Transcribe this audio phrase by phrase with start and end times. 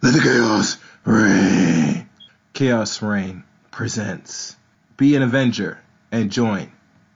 [0.00, 2.08] Let the chaos reign.
[2.52, 4.54] Chaos Reign presents
[4.96, 5.80] Be an Avenger
[6.12, 6.70] and join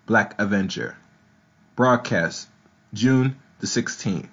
[0.07, 0.97] Black Avenger.
[1.77, 2.49] Broadcast
[2.93, 4.29] June the 16th,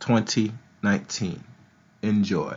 [0.00, 1.44] 2019.
[2.02, 2.56] Enjoy.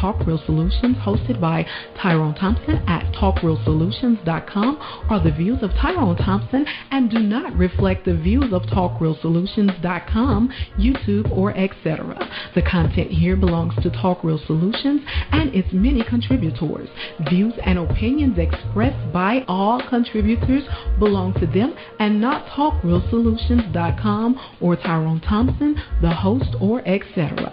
[0.00, 1.66] Talk Real Solutions, hosted by
[2.00, 4.78] Tyrone Thompson at TalkRealSolutions.com,
[5.10, 11.30] are the views of Tyrone Thompson and do not reflect the views of TalkRealSolutions.com, YouTube,
[11.30, 12.28] or etc.
[12.54, 16.88] The content here belongs to Talk Real Solutions and its many contributors.
[17.28, 20.64] Views and opinions expressed by all contributors
[20.98, 27.45] belong to them and not TalkRealSolutions.com or Tyrone Thompson, the host, or etc.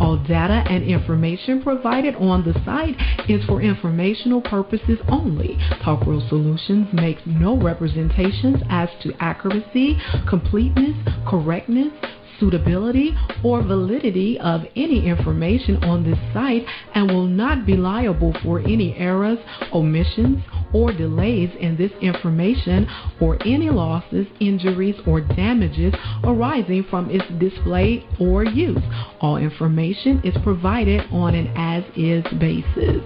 [0.00, 2.96] All data and information provided on the site
[3.28, 5.58] is for informational purposes only.
[5.82, 9.98] Talk Real Solutions makes no representations as to accuracy,
[10.28, 11.92] completeness, correctness,
[12.38, 18.60] suitability, or validity of any information on this site and will not be liable for
[18.60, 19.38] any errors,
[19.72, 20.42] omissions,
[20.72, 22.86] or delays in this information
[23.20, 25.94] or any losses, injuries, or damages
[26.24, 28.82] arising from its display or use.
[29.20, 33.02] All information is provided on an as is basis.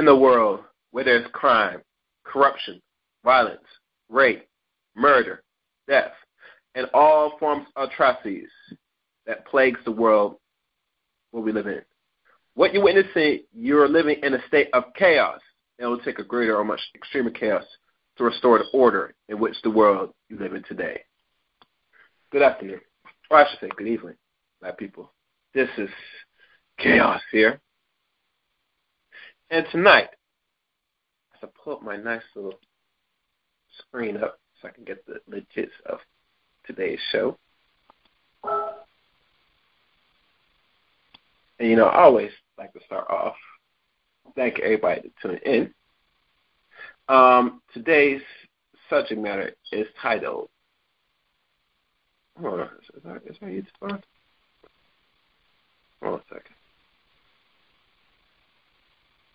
[0.00, 0.60] in the world
[0.92, 1.82] where there's crime,
[2.24, 2.80] corruption,
[3.22, 3.60] violence,
[4.08, 4.48] rape,
[4.96, 5.42] murder,
[5.86, 6.12] death,
[6.74, 8.48] and all forms of atrocities
[9.26, 10.36] that plagues the world
[11.32, 11.79] where we live in.
[12.96, 15.40] What you're living in a state of chaos.
[15.78, 17.64] It will take a greater or much extreme chaos
[18.18, 21.00] to restore the order in which the world you live in today.
[22.32, 22.80] Good afternoon,
[23.30, 24.16] or I should say good evening,
[24.60, 25.12] black people.
[25.54, 25.88] This is
[26.78, 27.60] chaos here.
[29.50, 30.08] And tonight,
[31.42, 32.58] I pull up my nice little
[33.78, 35.98] screen up so I can get the legits of
[36.66, 37.36] today's show.
[41.58, 43.36] And you know, always like to start off.
[44.36, 45.74] Thank you everybody to tune in.
[47.08, 48.20] Um, today's
[48.90, 50.50] subject matter is titled.
[52.38, 54.02] Hold on, is that, is that YouTube on?
[56.02, 56.54] Hold on a second.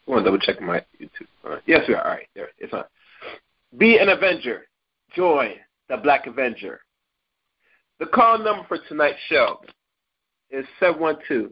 [0.08, 1.28] I want to double check my YouTube.
[1.44, 2.04] Uh, yes, we are.
[2.04, 2.84] All right, there it's on.
[3.78, 4.68] Be an Avenger.
[5.16, 5.54] Join
[5.90, 6.80] the Black Avenger.
[8.00, 9.62] The call number for tonight's show
[10.52, 11.52] is 712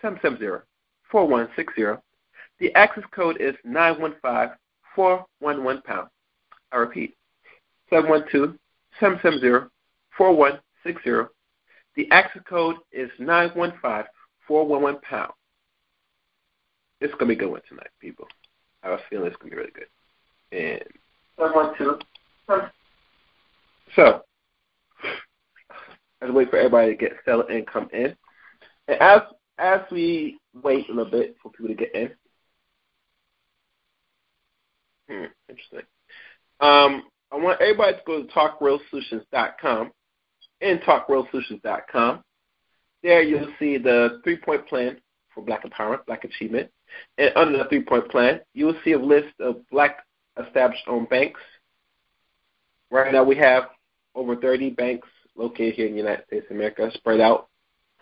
[0.00, 0.67] 770
[1.10, 2.00] 4160.
[2.60, 4.56] The access code is 915
[4.94, 6.08] 411 pound.
[6.72, 7.16] I repeat
[7.90, 8.56] 712
[9.00, 9.68] 770
[10.16, 11.32] 4160.
[11.96, 14.04] The access code is 915
[14.46, 15.32] 411 pound.
[17.00, 18.26] It's gonna be a good one tonight, people.
[18.82, 19.86] I a feeling it's gonna be really good.
[20.52, 20.82] And
[21.38, 21.98] I want to.
[23.94, 24.22] So,
[26.20, 28.16] as we wait for everybody to get settled and come in,
[28.88, 29.22] and as
[29.58, 32.10] as we wait a little bit for people to get in,
[35.08, 35.82] hmm, interesting.
[36.60, 39.92] Um, I want everybody to go to talkrealsolutions.com.
[40.60, 42.22] and talkrealsolutions.com,
[43.02, 45.00] there you'll see the three-point plan
[45.34, 46.70] for Black Empowerment, Black Achievement.
[47.16, 49.98] And under the three point plan, you will see a list of Black
[50.42, 51.40] established owned banks.
[52.90, 53.64] Right now, we have
[54.14, 57.48] over 30 banks located here in the United States of America, spread out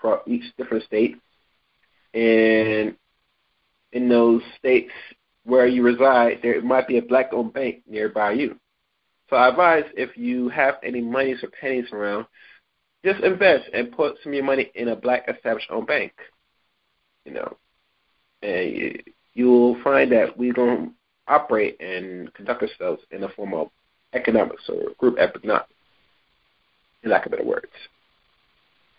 [0.01, 1.17] for each different state.
[2.17, 2.97] And
[3.93, 4.91] in those states
[5.45, 8.59] where you reside, there might be a black owned bank nearby you.
[9.29, 12.27] So I advise if you have any monies or pennies around,
[13.05, 16.13] just invest and put some of your money in a black established owned bank.
[17.27, 17.57] You know,
[18.43, 19.03] and
[19.35, 20.93] you'll find that going to
[21.29, 23.69] operate and conduct ourselves in the form of
[24.15, 25.69] economics or group economics,
[27.03, 27.67] in lack of better words.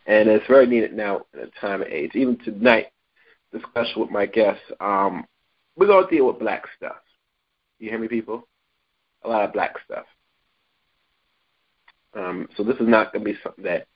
[0.06, 2.12] And it's very needed now in a time and age.
[2.14, 2.88] Even tonight,
[3.52, 5.26] discussion with my guests, um,
[5.76, 6.98] we're to deal with black stuff.
[7.80, 8.48] You hear me, people?
[9.24, 10.06] A lot of black stuff.
[12.14, 13.88] Um, so this is not going to be something that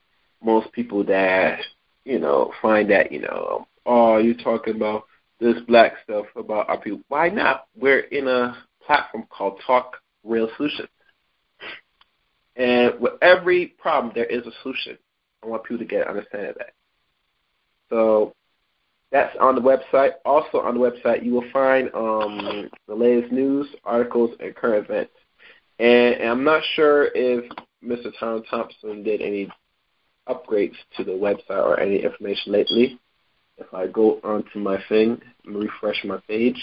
[0.44, 1.60] most people that
[2.04, 5.06] you know find that you know, oh, you're talking about
[5.40, 7.02] this black stuff about our people.
[7.08, 7.68] Why not?
[7.76, 10.90] We're in a platform called Talk Real Solutions,
[12.56, 14.98] and with every problem there is a solution.
[15.44, 16.74] I want people to get understand of that.
[17.90, 18.36] So
[19.12, 20.12] that's on the website.
[20.26, 25.12] Also on the website, you will find um, the latest news, articles, and current events.
[25.80, 27.52] And, and I'm not sure if
[27.84, 28.12] Mr.
[28.20, 29.52] Tom Thompson did any
[30.30, 33.00] upgrades to the website or any information lately.
[33.58, 36.60] If I go onto my thing and refresh my page,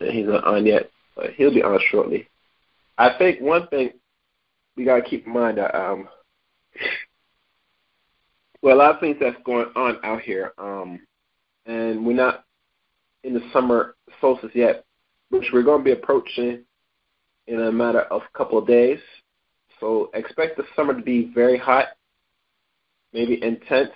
[0.00, 2.28] he's not on yet, but he'll be on shortly.
[2.98, 3.90] I think one thing
[4.76, 6.08] we gotta keep in mind that um,
[8.62, 11.00] well, a lot of things that's going on out here, um,
[11.66, 12.44] and we're not
[13.24, 14.84] in the summer solstice yet,
[15.30, 16.64] which we're going to be approaching
[17.46, 18.98] in a matter of a couple of days.
[19.78, 21.86] So expect the summer to be very hot,
[23.12, 23.92] maybe intense,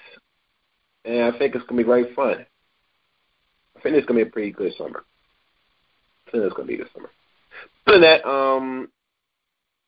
[1.04, 2.46] and I think it's going to be very fun.
[3.76, 5.04] I think it's going to be a pretty good summer.
[6.26, 7.10] I think it's going to be a good summer.
[7.86, 8.88] Other than that, um,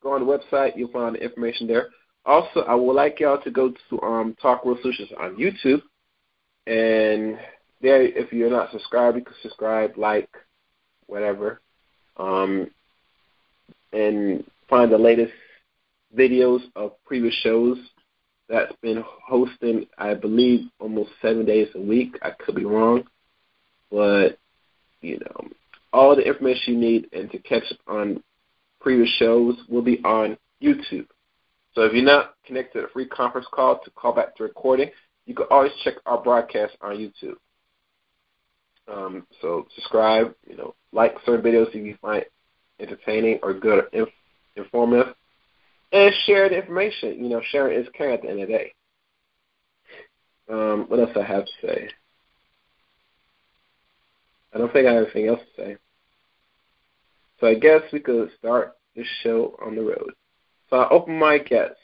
[0.03, 0.77] go on the website.
[0.77, 1.89] You'll find the information there.
[2.27, 5.81] Also, I would like y'all to go to um, Talk Real Solutions on YouTube,
[6.67, 7.39] and
[7.81, 10.29] there, if you're not subscribed, you can subscribe, like,
[11.07, 11.61] whatever,
[12.17, 12.69] um,
[13.93, 15.33] and find the latest
[16.17, 17.79] videos of previous shows
[18.49, 19.87] that's been hosting.
[19.97, 22.19] I believe almost seven days a week.
[22.23, 23.05] I could be wrong,
[23.91, 24.39] but
[25.01, 25.49] you know,
[25.93, 28.23] all the information you need and to catch up on
[28.81, 31.07] previous shows will be on YouTube.
[31.77, 34.91] So if you're not connected to a free conference call to call back to recording,
[35.27, 37.37] you can always check our broadcast on YouTube.
[38.91, 42.25] Um, so subscribe, you know, like certain videos if you find
[42.81, 44.09] entertaining or good or inf-
[44.57, 45.15] informative,
[45.93, 47.23] and share the information.
[47.23, 48.73] You know, sharing is caring at the end of the day.
[50.51, 51.91] Um, what else I have to say?
[54.55, 55.77] I don't think I have anything else to say.
[57.39, 60.15] So I guess we could start this show on the road.
[60.71, 61.77] So I open my guest.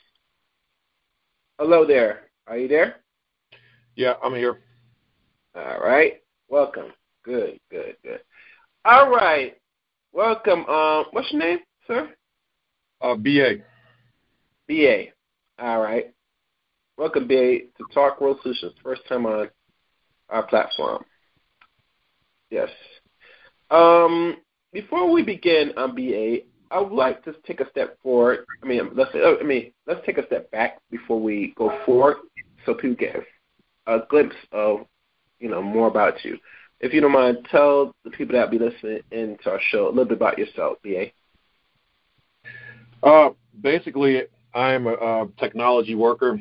[1.59, 2.31] Hello there.
[2.49, 2.97] Are you there?
[3.95, 4.59] Yeah, I'm here.
[5.55, 6.15] All right.
[6.49, 6.93] Welcome.
[7.25, 8.21] Good, good, good.
[8.85, 9.57] All right.
[10.13, 10.65] Welcome.
[10.67, 12.11] Um, what's your name, sir?
[13.01, 13.59] Uh, BA.
[14.67, 15.05] BA.
[15.61, 16.13] All right.
[16.97, 17.35] Welcome, BA,
[17.79, 18.73] to Talk World Solutions.
[18.83, 19.49] First time on
[20.29, 21.05] our platform.
[22.51, 22.69] Yes.
[23.71, 24.39] Um,
[24.73, 26.41] before we begin on BA,
[26.73, 28.47] I would like to take a step forward.
[28.63, 32.17] I mean, let's I mean, let's take a step back before we go forward,
[32.65, 33.17] so people get
[33.87, 34.87] a glimpse of,
[35.39, 36.39] you know, more about you.
[36.81, 40.07] If you don't mind, tell the people that be listening into our show a little
[40.07, 41.07] bit about yourself, BA.
[43.03, 44.23] Uh, basically,
[44.55, 46.41] I'm a, a technology worker.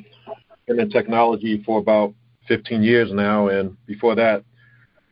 [0.65, 2.13] Been in technology for about
[2.47, 4.45] 15 years now, and before that,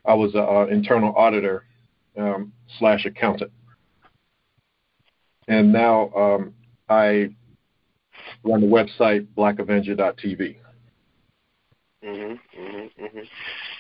[0.06, 1.66] I was an internal auditor
[2.18, 3.52] um, slash accountant
[5.50, 6.54] and now um,
[6.88, 7.30] I
[8.44, 10.58] run the website blackavenger.tv.
[12.04, 13.28] Mhm, mhm, mhm.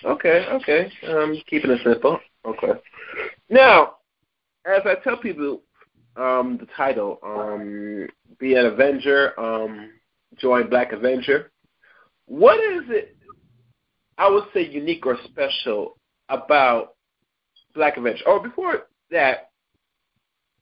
[0.03, 0.91] Okay, okay.
[1.07, 2.19] Um, keeping it simple.
[2.43, 2.73] Okay.
[3.49, 3.97] Now,
[4.65, 5.61] as I tell people,
[6.17, 8.07] um, the title, um,
[8.39, 9.91] be an Avenger, um,
[10.37, 11.51] join Black Avenger.
[12.25, 13.15] What is it?
[14.17, 15.97] I would say unique or special
[16.27, 16.95] about
[17.73, 18.27] Black Avenger.
[18.27, 19.48] Or before that,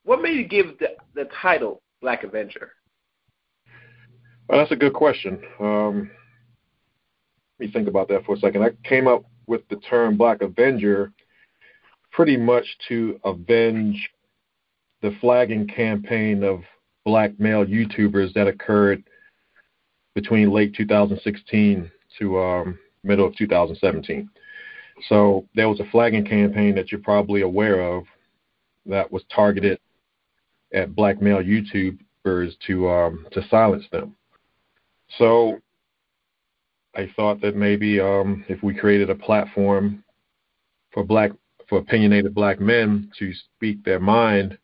[0.08, 2.72] what made you give the, the title Black Avenger?
[4.48, 5.42] Well, that's a good question.
[5.60, 6.10] Um,
[7.60, 8.64] let me think about that for a second.
[8.64, 11.12] I came up with the term Black Avenger
[12.14, 14.10] pretty much to avenge
[15.02, 16.62] the flagging campaign of
[17.04, 19.04] black male YouTubers that occurred
[20.16, 24.30] between late 2016, to um, middle of 2017.
[25.10, 28.06] So there was a flagging campaign that you're probably aware of
[28.86, 29.80] that was targeted
[30.74, 34.16] at black male YouTubers to um, to silence them.
[35.18, 35.60] So
[36.96, 40.04] I thought that maybe um, if we created a platform
[40.92, 41.32] for black
[41.68, 44.58] for opinionated black men to speak their mind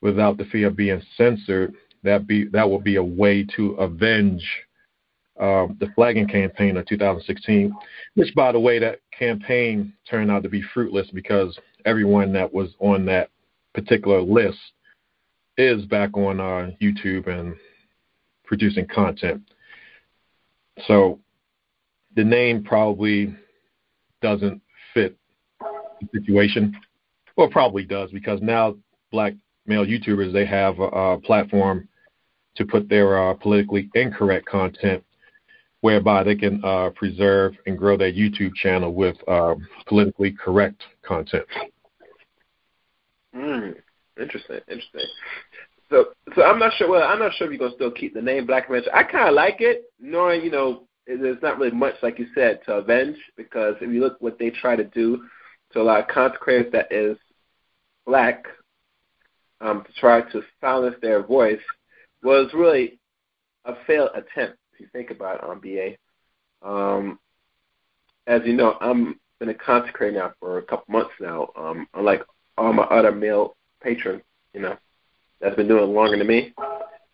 [0.00, 4.44] without the fear of being censored, that be that will be a way to avenge
[5.40, 7.72] um, the flagging campaign of 2016,
[8.14, 12.70] which, by the way, that campaign turned out to be fruitless because everyone that was
[12.80, 13.30] on that
[13.72, 14.58] particular list
[15.58, 17.54] is back on uh, YouTube and
[18.44, 19.42] producing content.
[20.86, 21.18] So
[22.16, 23.34] the name probably
[24.22, 24.62] doesn't
[24.94, 25.16] fit
[26.00, 26.74] the situation.
[27.36, 28.76] Well, probably does because now
[29.10, 29.34] black
[29.66, 31.88] male YouTubers they have a, a platform
[32.56, 35.04] to put their uh, politically incorrect content,
[35.80, 39.54] whereby they can uh, preserve and grow their YouTube channel with uh,
[39.86, 41.46] politically correct content.
[43.34, 43.76] Mm,
[44.20, 45.06] interesting, interesting.
[45.90, 46.90] So, so I'm not sure.
[46.90, 48.94] Well, I'm not sure if you're gonna still keep the name Black Avenger.
[48.94, 52.60] I kind of like it, knowing you know there's not really much, like you said,
[52.66, 55.24] to avenge because if you look what they try to do
[55.72, 57.16] to a lot of content creators that is
[58.06, 58.44] black,
[59.60, 61.60] um, to try to silence their voice
[62.22, 62.98] was really
[63.64, 64.58] a failed attempt.
[64.74, 65.96] If you think about it, on BA.
[66.68, 67.18] Um,
[68.26, 71.48] as you know, I'm been a content creator now for a couple months now.
[71.56, 72.22] Um, unlike
[72.56, 74.76] all my other male patrons, you know,
[75.40, 76.52] that's been doing it longer than me.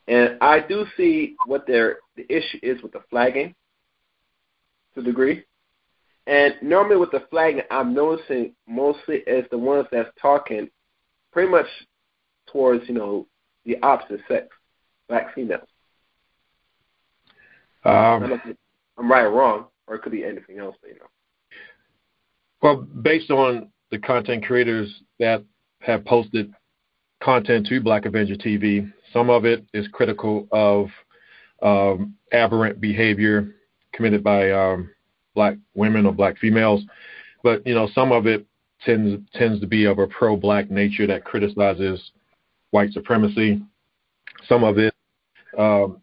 [0.06, 3.54] And I do see what their the issue is with the flagging
[4.94, 5.44] to a degree.
[6.26, 10.68] And normally with the flagging, I'm noticing mostly is the ones that's talking
[11.32, 11.66] pretty much
[12.50, 13.26] towards, you know,
[13.64, 14.48] the opposite sex,
[15.08, 15.68] black females.
[17.84, 18.40] Um,
[18.96, 21.06] I'm right or wrong, or it could be anything else, you know.
[22.62, 25.44] Well, based on the content creators that
[25.80, 26.54] have posted
[27.24, 30.88] content to Black Avenger TV, some of it is critical of
[31.62, 33.54] um, aberrant behavior
[33.92, 34.90] committed by um,
[35.34, 36.82] black women or black females,
[37.42, 38.44] but you know some of it
[38.84, 42.12] tends tends to be of a pro-black nature that criticizes
[42.70, 43.62] white supremacy.
[44.46, 44.92] Some of it
[45.56, 46.02] um,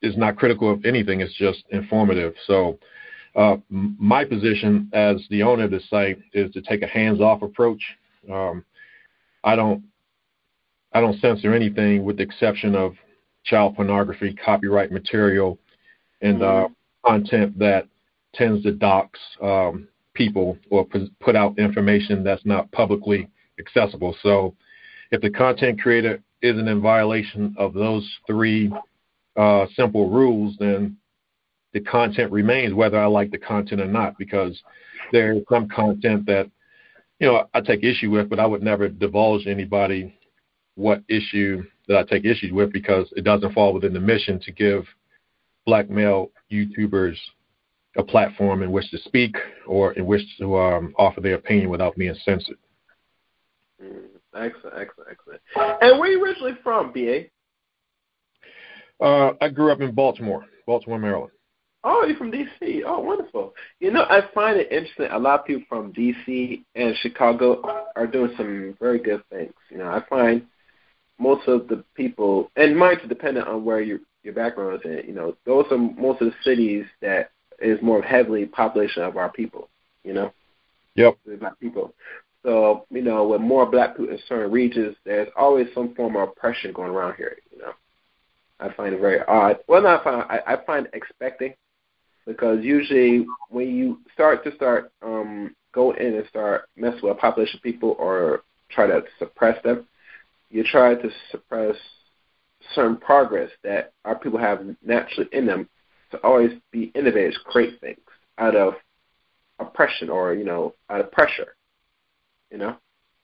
[0.00, 2.32] is not critical of anything; it's just informative.
[2.46, 2.78] So
[3.36, 7.82] uh, my position as the owner of the site is to take a hands-off approach.
[8.32, 8.64] Um,
[9.42, 9.82] I don't
[10.92, 12.94] I don't censor anything with the exception of
[13.44, 15.58] child pornography, copyright material,
[16.20, 16.68] and uh,
[17.06, 17.86] content that
[18.34, 20.86] tends to dox um, people or
[21.20, 23.28] put out information that's not publicly
[23.58, 24.16] accessible.
[24.22, 24.54] So,
[25.10, 28.72] if the content creator isn't in violation of those three
[29.36, 30.96] uh, simple rules, then
[31.72, 34.60] the content remains whether I like the content or not, because
[35.12, 36.50] there's some content that
[37.18, 40.16] you know I take issue with, but I would never divulge anybody
[40.80, 44.52] what issue that I take issues with because it doesn't fall within the mission to
[44.52, 44.84] give
[45.66, 47.16] black male YouTubers
[47.96, 51.96] a platform in which to speak or in which to um, offer their opinion without
[51.96, 52.56] being censored.
[53.82, 55.40] Mm, excellent, excellent, excellent.
[55.82, 57.24] And where are you originally from, BA?
[59.00, 61.32] Uh, I grew up in Baltimore, Baltimore, Maryland.
[61.82, 62.82] Oh, you're from DC.
[62.86, 63.54] Oh, wonderful.
[63.80, 65.08] You know, I find it interesting.
[65.10, 69.54] A lot of people from DC and Chicago are doing some very good things.
[69.70, 70.46] You know, I find
[71.20, 75.08] most of the people, and mine's dependent on where your your background is in.
[75.08, 79.30] You know, those are most of the cities that is more heavily population of our
[79.30, 79.68] people.
[80.04, 80.32] You know,
[80.94, 81.94] yep, the black people.
[82.44, 86.30] So you know, with more black people in certain regions, there's always some form of
[86.30, 87.36] oppression going around here.
[87.52, 87.72] You know,
[88.58, 89.58] I find it very odd.
[89.68, 91.54] Well, not find I, I find expecting
[92.26, 97.20] because usually when you start to start um, go in and start mess with a
[97.20, 99.86] population of people or try to suppress them,
[100.50, 101.76] you try to suppress
[102.74, 105.68] certain progress that our people have naturally in them
[106.10, 108.00] to always be innovators, create things
[108.38, 108.74] out of
[109.58, 111.54] oppression or you know out of pressure.
[112.50, 112.76] You know,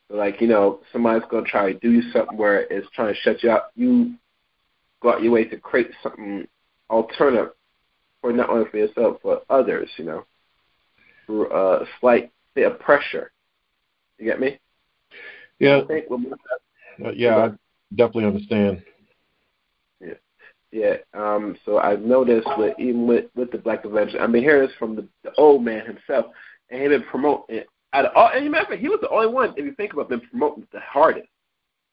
[0.09, 3.21] so like you know somebody's gonna try to do you something where it's trying to
[3.21, 3.65] shut you out.
[3.75, 4.15] You
[5.03, 6.47] go out your way to create something
[6.89, 7.51] alternative
[8.21, 9.91] for not only for yourself but others.
[9.97, 10.27] You know,
[11.27, 13.33] through a slight bit of pressure.
[14.19, 14.59] You get me?
[15.59, 15.81] Yeah.
[15.83, 16.07] I think
[17.05, 17.49] uh, yeah, I
[17.95, 18.83] definitely understand.
[20.01, 20.15] Yeah,
[20.73, 20.95] yeah.
[21.15, 24.77] Um, so I've noticed with even with with the Black Avenger, I mean, hearing this
[24.79, 26.27] from the, the old man himself,
[26.71, 27.63] and he been promoting.
[27.93, 29.55] Out of all, and you matter he was the only one.
[29.57, 31.29] If you think about, been promoting the hardest.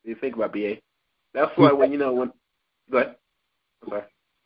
[0.03, 0.75] If you think about BA,
[1.33, 2.31] that's why when you know when.
[2.91, 3.15] Go ahead.
[3.83, 4.01] I'm sorry.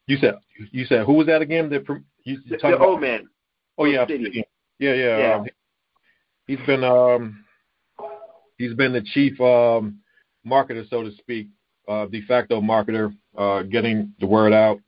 [0.08, 0.36] You said
[0.72, 1.70] you said who was that again?
[1.70, 1.86] That
[2.24, 3.28] You, The, the about- old man.
[3.78, 4.44] Oh yeah, yeah,
[4.80, 4.94] yeah.
[5.18, 5.36] Yeah.
[5.36, 5.46] Um,
[6.48, 7.44] he's been um,
[8.58, 10.00] he's been the chief um,
[10.48, 11.48] marketer, so to speak,
[11.88, 14.80] uh, de facto marketer, uh, getting the word out,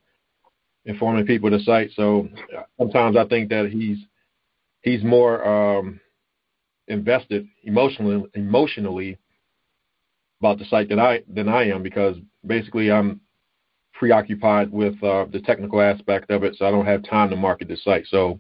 [0.86, 1.92] informing people of the site.
[1.96, 4.00] So uh, sometimes I think that he's
[4.82, 6.00] he's more um,
[6.88, 9.18] invested emotionally emotionally
[10.42, 13.22] about the site than I than I am because basically I'm
[13.94, 17.68] preoccupied with uh, the technical aspect of it, so I don't have time to market
[17.68, 18.06] the site.
[18.08, 18.40] So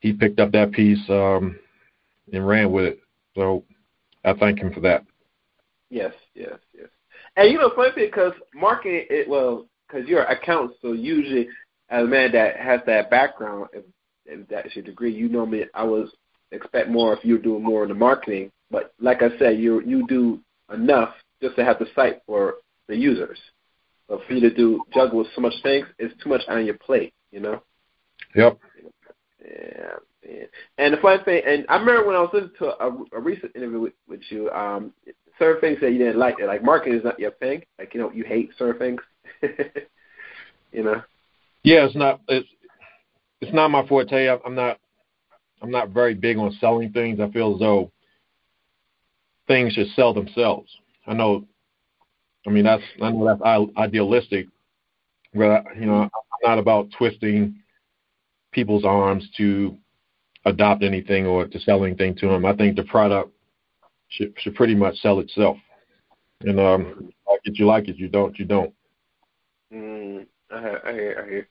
[0.00, 1.58] he picked up that piece um,
[2.32, 2.98] and ran with it.
[3.36, 3.64] So
[4.24, 5.04] I thank him for that.
[5.94, 6.88] Yes, yes, yes.
[7.36, 11.46] And you know, funny thing, because marketing, it well, because you're an accountant, so usually
[11.88, 13.84] as a man that has that background, if,
[14.26, 15.66] if that's your degree, you know me.
[15.72, 16.10] I was
[16.50, 18.50] expect more if you're doing more in the marketing.
[18.72, 20.40] But like I said, you you do
[20.72, 22.54] enough just to have the site for
[22.88, 23.38] the users.
[24.08, 26.78] But for you to do juggle with so much things, it's too much on your
[26.78, 27.14] plate.
[27.30, 27.62] You know.
[28.34, 28.58] Yep.
[29.44, 29.94] Yeah,
[30.26, 30.46] man.
[30.76, 33.54] And the funny thing, and I remember when I was listening to a, a recent
[33.54, 34.92] interview with, with you, um,
[35.38, 36.46] certain things that you didn't like, it.
[36.46, 37.62] like marketing is not your thing.
[37.78, 39.00] Like you know, you hate certain things.
[40.72, 41.02] you know.
[41.62, 42.48] Yeah, it's not it's
[43.40, 44.28] it's not my forte.
[44.28, 44.78] I'm not
[45.62, 47.20] I'm not very big on selling things.
[47.20, 47.90] I feel as though
[49.46, 50.70] things should sell themselves.
[51.06, 51.44] I know.
[52.46, 54.48] I mean, that's I know that's idealistic,
[55.34, 56.10] but I- you know, I'm
[56.42, 57.56] not about twisting
[58.52, 59.76] people's arms to
[60.44, 62.44] adopt anything or to sell anything to them.
[62.44, 63.30] I think the product
[64.14, 65.56] should should pretty much sell itself.
[66.40, 67.96] And um, like it, you like it.
[67.96, 68.72] You don't, you don't.
[69.72, 71.48] Mm, I hear, I hear, I hear.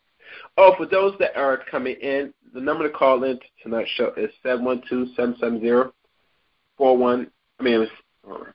[0.58, 4.14] Oh, for those that are coming in, the number to call in to tonight's show
[4.16, 5.94] is seven one two seven seven zero
[6.78, 7.30] four one.
[7.60, 7.92] I mean, it's,
[8.26, 8.54] hold on.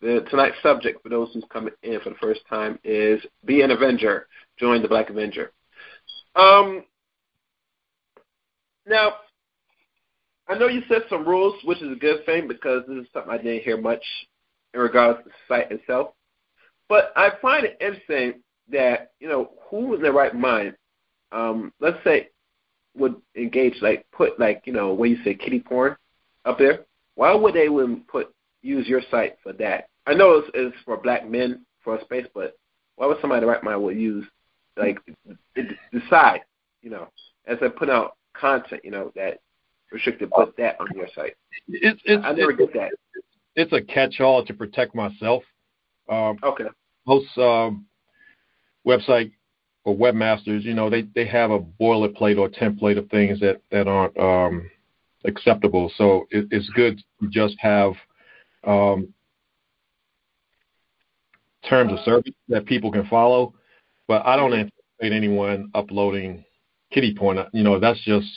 [0.00, 3.70] The tonight's subject for those who's coming in for the first time is be an
[3.70, 4.26] Avenger.
[4.58, 5.52] Join the Black Avenger.
[6.34, 6.84] Um,
[8.86, 9.14] now,
[10.48, 13.32] I know you set some rules, which is a good thing because this is something
[13.32, 14.04] I didn't hear much
[14.74, 16.10] in regards to the site itself.
[16.88, 20.76] But I find it interesting that, you know, who in their right mind,
[21.32, 22.28] um, let's say,
[22.96, 25.96] would engage, like, put, like, you know, what you say, kitty porn
[26.44, 26.84] up there?
[27.14, 29.88] Why would they wouldn't put, use your site for that?
[30.06, 32.56] I know it's, it's for black men for a space, but
[32.96, 34.24] why would somebody in right mind would use,
[34.76, 34.98] like,
[35.92, 36.40] decide,
[36.82, 37.08] you know,
[37.46, 39.40] as they put out content, you know, that
[39.92, 41.34] restricted, put that on your site?
[41.68, 42.92] It's it's I never it's, get that.
[43.54, 45.42] it's a catch-all to protect myself.
[46.08, 46.66] Um, Okay.
[47.06, 47.86] most um,
[48.86, 49.32] website
[49.84, 53.88] or webmasters, you know, they they have a boilerplate or template of things that that
[53.88, 54.70] aren't um,
[55.24, 55.90] acceptable.
[55.96, 57.92] So it, it's good to just have
[58.64, 59.12] um,
[61.68, 63.54] terms of service that people can follow.
[64.08, 66.44] But I don't anticipate anyone uploading
[66.92, 67.38] kitty porn.
[67.52, 68.28] You know, that's just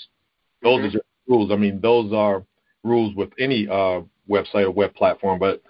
[0.64, 0.86] those Mhm.
[0.86, 1.52] are just rules.
[1.52, 2.44] I mean, those are
[2.84, 5.40] rules with any uh, website or web platform.
[5.40, 5.62] But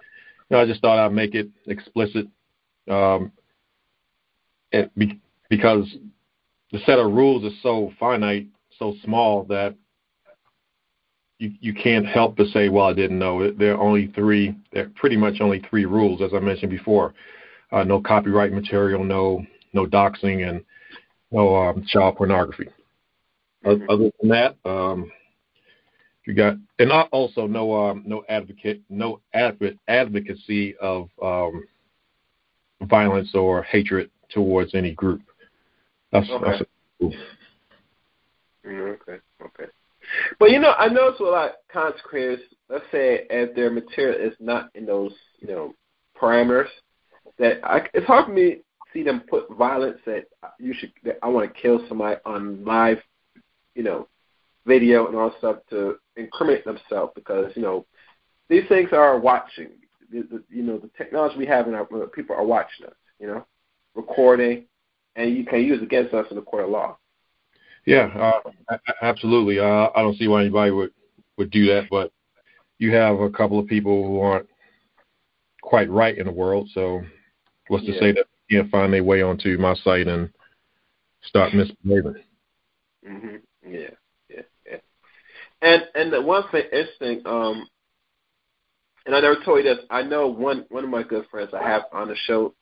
[0.49, 2.27] you know, I just thought I'd make it explicit,
[2.87, 3.31] um,
[4.71, 5.85] and be, because
[6.71, 9.75] the set of rules is so finite, so small that
[11.39, 14.55] you you can't help but say, "Well, I didn't know." There are only three.
[14.71, 17.13] There are pretty much only three rules, as I mentioned before:
[17.71, 20.63] uh, no copyright material, no no doxing, and
[21.31, 22.67] no um, child pornography.
[23.65, 25.11] Other than that, um,
[26.25, 31.67] you got and also no um, no advocate no advocate advocacy of um,
[32.83, 35.21] violence or hatred towards any group.
[36.11, 36.45] That's, Okay.
[36.45, 36.63] that's
[38.65, 39.71] Mm, okay, okay.
[40.37, 44.19] But you know, I notice a lot of content creators, let's say, if their material
[44.19, 45.73] is not in those, you know,
[46.19, 46.67] parameters,
[47.37, 48.61] that I, it's hard for me to
[48.93, 50.25] see them put violence that
[50.59, 52.99] you should, that I want to kill somebody on live,
[53.75, 54.07] you know,
[54.65, 57.85] video and all stuff to incriminate themselves because you know
[58.49, 59.69] these things are watching.
[60.11, 62.93] The, the, you know, the technology we have in our people are watching us.
[63.19, 63.45] You know,
[63.95, 64.65] recording,
[65.15, 66.97] and you can use against us in the court of law.
[67.85, 69.59] Yeah, uh, absolutely.
[69.59, 70.91] Uh, I don't see why anybody would
[71.37, 72.11] would do that, but
[72.77, 74.47] you have a couple of people who aren't
[75.61, 76.69] quite right in the world.
[76.73, 77.01] So,
[77.67, 77.99] what's to Yeah.
[77.99, 80.29] say that they can't find their way onto my site and
[81.21, 82.23] start misbehaving?
[83.05, 83.89] hmm Yeah,
[84.29, 84.77] yeah, yeah.
[85.61, 87.67] And and the one thing interesting, um,
[89.05, 89.85] and I never told you this.
[89.89, 92.53] I know one one of my good friends I have on the show,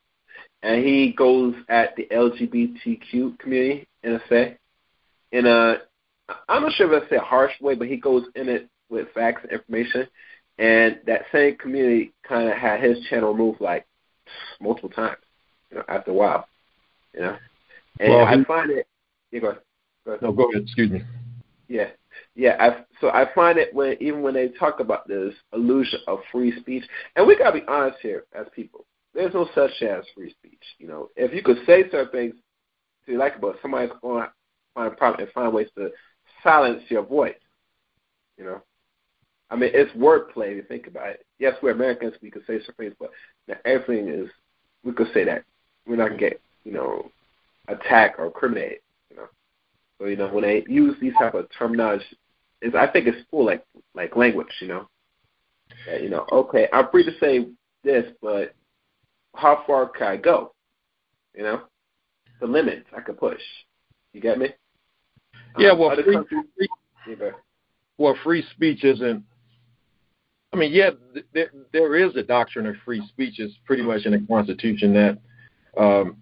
[0.64, 4.58] and he goes at the LGBTQ community in a say,
[5.32, 5.78] in a
[6.50, 9.08] I'm not sure if I say a harsh way, but he goes in it with
[9.14, 10.08] facts and information.
[10.58, 13.86] And that same community kind of had his channel removed like
[14.60, 15.18] multiple times,
[15.70, 16.48] you know, after a while,
[17.14, 17.38] you know.
[18.00, 18.88] And well, I find it.
[19.32, 19.62] Yeah, go ahead.
[20.06, 20.22] go ahead.
[20.24, 20.64] No, go ahead.
[20.64, 21.04] Excuse me.
[21.68, 21.90] Yeah,
[22.36, 22.56] yeah.
[22.60, 26.60] I, so I find it when even when they talk about this illusion of free
[26.60, 26.84] speech,
[27.16, 28.86] and we gotta be honest here as people.
[29.18, 30.62] There's no such thing as free speech.
[30.78, 32.36] You know, if you could say certain things
[33.08, 34.32] you like about somebody's going to
[34.76, 35.90] find a problem and find ways to
[36.44, 37.34] silence your voice.
[38.38, 38.62] You know,
[39.50, 41.26] I mean, it's wordplay if you think about it.
[41.40, 43.10] Yes, we're Americans, we could say certain things, but
[43.66, 44.30] everything is
[44.84, 45.44] we could say that
[45.88, 47.10] we're not get you know
[47.70, 48.80] attacked or incriminated.
[49.10, 49.28] You know,
[50.00, 52.06] so you know when they use these type of terminology,
[52.62, 54.54] is I think it's full like like language.
[54.62, 54.90] You know,
[55.88, 57.48] that, you know, okay, I'm free to say
[57.84, 58.54] this, but
[59.38, 60.54] how far can I go?
[61.36, 61.62] You know,
[62.40, 63.42] the limits I could push.
[64.14, 64.50] You get me?
[65.58, 66.18] Yeah, um, well, free,
[67.06, 67.18] free,
[67.98, 69.24] well, free speech isn't.
[70.54, 70.92] I mean, yeah,
[71.34, 73.40] there there is a doctrine of free speech.
[73.40, 75.18] It's pretty much in the Constitution that
[75.82, 76.18] um,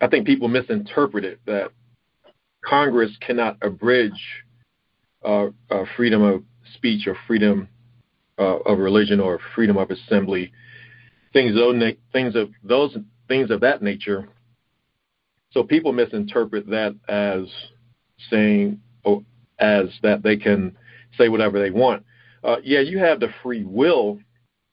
[0.00, 1.70] I think people misinterpret it that
[2.64, 4.20] Congress cannot abridge
[5.24, 6.42] uh, uh, freedom of
[6.74, 7.68] speech or freedom
[8.38, 10.52] uh, of religion or freedom of assembly,
[11.32, 11.80] things of
[12.12, 12.96] things of those
[13.28, 14.28] things of that nature.
[15.50, 17.46] So people misinterpret that as
[18.30, 19.24] saying oh,
[19.58, 20.76] as that they can
[21.16, 22.04] say whatever they want.
[22.42, 24.18] Uh, yeah, you have the free will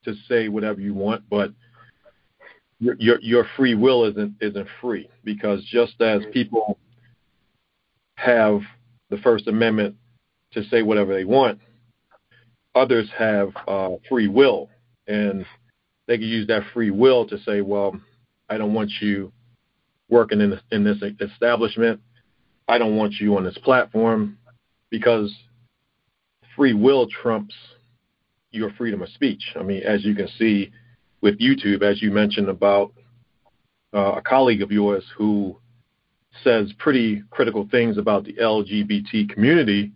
[0.04, 1.52] to say whatever you want, but
[2.80, 6.80] your, your your free will isn't isn't free because just as people
[8.16, 8.62] have
[9.10, 9.96] the First Amendment
[10.54, 11.60] to say whatever they want,
[12.76, 14.70] others have uh, free will,
[15.08, 15.46] and
[16.10, 17.98] they can use that free will to say, "Well,
[18.50, 19.32] I don't want you
[20.10, 22.02] working in this, in this establishment.
[22.68, 24.40] I don't want you on this platform
[24.90, 25.32] because
[26.56, 27.54] free will trumps
[28.52, 29.54] your freedom of speech.
[29.56, 30.72] I mean, as you can see
[31.22, 32.92] with YouTube, as you mentioned about
[33.94, 35.56] uh, a colleague of yours who
[36.44, 39.92] says pretty critical things about the LGBT community,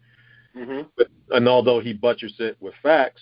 [0.55, 0.81] mm-hmm.
[0.95, 3.21] but, and although he butchers it with facts,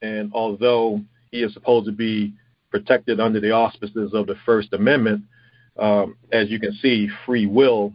[0.00, 2.32] and although he is supposed to be
[2.70, 5.22] protected under the auspices of the First Amendment,
[5.78, 7.92] um, as you can see, free will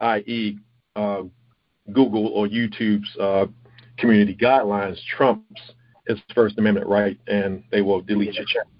[0.00, 0.58] i.e.,
[0.96, 1.22] uh,
[1.92, 3.46] Google or YouTube's uh,
[3.98, 5.60] community guidelines trumps
[6.06, 8.70] his First Amendment right, and they will delete your channel.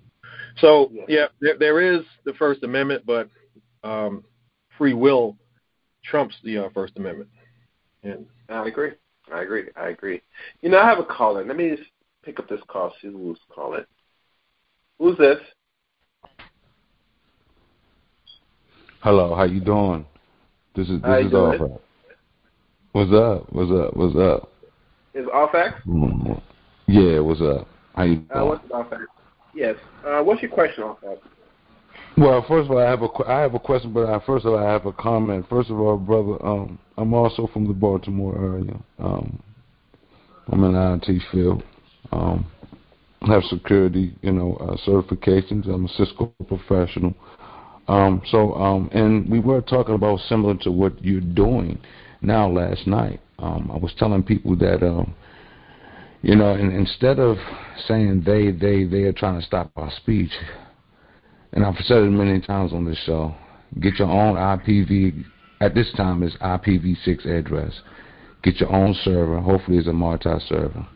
[0.58, 3.28] So yeah, there, there is the First Amendment, but
[3.84, 4.24] um,
[4.76, 5.36] free will
[6.04, 7.28] trumps the uh, First Amendment.
[8.02, 8.92] And I agree.
[9.32, 9.68] I agree.
[9.76, 10.22] I agree.
[10.62, 11.44] You know, I have a caller.
[11.44, 11.76] Let me
[12.24, 12.92] pick up this call.
[13.00, 13.84] See who's calling.
[14.98, 15.38] Who's this?
[19.00, 19.34] Hello.
[19.34, 20.04] How you doing?
[20.76, 21.60] This is this is right.
[22.92, 23.52] What's up?
[23.52, 23.96] What's up?
[23.96, 24.52] What's up?
[25.14, 25.80] Is Alfax?
[25.86, 26.32] Mm-hmm.
[26.86, 27.66] Yeah, what's up?
[27.94, 28.28] How you doing?
[28.34, 29.02] Uh, what's Alfax?
[29.54, 29.76] Yes.
[30.06, 31.20] Uh, what's your question, Alfax?
[32.16, 34.52] Well, first of all, I have a I have a question, but I, first of
[34.52, 35.46] all, I have a comment.
[35.48, 38.78] First of all, brother, um, I'm also from the Baltimore area.
[38.98, 39.42] Um,
[40.48, 41.62] I'm in IT field.
[42.12, 42.46] Um,
[43.26, 45.68] have security, you know, uh, certifications.
[45.68, 47.14] I'm a Cisco professional.
[47.88, 51.78] Um, so, um, and we were talking about similar to what you're doing
[52.22, 53.20] now last night.
[53.38, 55.14] Um, I was telling people that, um,
[56.22, 57.36] you know, and instead of
[57.88, 60.30] saying they, they, they are trying to stop our speech,
[61.52, 63.34] and I've said it many times on this show,
[63.80, 65.24] get your own IPv,
[65.60, 67.72] at this time it's IPv6 address.
[68.42, 70.86] Get your own server, hopefully it's a multi server,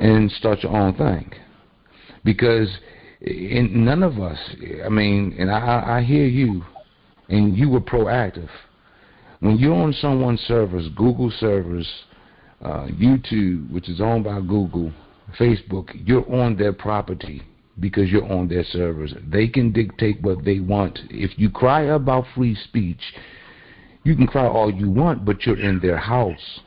[0.00, 1.32] and start your own thing.
[2.24, 2.68] Because
[3.26, 4.38] and none of us.
[4.84, 6.64] I mean, and I, I hear you,
[7.28, 8.50] and you were proactive.
[9.40, 11.90] When you're on someone's servers, Google servers,
[12.62, 14.92] uh, YouTube, which is owned by Google,
[15.38, 17.42] Facebook, you're on their property
[17.80, 19.14] because you're on their servers.
[19.26, 20.98] They can dictate what they want.
[21.10, 23.00] If you cry about free speech,
[24.04, 26.60] you can cry all you want, but you're in their house.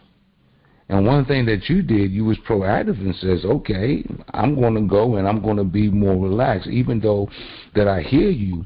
[0.90, 4.82] And one thing that you did, you was proactive and says, okay, I'm going to
[4.82, 7.30] go and I'm going to be more relaxed, even though
[7.76, 8.66] that I hear you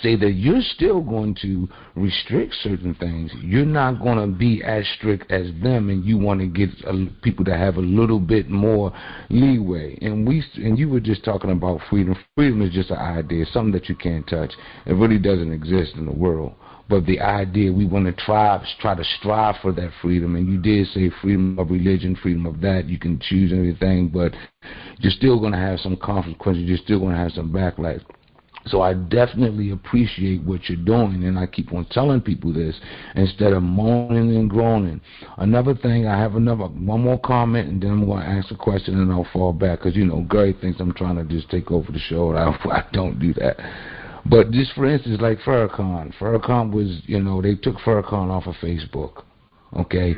[0.00, 3.30] say that you're still going to restrict certain things.
[3.42, 6.70] You're not going to be as strict as them, and you want to get
[7.22, 8.92] people to have a little bit more
[9.28, 9.98] leeway.
[10.00, 12.16] And we and you were just talking about freedom.
[12.36, 14.52] Freedom is just an idea, something that you can't touch.
[14.86, 16.54] It really doesn't exist in the world.
[16.88, 20.36] But the idea we want to try try to strive for that freedom.
[20.36, 22.86] And you did say freedom of religion, freedom of that.
[22.86, 24.32] You can choose everything, but
[24.98, 26.64] you're still going to have some consequences.
[26.64, 28.02] You're still going to have some backlash.
[28.66, 32.78] So I definitely appreciate what you're doing, and I keep on telling people this
[33.16, 35.00] instead of moaning and groaning.
[35.38, 38.56] Another thing, I have another one more comment, and then I'm going to ask a
[38.56, 41.72] question, and I'll fall back because you know Gary thinks I'm trying to just take
[41.72, 43.56] over the show, and I, I don't do that.
[44.24, 48.54] But just for instance, like Farrakhan, Farrakhan was, you know, they took Farrakhan off of
[48.56, 49.24] Facebook,
[49.76, 50.14] okay.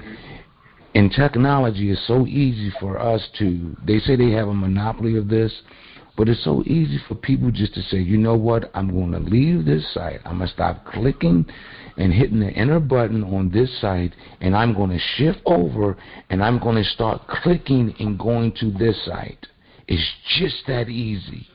[0.95, 3.77] And technology is so easy for us to.
[3.85, 5.53] They say they have a monopoly of this
[6.17, 9.19] but it's so easy for people just to say, you know what, I'm going to
[9.19, 10.21] leave this site.
[10.25, 11.45] I'm going to stop clicking
[11.97, 15.97] and hitting the enter button on this site, and I'm going to shift over
[16.31, 19.47] and I'm going to start clicking and going to this site.
[19.88, 21.49] It's just that easy.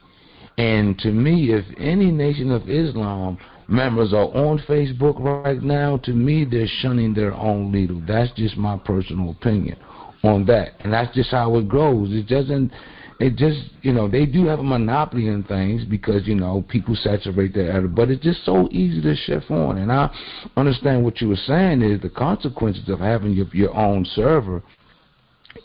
[0.59, 3.37] And to me, if any Nation of Islam
[3.69, 7.95] members are on Facebook right now, to me, they're shunning their own leader.
[8.05, 9.77] That's just my personal opinion
[10.21, 10.73] on that.
[10.81, 12.09] And that's just how it goes.
[12.11, 12.73] It doesn't
[13.21, 16.95] it just you know they do have a monopoly in things because you know people
[16.95, 19.77] saturate their area, but it's just so easy to shift on.
[19.77, 20.09] And I
[20.57, 24.61] understand what you were saying is the consequences of having your your own server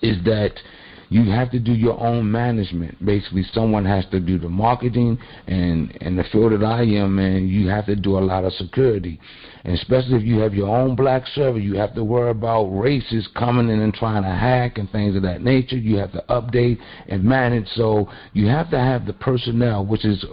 [0.03, 0.53] is that
[1.09, 3.05] you have to do your own management.
[3.05, 7.49] Basically, someone has to do the marketing, and in the field that I am in,
[7.49, 9.21] you have to do a lot of security.
[9.65, 13.27] And especially if you have your own black server, you have to worry about races
[13.35, 15.77] coming in and trying to hack and things of that nature.
[15.77, 17.67] You have to update and manage.
[17.69, 20.25] So you have to have the personnel, which is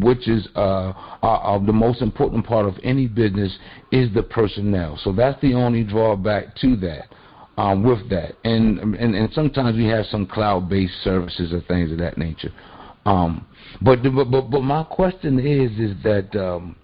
[0.00, 3.58] which is uh, uh, the most important part of any business
[3.92, 4.98] is the personnel.
[5.02, 7.08] So that's the only drawback to that.
[7.58, 11.98] Um, with that, and, and and sometimes we have some cloud-based services or things of
[11.98, 12.52] that nature.
[13.04, 13.44] Um,
[13.82, 16.76] but, but but but my question is is that um,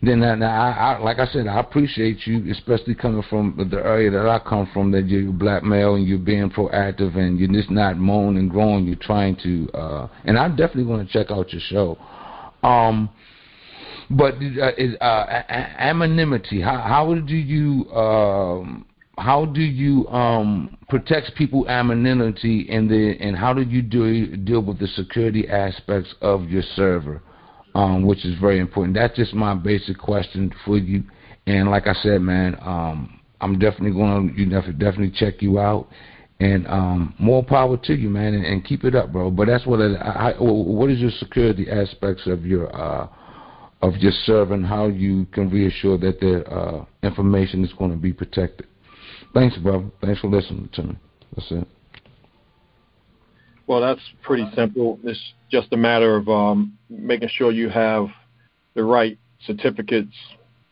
[0.00, 4.26] then I, I, like I said, I appreciate you, especially coming from the area that
[4.26, 7.98] I come from, that you're black male and you're being proactive and you're just not
[7.98, 8.86] moan and groan.
[8.86, 11.98] You're trying to, uh, and I definitely want to check out your show.
[12.62, 13.10] Um,
[14.08, 16.60] but uh, is, uh, anonymity.
[16.60, 18.86] How, how do you um,
[19.18, 24.60] how do you um, protect people anonymity and the and how do you do deal
[24.60, 27.22] with the security aspects of your server?
[27.78, 28.96] um, which is very important.
[28.96, 31.04] That's just my basic question for you.
[31.46, 35.88] And like I said, man, um, I'm definitely going to you definitely check you out.
[36.40, 39.30] And um, more power to you, man, and, and keep it up, bro.
[39.30, 43.08] But that's what I, I, what is your security aspects of your uh,
[43.80, 47.96] of your server and how you can reassure that the uh, information is going to
[47.96, 48.66] be protected.
[49.34, 49.84] Thanks, brother.
[50.00, 50.98] Thanks for listening to me.
[51.34, 51.68] That's it.
[53.66, 54.98] Well, that's pretty simple.
[55.04, 58.08] It's just a matter of um, making sure you have
[58.74, 60.14] the right certificates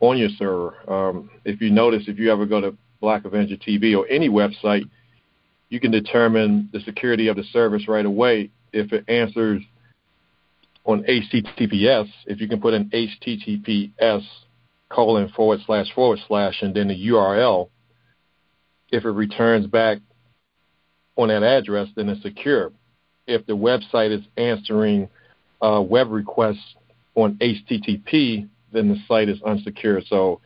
[0.01, 0.91] on your server.
[0.91, 4.89] Um, if you notice, if you ever go to Black Avenger TV or any website,
[5.69, 9.63] you can determine the security of the service right away if it answers
[10.85, 12.09] on HTTPS.
[12.27, 14.23] If you can put in HTTPS
[14.89, 17.69] colon forward slash forward slash and then the URL,
[18.91, 19.99] if it returns back
[21.17, 22.73] on that address, then it's secure
[23.27, 25.09] if the website is answering
[25.61, 26.77] uh, web requests
[27.15, 30.07] on HTTP, then the site is unsecure.
[30.09, 30.41] So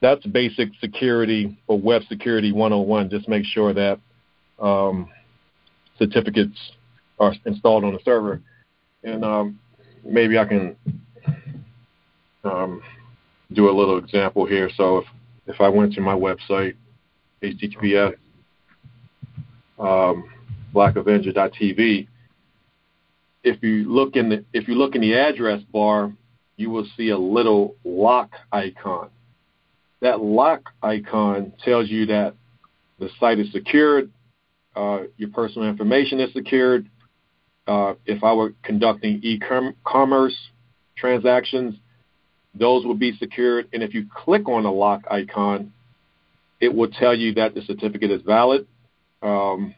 [0.00, 3.10] that's basic security or web security 101.
[3.10, 3.98] Just make sure that
[4.58, 5.08] um,
[5.98, 6.58] certificates
[7.18, 8.40] are installed on the server.
[9.04, 9.58] And um,
[10.04, 10.76] maybe I can
[12.44, 12.82] um,
[13.52, 14.70] do a little example here.
[14.76, 15.04] So if,
[15.46, 16.74] if I went to my website,
[17.42, 18.14] HTTPS,
[19.78, 20.30] um,
[20.74, 22.08] blackavenger.tv.
[23.44, 26.12] If you look in the if you look in the address bar,
[26.56, 29.10] you will see a little lock icon.
[30.00, 32.34] That lock icon tells you that
[32.98, 34.10] the site is secured,
[34.76, 36.88] uh, your personal information is secured.
[37.66, 40.36] Uh, if I were conducting e-commerce
[40.96, 41.76] transactions,
[42.54, 43.68] those will be secured.
[43.72, 45.72] And if you click on the lock icon,
[46.62, 48.68] it will tell you that the certificate is valid.
[49.20, 49.74] Um,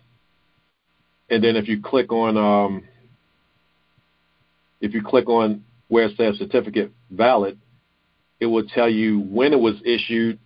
[1.31, 2.85] and then if you click on um,
[4.83, 7.59] if you click on where it says certificate valid,
[8.39, 10.39] it will tell you when it was issued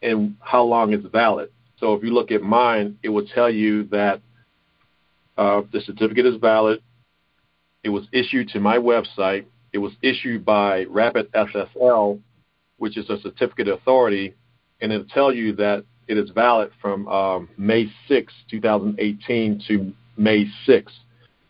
[0.00, 1.50] and how long it's valid.
[1.78, 4.20] So if you look at mine, it will tell you that
[5.36, 6.82] uh, the certificate is valid.
[7.82, 9.46] It was issued to my website.
[9.72, 12.20] It was issued by RapidSSL,
[12.76, 14.34] which is a certificate authority,
[14.80, 20.46] and it'll tell you that it is valid from um, May 6, 2018 to May
[20.66, 20.92] 6,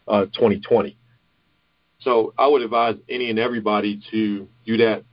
[0.09, 0.97] uh, 2020.
[2.01, 5.05] So I would advise any and everybody to do that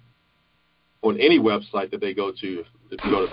[1.02, 2.64] on any website that they go to.
[2.92, 3.32] If you go to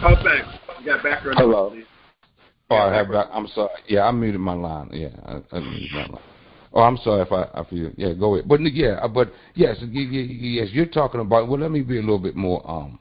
[0.00, 0.44] Call back.
[0.80, 1.38] You got background.
[1.38, 1.70] Hello.
[1.70, 1.84] Please.
[2.70, 3.10] Oh, I have.
[3.10, 3.70] back- I'm sorry.
[3.88, 4.90] Yeah, I muted my line.
[4.92, 6.22] Yeah, I, I muted my line.
[6.74, 7.90] Oh, I'm sorry if I, I feel.
[7.96, 8.48] Yeah, go ahead.
[8.48, 11.48] But yeah, uh, but yes, yes, you're talking about.
[11.48, 12.98] Well, let me be a little bit more um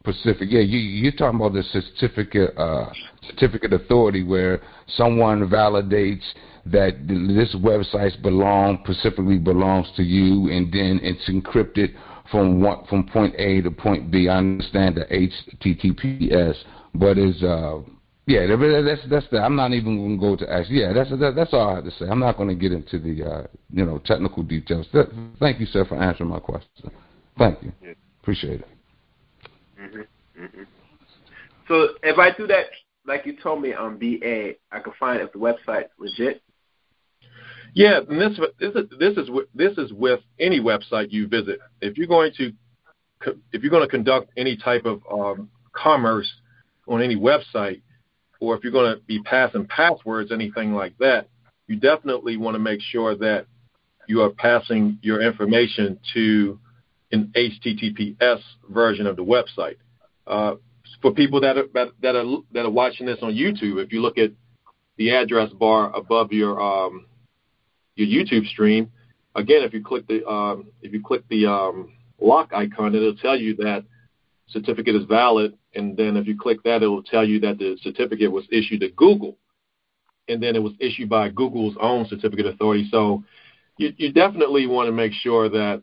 [0.00, 0.48] specific.
[0.50, 6.24] Yeah, you, you're talking about the certificate uh certificate authority where someone validates
[6.66, 11.94] that this website belong specifically belongs to you, and then it's encrypted
[12.32, 14.28] from one from point A to point B.
[14.28, 15.04] I understand the
[15.62, 16.56] HTTPS,
[16.96, 17.78] but is uh
[18.28, 19.38] yeah, that's that's the.
[19.38, 20.68] I'm not even going to go to ask.
[20.70, 22.04] Yeah, that's that, that's all I have to say.
[22.06, 24.86] I'm not going to get into the uh, you know technical details.
[24.92, 25.06] Th-
[25.40, 26.90] Thank you, sir, for answering my question.
[27.38, 27.72] Thank you.
[28.20, 28.68] Appreciate it.
[29.78, 30.00] hmm
[30.36, 30.62] hmm
[31.68, 32.66] So if I do that,
[33.06, 36.42] like you told me on BA, I can find if the website's legit.
[37.72, 41.60] Yeah, and this this is this is with- this is with any website you visit.
[41.80, 42.52] If you're going to
[43.52, 46.30] if you're going to conduct any type of um, commerce
[46.86, 47.80] on any website,
[48.40, 51.28] or if you're going to be passing passwords, anything like that,
[51.66, 53.46] you definitely want to make sure that
[54.06, 56.58] you are passing your information to
[57.12, 59.76] an HTTPS version of the website.
[60.26, 60.54] Uh,
[61.02, 64.18] for people that are that are that are watching this on YouTube, if you look
[64.18, 64.32] at
[64.96, 67.06] the address bar above your um,
[67.96, 68.90] your YouTube stream,
[69.34, 73.36] again, if you click the um, if you click the um, lock icon, it'll tell
[73.36, 73.84] you that
[74.48, 77.76] certificate is valid, and then if you click that, it will tell you that the
[77.82, 79.36] certificate was issued to Google,
[80.28, 82.88] and then it was issued by Google's own certificate authority.
[82.90, 83.24] So
[83.76, 85.82] you, you definitely want to make sure that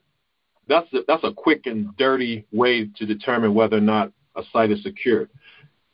[0.67, 4.71] that's a, that's a quick and dirty way to determine whether or not a site
[4.71, 5.30] is secured.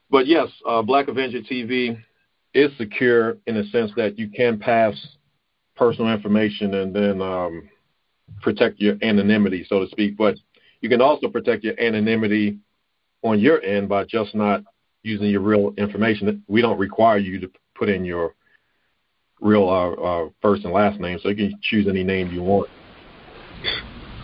[0.10, 1.98] But yes, uh, Black Avenger TV
[2.54, 4.94] is secure in the sense that you can pass
[5.76, 7.70] personal information and then um,
[8.42, 10.18] protect your anonymity, so to speak.
[10.18, 10.36] But
[10.82, 12.58] you can also protect your anonymity
[13.24, 14.64] on your end by just not
[15.04, 16.44] using your real information.
[16.48, 18.36] We don't require you to put in your
[19.40, 22.70] real uh, uh, first and last name, so you can choose any name you want.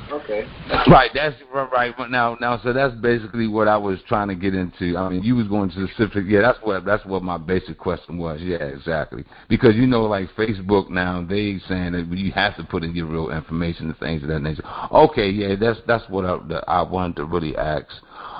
[0.09, 0.47] Okay.
[0.87, 1.69] Right, that's right.
[1.71, 1.93] right.
[1.97, 4.97] But now, now, so that's basically what I was trying to get into.
[4.97, 6.25] I mean, you was going to specific.
[6.27, 8.39] Yeah, that's what that's what my basic question was.
[8.41, 9.25] Yeah, exactly.
[9.49, 13.07] Because you know, like Facebook now, they saying that you have to put in your
[13.07, 14.63] real information and things of that nature.
[14.91, 17.87] Okay, yeah, that's that's what I, that I wanted to really ask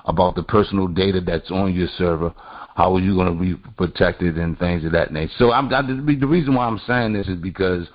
[0.08, 2.34] about the personal data that's on your server.
[2.76, 5.34] How are you going to be protected and things of that nature?
[5.38, 7.88] So I'm I, the reason why I'm saying this is because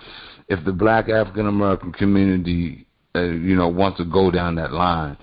[0.48, 5.18] if the Black African American community uh, you know, wants to go down that line.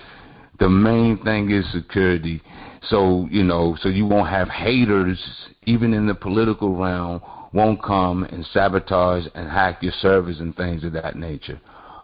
[0.60, 2.42] The main thing is security.
[2.84, 5.20] So, you know, so you won't have haters,
[5.64, 7.22] even in the political realm,
[7.52, 11.60] won't come and sabotage and hack your servers and things of that nature.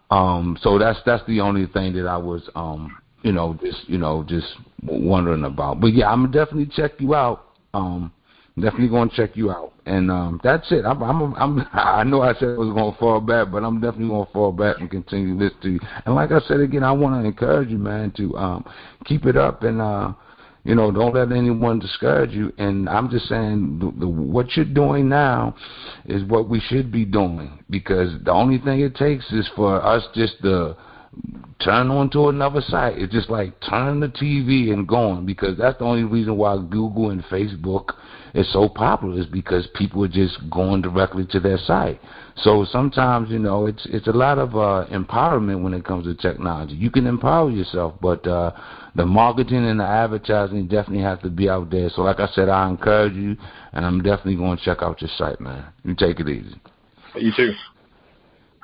[0.09, 2.95] Um, so that's that's the only thing that I was, um,
[3.25, 4.45] you know, just you know, just
[4.83, 5.81] wondering about.
[5.81, 7.47] But yeah, I'm definitely check you out.
[7.73, 8.13] Um,
[8.55, 9.73] definitely to check you out.
[9.87, 10.85] And um, that's it.
[10.85, 14.09] I'm, I'm, I'm, I know I said I was to fall back, but I'm definitely
[14.27, 15.79] to fall back and continue listen to you.
[16.05, 18.65] And like I said again, I want to encourage you, man, to um,
[19.05, 20.13] keep it up and, uh,
[20.63, 22.53] you know, don't let anyone discourage you.
[22.59, 25.55] And I'm just saying, the, the, what you're doing now
[26.05, 30.03] is what we should be doing because the only thing it takes is for us
[30.13, 30.77] just to
[31.59, 32.97] turn on to another site.
[32.97, 37.09] It's just like turn the TV and going because that's the only reason why Google
[37.09, 37.93] and Facebook
[38.33, 41.99] is so popular is because people are just going directly to their site.
[42.37, 46.15] So sometimes, you know, it's it's a lot of uh, empowerment when it comes to
[46.15, 46.75] technology.
[46.75, 48.51] You can empower yourself, but uh,
[48.95, 51.89] the marketing and the advertising definitely have to be out there.
[51.89, 53.37] So like I said, I encourage you,
[53.71, 55.65] and I'm definitely going to check out your site, man.
[55.85, 56.59] You take it easy.
[57.15, 57.53] You too.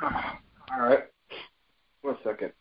[0.02, 1.11] All right.
[2.12, 2.52] One second.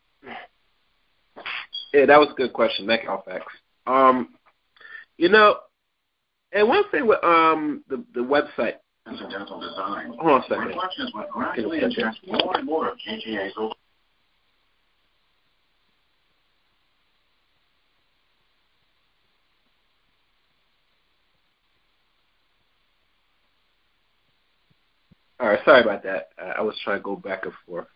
[1.93, 2.87] Yeah, that was a good question.
[2.87, 3.45] Thank you, Alfax.
[3.85, 4.29] Um,
[5.19, 5.57] you know,
[6.53, 8.75] and one thing with um the the website.
[9.11, 10.13] Incidental design.
[10.21, 10.67] Hold on a second.
[10.69, 13.55] Reflections will gradually ingest more and more of KGA's
[25.41, 26.29] All right, sorry about that.
[26.39, 27.87] I was trying to go back and forth.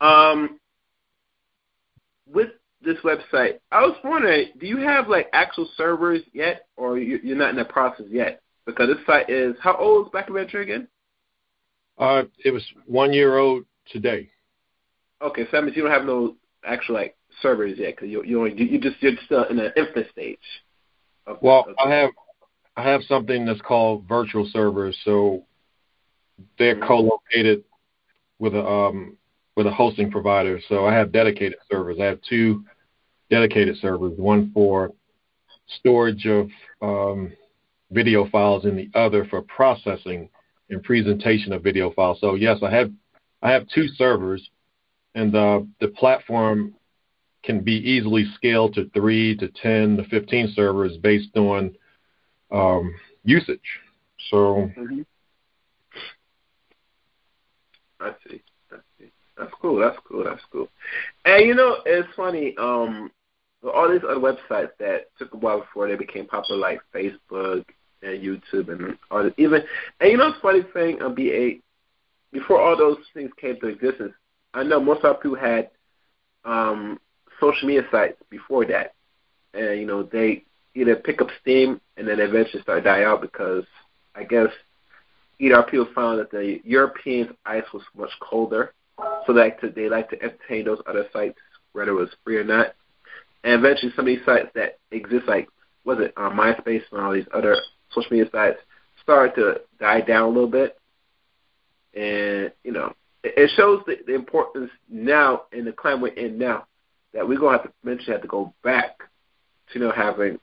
[0.00, 0.60] Um,
[2.26, 2.50] with
[2.82, 7.36] this website, I was wondering, do you have like actual servers yet, or you- you're
[7.36, 8.40] not in the process yet?
[8.66, 10.88] Because this site is how old is Black Avenger again?
[11.98, 14.30] Uh, it was one year old today.
[15.22, 18.38] Okay, so that means you don't have no actual like servers yet, because you you
[18.38, 20.38] only you just you're still in the infant stage.
[21.26, 22.10] Of, Well, of- I have
[22.76, 24.98] I have something that's called virtual servers.
[25.04, 25.46] So
[26.58, 27.64] they're co-located
[28.38, 29.16] with a um,
[29.56, 30.60] with a hosting provider.
[30.68, 31.98] So I have dedicated servers.
[32.00, 32.64] I have two
[33.30, 34.92] dedicated servers, one for
[35.78, 36.48] storage of
[36.82, 37.32] um,
[37.90, 40.28] video files and the other for processing
[40.70, 42.18] and presentation of video files.
[42.20, 42.90] So yes, I have
[43.42, 44.48] I have two servers,
[45.14, 46.74] and the the platform
[47.42, 51.76] can be easily scaled to three to ten to fifteen servers based on
[52.50, 52.94] um,
[53.24, 53.80] usage.
[54.30, 54.70] So.
[54.76, 55.02] Mm-hmm.
[58.00, 58.42] I see.
[59.36, 59.80] That's cool.
[59.80, 60.24] That's cool.
[60.24, 60.68] That's cool.
[61.24, 62.54] And you know, it's funny.
[62.58, 63.10] Um,
[63.72, 67.64] all these other websites that took a while before they became popular, like Facebook
[68.02, 69.62] and YouTube, and all this, even.
[70.00, 71.60] And you know, the funny thing on BA,
[72.32, 74.12] before all those things came to existence,
[74.52, 75.70] I know most of our people had
[76.44, 77.00] um,
[77.40, 78.94] social media sites before that,
[79.54, 83.64] and you know, they either pick up steam and then eventually start die out because
[84.14, 84.48] I guess
[85.38, 89.70] either our people found that the European ice was much colder, so they like to
[89.70, 91.38] they like to entertain those other sites,
[91.72, 92.74] whether it was free or not.
[93.42, 95.48] And eventually, some of these sites that exist, like
[95.84, 97.56] was it uh, MySpace and all these other
[97.90, 98.58] social media sites,
[99.02, 100.78] started to die down a little bit.
[101.94, 106.38] And you know, it, it shows the, the importance now in the climate we're in
[106.38, 106.66] now
[107.12, 108.98] that we're gonna have to eventually have to go back
[109.72, 110.38] to you know having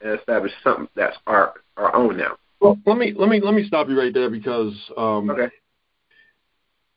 [0.00, 2.36] and establish something that's our our own now.
[2.60, 5.48] Well, let me let me let me stop you right there because um, okay.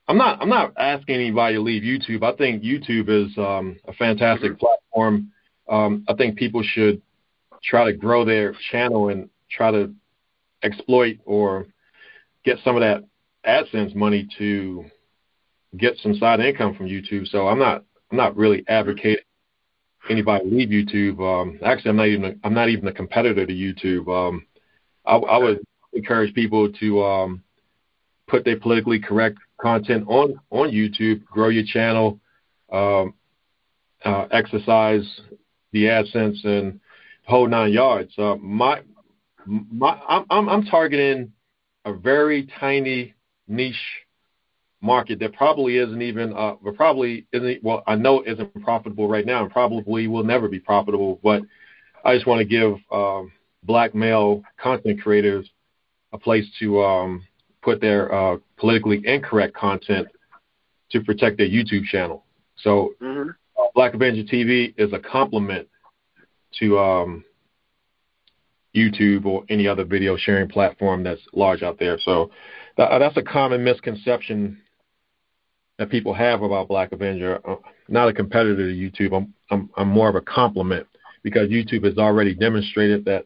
[0.08, 2.24] I'm not I'm not asking anybody to leave YouTube.
[2.24, 4.60] I think YouTube is um, a fantastic mm-hmm.
[4.60, 5.32] platform.
[5.68, 7.02] Um, I think people should
[7.64, 9.94] try to grow their channel and try to
[10.62, 11.66] exploit or
[12.44, 13.04] get some of that
[13.46, 14.86] AdSense money to
[15.78, 17.28] get some side income from YouTube.
[17.28, 19.24] So I'm not I'm not really advocating
[20.10, 21.20] anybody leave YouTube.
[21.20, 24.08] Um, actually, I'm not even a, I'm not even a competitor to YouTube.
[24.08, 24.46] Um,
[25.06, 25.60] I, I would
[25.94, 27.44] encourage people to um,
[28.28, 32.20] put their politically correct content on on YouTube, grow your channel,
[32.72, 33.16] um,
[34.04, 35.04] uh, exercise
[35.72, 36.80] the AdSense and
[37.26, 38.14] whole nine yards.
[38.16, 38.82] Uh, my
[39.48, 41.32] my I'm, I'm I'm targeting
[41.84, 43.16] a very tiny
[43.48, 43.88] niche
[44.82, 49.26] market that probably isn't even uh probably isn't well I know it isn't profitable right
[49.26, 51.42] now and probably will never be profitable but
[52.04, 53.32] I just want to give um,
[53.64, 55.50] black male content creators
[56.14, 57.24] a place to um,
[57.66, 60.08] put their uh, politically incorrect content
[60.92, 62.24] to protect their YouTube channel.
[62.58, 63.30] So, mm-hmm.
[63.30, 65.68] uh, Black Avenger TV is a complement
[66.60, 67.26] to um,
[68.74, 71.98] YouTube or any other video sharing platform that's large out there.
[72.00, 72.30] So,
[72.78, 74.62] that, that's a common misconception
[75.80, 77.40] that people have about Black Avenger.
[77.46, 79.18] I'm uh, not a competitor to YouTube.
[79.18, 80.88] I'm, I'm, I'm more of a complement
[81.24, 83.26] because YouTube has already demonstrated that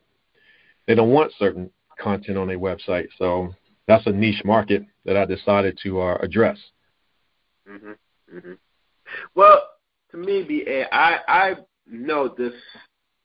[0.87, 1.69] they don't want certain
[1.99, 3.07] content on their website.
[3.17, 3.53] So
[3.89, 6.59] that's a niche market that I decided to uh, address.
[7.67, 8.37] Mm-hmm.
[8.37, 8.53] Mm-hmm.
[9.33, 9.63] Well,
[10.11, 11.55] to me, BA, I I
[11.89, 12.53] know this.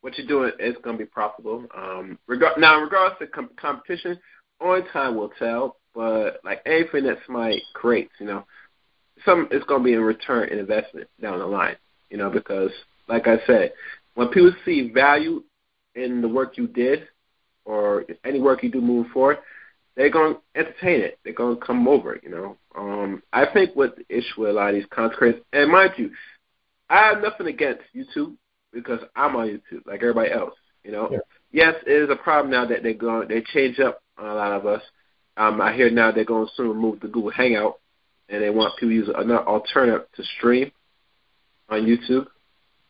[0.00, 1.66] What you're doing is going to be profitable.
[1.76, 4.18] Um, regard now, in regards to com- competition,
[4.60, 5.76] only time will tell.
[5.94, 8.46] But like anything that somebody creates, you know,
[9.24, 11.76] some it's going to be in return in investment down the line.
[12.08, 12.70] You know, because
[13.06, 13.72] like I said,
[14.14, 15.42] when people see value
[15.94, 17.08] in the work you did,
[17.66, 19.38] or any work you do moving forward,
[19.96, 21.18] they're going to entertain it.
[21.24, 22.56] They're going to come over, you know.
[22.76, 26.10] Um, I think what the issue with a lot of these content and mind you,
[26.90, 28.34] I have nothing against YouTube
[28.72, 31.08] because I'm on YouTube like everybody else, you know.
[31.10, 31.18] Yeah.
[31.52, 34.52] Yes, it is a problem now that they're going, they change up on a lot
[34.52, 34.82] of us.
[35.36, 37.78] Um, I hear now they're going to soon remove the Google Hangout,
[38.28, 40.72] and they want people to use another alternative to stream
[41.68, 42.26] on YouTube.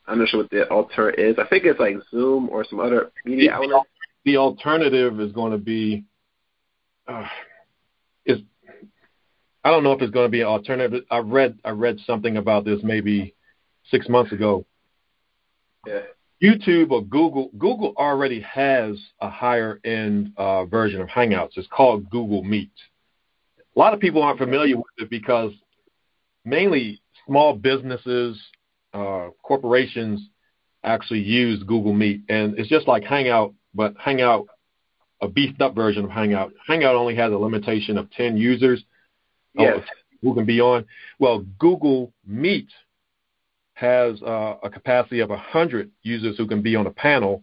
[0.06, 1.38] I'm not sure what the alternative is.
[1.38, 3.82] I think it's like Zoom or some other media outlet
[4.24, 6.04] the alternative is going to be
[7.06, 7.26] uh,
[8.26, 8.40] is
[9.62, 11.04] I don't know if it's going to be an alternative.
[11.10, 13.34] I read I read something about this maybe
[13.90, 14.66] six months ago.
[15.86, 16.00] Yeah.
[16.42, 21.56] YouTube or Google Google already has a higher end uh, version of Hangouts.
[21.56, 22.72] It's called Google Meet.
[23.74, 25.52] A lot of people aren't familiar with it because
[26.44, 28.40] mainly small businesses,
[28.92, 30.28] uh, corporations
[30.84, 34.46] actually use Google Meet, and it's just like Hangout but Hangout,
[35.24, 38.84] a beefed up version of Hangout, Hangout only has a limitation of 10 users
[39.54, 39.80] yes.
[40.22, 40.84] who can be on.
[41.18, 42.68] Well, Google Meet
[43.74, 47.42] has uh, a capacity of 100 users who can be on a panel.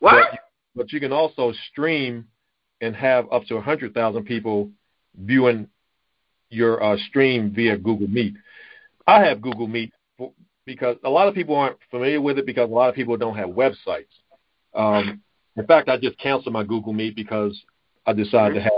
[0.00, 0.30] What?
[0.30, 0.40] But,
[0.74, 2.26] but you can also stream
[2.80, 4.70] and have up to 100,000 people
[5.16, 5.68] viewing
[6.50, 8.34] your uh, stream via Google Meet.
[9.06, 9.92] I have Google Meet
[10.64, 13.36] because a lot of people aren't familiar with it because a lot of people don't
[13.36, 14.06] have websites.
[14.74, 15.22] Um,
[15.56, 17.60] in fact, I just canceled my Google Meet because
[18.06, 18.68] I decided mm-hmm.
[18.68, 18.70] to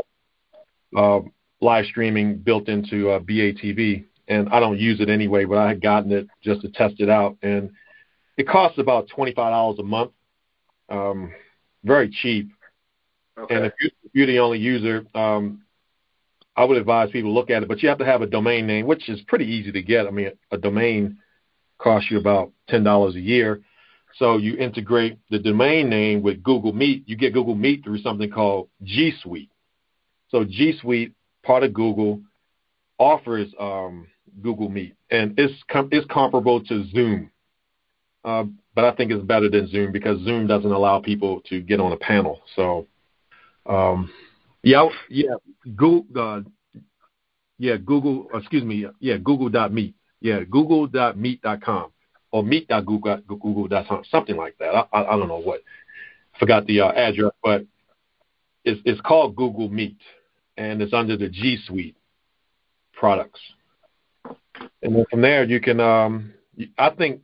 [0.97, 1.29] have uh,
[1.61, 5.83] live streaming built into uh, BATV, and I don't use it anyway, but I had
[5.83, 7.71] gotten it just to test it out, and
[8.37, 10.13] it costs about twenty five dollars a month.
[10.89, 11.33] Um,
[11.85, 12.51] very cheap.
[13.39, 13.55] Okay.
[13.55, 15.63] And if, you, if you're the only user, um,
[16.57, 18.67] I would advise people to look at it, but you have to have a domain
[18.67, 20.07] name, which is pretty easy to get.
[20.07, 21.19] I mean, a domain
[21.79, 23.63] costs you about ten dollars a year.
[24.19, 27.09] So you integrate the domain name with Google Meet.
[27.09, 29.51] You get Google Meet through something called G Suite.
[30.29, 31.13] So G Suite,
[31.43, 32.21] part of Google,
[32.99, 34.07] offers um,
[34.41, 37.31] Google Meet, and it's com- it's comparable to Zoom,
[38.25, 38.45] uh,
[38.75, 41.93] but I think it's better than Zoom because Zoom doesn't allow people to get on
[41.93, 42.41] a panel.
[42.57, 42.87] So,
[43.67, 44.11] um,
[44.63, 45.35] yeah, yeah,
[45.77, 46.41] Google, uh,
[47.59, 51.94] yeah, Google, excuse me, yeah, Google.meet, yeah, Google.meet.com
[52.35, 54.75] or meet.google.com, something like that.
[54.75, 55.61] I, I, I don't know what,
[56.41, 57.65] forgot the uh, address, but
[58.65, 59.99] it's it's called Google Meet,
[60.57, 61.97] and it's under the G Suite
[62.93, 63.39] products.
[64.83, 65.79] And then from there, you can.
[65.79, 66.33] Um,
[66.77, 67.21] I think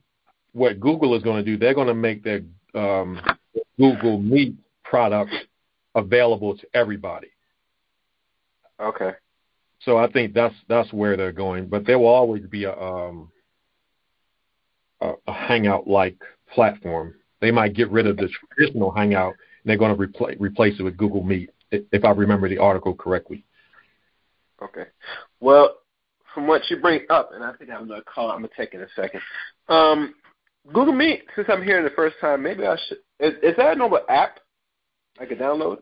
[0.53, 2.43] what Google is going to do, they're going to make their
[2.77, 3.21] um,
[3.77, 4.55] Google Meet
[4.85, 5.33] product
[5.97, 7.33] available to everybody.
[8.81, 9.11] Okay.
[9.81, 13.33] So I think that's that's where they're going, but there will always be a um,
[15.01, 16.17] a, a Hangout like
[16.53, 17.15] platform.
[17.41, 20.83] They might get rid of the traditional Hangout and they're going to replace replace it
[20.83, 23.45] with Google Meet, if I remember the article correctly.
[24.63, 24.85] Okay.
[25.41, 25.77] Well,
[26.35, 28.31] from what you bring up, and I think I'm gonna call.
[28.31, 29.21] I'm gonna take in a second.
[29.69, 30.15] Um,
[30.67, 31.25] Google Meet.
[31.35, 32.99] Since I'm hearing the first time, maybe I should.
[33.19, 34.39] Is, is that a normal app
[35.19, 35.79] I could download?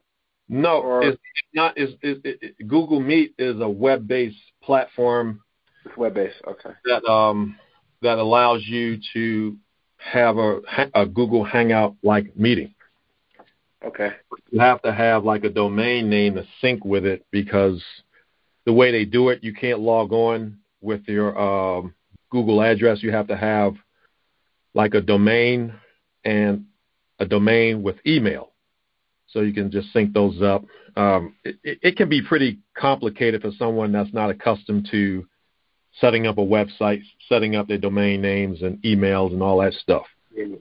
[0.48, 1.20] No, Or- it's
[1.52, 1.76] not.
[1.76, 5.42] Is it, it, Google Meet is a web-based platform
[5.84, 6.36] It's web based.
[6.46, 6.70] Okay.
[6.86, 7.58] that um
[8.02, 9.56] that allows you to
[9.96, 10.60] have a
[10.94, 12.74] a Google Hangout like meeting.
[13.84, 14.10] Okay.
[14.50, 17.82] You have to have like a domain name to sync with it because
[18.66, 21.94] the way they do it, you can't log on with your um,
[22.30, 23.02] Google address.
[23.02, 23.74] You have to have
[24.74, 25.74] like a domain
[26.24, 26.66] and
[27.18, 28.52] a domain with email,
[29.28, 30.64] so you can just sync those up.
[30.96, 35.26] Um, it, it it can be pretty complicated for someone that's not accustomed to
[36.00, 40.06] setting up a website, setting up their domain names and emails and all that stuff.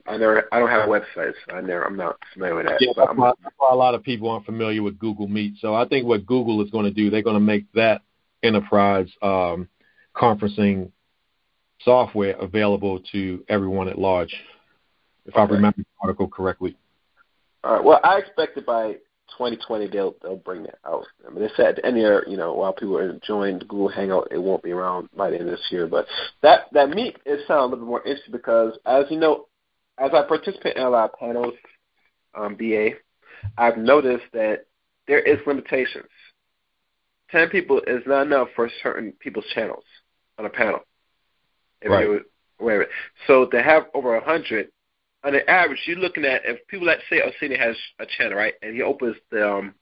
[0.06, 0.48] I never.
[0.50, 1.34] I don't have websites.
[1.52, 1.84] I never.
[1.84, 2.78] I'm not familiar with that.
[2.80, 5.54] Yeah, but that's why, that's why a lot of people aren't familiar with Google Meet.
[5.60, 8.02] So I think what Google is going to do, they're going to make that
[8.42, 9.68] enterprise um,
[10.16, 10.90] conferencing
[11.84, 14.34] software available to everyone at large,
[15.26, 16.76] if I remember the article correctly.
[17.62, 17.84] all right.
[17.84, 18.96] Well, I expected by
[19.36, 21.04] 2020 they'll they'll bring that out.
[21.26, 23.58] I mean, they said at the end of year, you know, while people are enjoying
[23.58, 25.86] the Google Hangout, it won't be around by the end of this year.
[25.86, 26.06] But
[26.42, 29.46] that that meet it sounds a little bit more interesting because, as you know,
[29.98, 31.54] as I participate in a lot of panels,
[32.34, 32.90] um, BA,
[33.56, 34.66] I've noticed that
[35.06, 36.08] there is limitations.
[37.30, 39.84] Ten people is not enough for certain people's channels
[40.38, 40.80] on a panel.
[41.82, 42.00] If Right.
[42.02, 42.24] they would-
[42.58, 42.88] wait,
[43.26, 44.70] So to have over a hundred,
[45.24, 48.54] on the average, you're looking at if people let's say Orsini has a channel, right,
[48.62, 49.74] and he opens the um,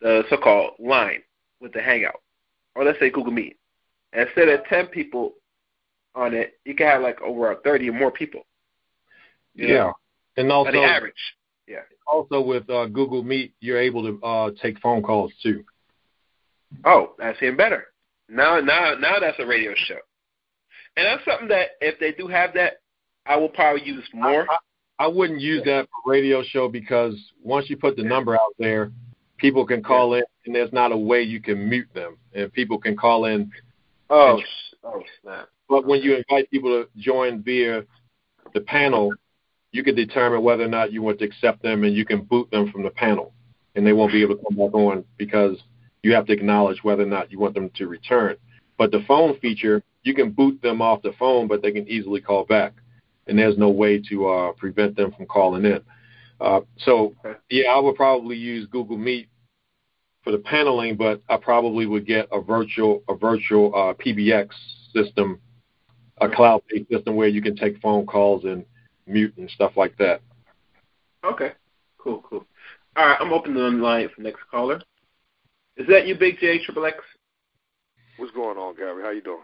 [0.00, 1.22] the so-called line
[1.60, 2.20] with the Hangout,
[2.74, 3.58] or let's say Google Meet.
[4.12, 5.32] Instead of ten people
[6.14, 8.42] on it, you can have like over thirty or more people.
[9.54, 9.92] Yeah, know,
[10.36, 11.14] and on also the average.
[11.66, 11.80] Yeah.
[12.06, 15.64] Also with uh, Google Meet, you're able to uh, take phone calls too.
[16.84, 17.86] Oh, that's even better.
[18.28, 19.98] Now, now, now that's a radio show,
[20.96, 22.80] and that's something that if they do have that,
[23.26, 24.46] I will probably use more.
[24.98, 28.92] I wouldn't use that for radio show because once you put the number out there,
[29.38, 32.78] people can call in, and there's not a way you can mute them, and people
[32.78, 33.50] can call in.
[34.10, 35.48] Oh, sh- oh snap!
[35.68, 37.84] But when you invite people to join via
[38.52, 39.12] the panel,
[39.72, 42.50] you can determine whether or not you want to accept them, and you can boot
[42.50, 43.32] them from the panel,
[43.74, 45.56] and they won't be able to come back on because
[46.02, 48.36] you have to acknowledge whether or not you want them to return.
[48.78, 52.20] But the phone feature, you can boot them off the phone, but they can easily
[52.20, 52.74] call back,
[53.26, 55.80] and there's no way to uh, prevent them from calling in.
[56.40, 57.38] Uh, so, Okay.
[57.50, 59.28] yeah, I would probably use Google Meet
[60.22, 64.48] for the paneling, but I probably would get a virtual a virtual uh, PBX
[64.92, 65.40] system,
[66.20, 68.64] a cloud-based system where you can take phone calls and
[69.06, 70.20] mute and stuff like that.
[71.24, 71.52] Okay,
[71.98, 72.44] cool, cool.
[72.96, 74.80] All right, I'm opening the line for next caller.
[75.76, 76.98] Is that you, Big J Triple X?
[78.16, 79.02] What's going on, Gary?
[79.02, 79.40] How you doing?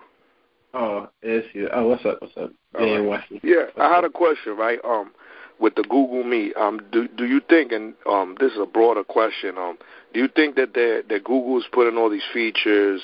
[0.73, 1.69] Oh, it's you.
[1.73, 2.21] Oh, what's up?
[2.21, 2.51] What's up?
[2.79, 3.25] Dan right.
[3.43, 4.79] Yeah, I had a question, right?
[4.85, 5.11] Um,
[5.59, 9.05] with the Google Meet, um, do do you think, and um, this is a broader
[9.05, 9.79] question, um,
[10.15, 13.03] do you think that that that Google's putting all these features,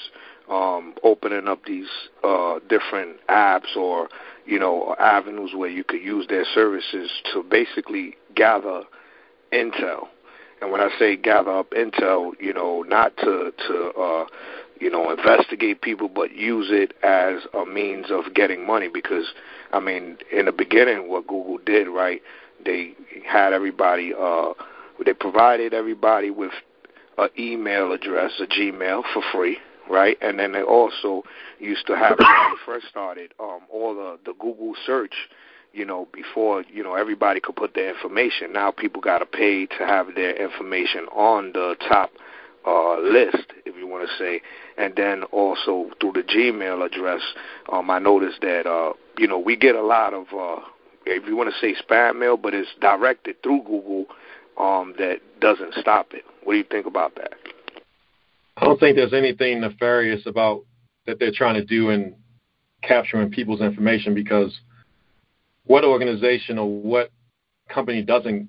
[0.48, 1.88] um, opening up these
[2.22, 4.08] uh, different apps or
[4.46, 8.84] you know avenues where you could use their services to basically gather
[9.52, 10.06] intel?
[10.62, 14.26] And when I say gather up intel, you know, not to to uh,
[14.81, 18.89] you know, investigate people, but use it as a means of getting money.
[18.93, 19.27] Because,
[19.72, 22.20] I mean, in the beginning, what Google did, right?
[22.64, 22.95] They
[23.27, 24.53] had everybody, uh,
[25.05, 26.53] they provided everybody with
[27.18, 29.59] an email address, a Gmail, for free,
[29.91, 30.16] right?
[30.20, 31.22] And then they also
[31.59, 35.14] used to have when they first started um, all the the Google search.
[35.72, 38.53] You know, before you know everybody could put their information.
[38.53, 42.12] Now people got to pay to have their information on the top
[42.66, 44.40] uh, list, if you want to say,
[44.76, 47.22] and then also through the Gmail address.
[47.72, 50.60] Um, I noticed that uh, you know we get a lot of uh,
[51.06, 54.06] if you want to say spam mail, but it's directed through Google
[54.58, 56.24] um, that doesn't stop it.
[56.42, 57.32] What do you think about that?
[58.56, 60.64] I don't think there's anything nefarious about
[61.06, 62.16] that they're trying to do in
[62.82, 64.58] capturing people's information because
[65.64, 67.10] what organization or what
[67.68, 68.48] company doesn't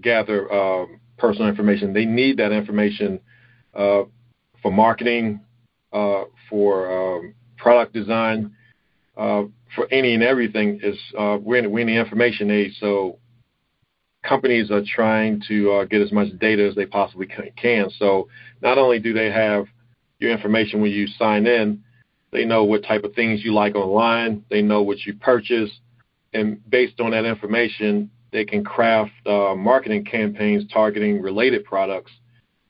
[0.00, 1.92] gather um, personal information?
[1.92, 3.20] They need that information
[3.74, 4.02] uh,
[4.62, 5.40] for marketing,
[5.92, 8.54] uh, for um, product design,
[9.16, 9.44] uh,
[9.74, 10.80] for any and everything.
[10.82, 13.18] Is uh, we're, in, we're in the information age, so
[14.22, 17.90] companies are trying to uh, get as much data as they possibly can.
[17.98, 18.28] So
[18.62, 19.66] not only do they have
[20.18, 21.82] your information when you sign in,
[22.30, 25.70] they know what type of things you like online, they know what you purchase,
[26.34, 32.12] and based on that information, they can craft uh, marketing campaigns targeting related products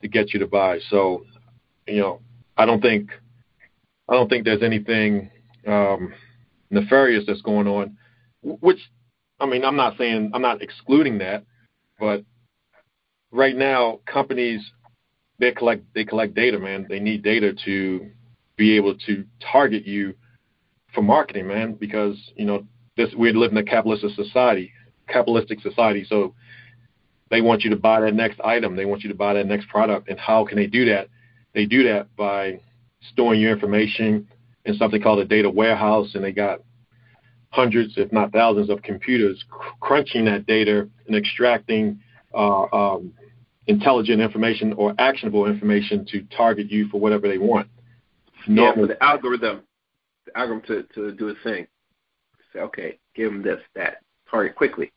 [0.03, 0.79] to get you to buy.
[0.91, 1.25] So,
[1.87, 2.21] you know,
[2.57, 3.11] I don't think
[4.09, 5.31] I don't think there's anything
[5.67, 6.13] um,
[6.71, 7.97] nefarious that's going on,
[8.43, 8.79] which
[9.41, 11.45] I mean, I'm not saying I'm not excluding that,
[11.99, 12.25] but
[13.31, 14.61] right now companies
[15.39, 16.87] they collect they collect data, man.
[16.89, 18.11] They need data to
[18.57, 20.15] be able to target you
[20.95, 24.73] for marketing, man, because you know this we live in a capitalistic society,
[25.09, 26.05] capitalistic society.
[26.09, 26.35] So
[27.31, 29.68] they want you to buy that next item, they want you to buy that next
[29.68, 31.09] product, and how can they do that?
[31.55, 32.61] They do that by
[33.12, 34.29] storing your information
[34.64, 36.61] in something called a data warehouse, and they got
[37.51, 42.01] hundreds, if not thousands, of computers cr- crunching that data and extracting
[42.35, 43.12] uh, um,
[43.66, 47.68] intelligent information or actionable information to target you for whatever they want.
[48.47, 49.62] Yeah, for the algorithm,
[50.26, 51.66] the algorithm to, to do its thing.
[52.53, 53.99] Say, okay, give them this, that,
[54.31, 54.93] target quickly.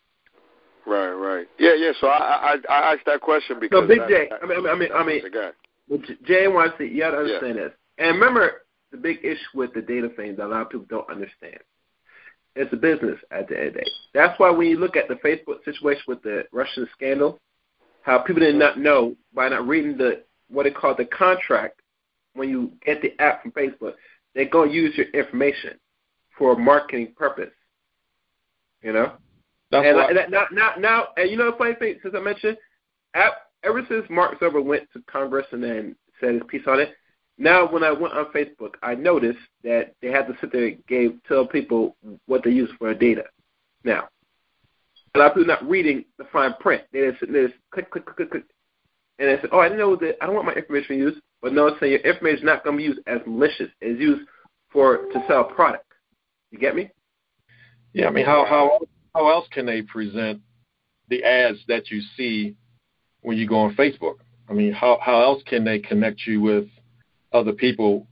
[0.85, 1.47] Right, right.
[1.59, 1.91] Yeah, yeah.
[1.99, 4.89] So I I, I asked that question because so Big J, I mean, I mean,
[4.93, 5.49] I mean, the guy.
[5.87, 6.85] well, J- Jay wants to.
[6.85, 7.71] You got to understand this.
[7.97, 11.09] And remember, the big issue with the data thing that a lot of people don't
[11.09, 11.59] understand.
[12.55, 13.87] It's a business at the end of the day.
[14.13, 17.39] That's why when you look at the Facebook situation with the Russian scandal,
[18.01, 21.81] how people did not know by not reading the what they call the contract
[22.33, 23.93] when you get the app from Facebook,
[24.35, 25.79] they're going to use your information
[26.37, 27.51] for a marketing purpose.
[28.81, 29.13] You know,
[29.71, 32.13] That's and, why, and that, now, now, now, and you know the funny thing, since
[32.15, 32.57] I mentioned,
[33.15, 36.93] ever since Mark Zuckerberg went to Congress and then said his piece on it,
[37.37, 40.85] now when I went on Facebook, I noticed that they had to sit there and
[40.87, 41.95] gave tell people
[42.25, 43.23] what they use for their data.
[43.83, 44.09] Now,
[45.15, 46.83] a lot of people not reading the fine print.
[46.91, 48.43] They just sitting there, just click, click, click, click, click,
[49.19, 50.17] and they said, "Oh, I didn't know that.
[50.21, 52.75] I don't want my information used." But no, it's saying your information is not going
[52.75, 53.69] to be used as malicious.
[53.81, 54.27] It's used
[54.69, 55.85] for to sell a product.
[56.51, 56.91] You get me?
[57.93, 58.79] yeah, I mean, how how
[59.13, 60.41] how else can they present
[61.09, 62.55] the ads that you see
[63.21, 64.15] when you go on Facebook?
[64.49, 66.67] I mean, how how else can they connect you with
[67.33, 68.07] other people?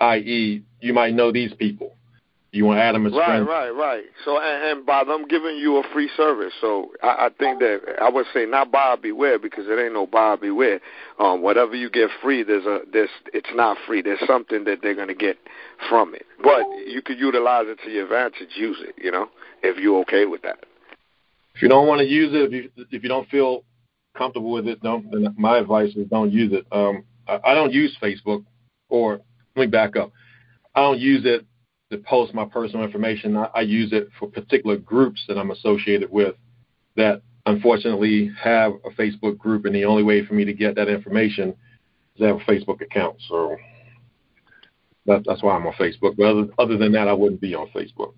[0.00, 1.97] I.e., you might know these people.
[2.50, 3.46] You want them as Right, friends.
[3.46, 4.04] right, right.
[4.24, 7.80] So, and, and by them giving you a free service, so I, I think that
[8.00, 10.80] I would say not buyer beware because it ain't no Bob beware.
[11.18, 14.00] Um, whatever you get free, there's a there's it's not free.
[14.00, 15.36] There's something that they're gonna get
[15.90, 18.56] from it, but you could utilize it to your advantage.
[18.56, 19.28] Use it, you know,
[19.62, 20.64] if you're okay with that.
[21.54, 23.64] If you don't want to use it, if you if you don't feel
[24.16, 25.10] comfortable with it, don't.
[25.10, 26.66] Then my advice is don't use it.
[26.72, 28.42] Um, I, I don't use Facebook,
[28.88, 29.20] or
[29.54, 30.12] let me back up.
[30.74, 31.44] I don't use it
[31.90, 33.36] to post my personal information.
[33.36, 36.34] I, I use it for particular groups that I'm associated with
[36.96, 40.88] that unfortunately have a Facebook group, and the only way for me to get that
[40.88, 43.16] information is to have a Facebook account.
[43.28, 43.56] So
[45.06, 46.16] that, that's why I'm on Facebook.
[46.16, 48.12] But other, other than that, I wouldn't be on Facebook.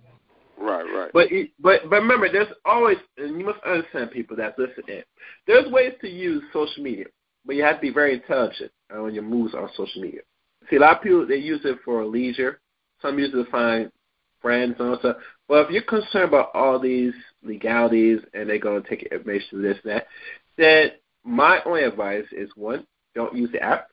[0.59, 1.11] Right, right.
[1.15, 5.03] But but but remember, there's always, and you must understand people that listen in.
[5.47, 7.07] There's ways to use social media,
[7.47, 10.21] but you have to be very intelligent on your moves on social media.
[10.69, 12.61] See, a lot of people they use it for leisure.
[13.03, 13.91] Some users to find
[14.41, 15.17] friends and all that stuff.
[15.49, 19.63] But if you're concerned about all these legalities and they're going to take your information,
[19.63, 20.07] this and that,
[20.57, 20.91] then
[21.25, 23.89] my only advice is one, don't use the app,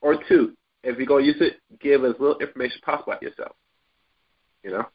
[0.00, 3.52] or two, if you're going to use it, give as little information possible about yourself.
[4.62, 4.86] You know.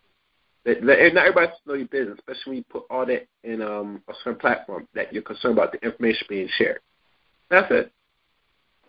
[0.65, 4.03] That, that, not everybody know your business, especially when you put all that in um,
[4.09, 6.79] a certain platform that you're concerned about the information being shared.
[7.49, 7.91] That's it.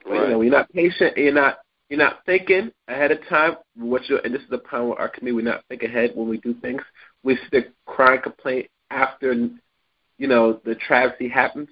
[0.04, 1.58] But, You know, when you're not patient, and you're not
[1.90, 5.08] you're not thinking ahead of time what you and this is the problem with our
[5.08, 6.80] community, we're not thinking ahead when we do things.
[7.24, 9.34] We stick crying complaint after
[10.20, 11.68] you know, the travesty happens.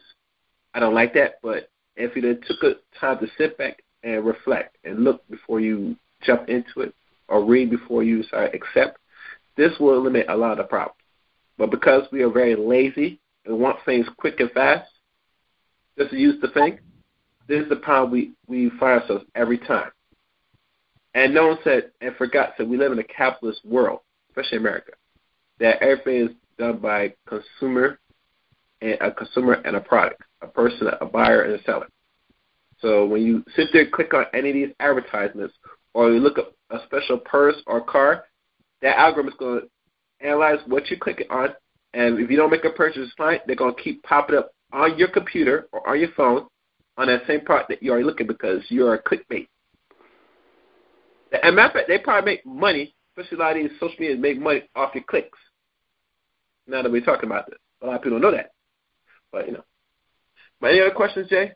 [0.75, 4.77] I don't like that, but if you took a time to sit back and reflect
[4.85, 6.95] and look before you jump into it
[7.29, 8.99] or read before you accept,
[9.57, 10.99] this will eliminate a lot of the problems.
[11.59, 14.91] But because we are very lazy and want things quick and fast,
[15.99, 16.79] just to use the thing,
[17.49, 19.91] this is the problem we, we find ourselves every time.
[21.15, 24.01] And no one said and forgot that we live in a capitalist world,
[24.31, 24.93] especially America,
[25.59, 27.99] that everything is done by consumer
[28.81, 31.89] and a consumer and a product, a person, a buyer and a seller.
[32.81, 35.55] So when you sit there click on any of these advertisements
[35.95, 38.25] or you look up a special purse or car,
[38.83, 41.49] that algorithm is going to analyze what you're clicking on,
[41.95, 44.99] and if you don't make a purchase fine, they're going to keep popping up on
[44.99, 46.47] your computer or on your phone
[46.97, 49.49] on that same product that you're looking because you're a clickbait.
[51.33, 54.17] And matter of fact, they probably make money, especially a lot of these social media
[54.17, 55.39] make money off your clicks.
[56.67, 58.53] Now that we're talking about this, a lot of people don't know that,
[59.33, 59.65] but you know.
[60.61, 61.53] But any other questions, Jay?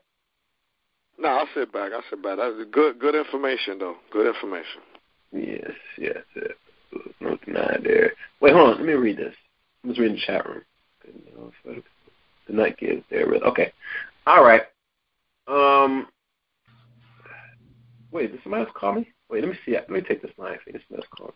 [1.17, 1.91] No, I'll sit back.
[1.93, 2.37] I'll sit back.
[2.37, 2.99] That's good.
[2.99, 3.95] Good information, though.
[4.11, 4.81] Good information.
[5.31, 6.17] Yes, yes.
[6.35, 6.51] yes.
[7.19, 8.13] No deny there.
[8.39, 8.77] Wait, hold on.
[8.77, 9.33] Let me read this.
[9.83, 10.61] Let's read in the chat room.
[12.47, 13.25] The night gives there.
[13.25, 13.71] Okay.
[14.25, 14.61] All right.
[15.47, 16.07] Um.
[18.11, 19.12] Wait, did somebody else call me?
[19.33, 19.71] Wait, let me see.
[19.71, 20.59] Let me take this line.
[20.63, 21.33] Think somebody else called.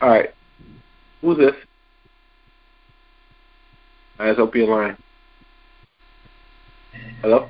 [0.00, 0.28] All right.
[1.20, 1.54] Who's this?
[4.20, 4.96] I just open your line.
[7.22, 7.48] Hello?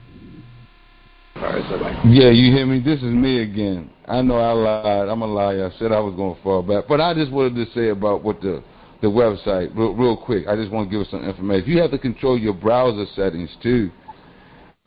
[1.37, 2.81] All right, so Yeah, you hear me?
[2.81, 3.91] This is me again.
[4.09, 5.09] I know I lied.
[5.11, 5.71] I'm a liar.
[5.71, 6.85] I said I was going to fall back.
[6.89, 8.65] But I just wanted to say about what the
[9.03, 10.47] the website real, real quick.
[10.49, 11.71] I just want to give us some information.
[11.71, 13.91] You have to control your browser settings too.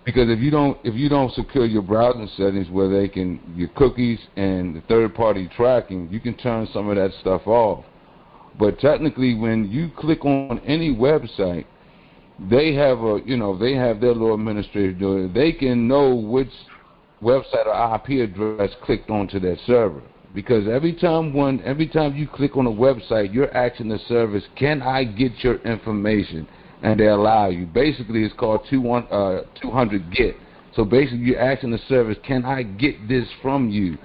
[0.06, 3.70] Because if you don't if you don't secure your browsing settings where they can your
[3.70, 7.86] cookies and the third party tracking, you can turn some of that stuff off.
[8.60, 11.66] But technically when you click on any website,
[12.50, 15.34] they have a you know they have their little administrator doing it.
[15.34, 16.52] They can know which
[17.22, 20.02] website or IP address clicked onto that server
[20.34, 24.44] because every time one every time you click on a website, you're asking the service,
[24.56, 26.48] "Can I get your information?"
[26.84, 27.66] And they allow you.
[27.66, 30.36] Basically, it's called two one uh, 200 get.
[30.76, 33.98] So basically, you're asking the service, "Can I get this from you?"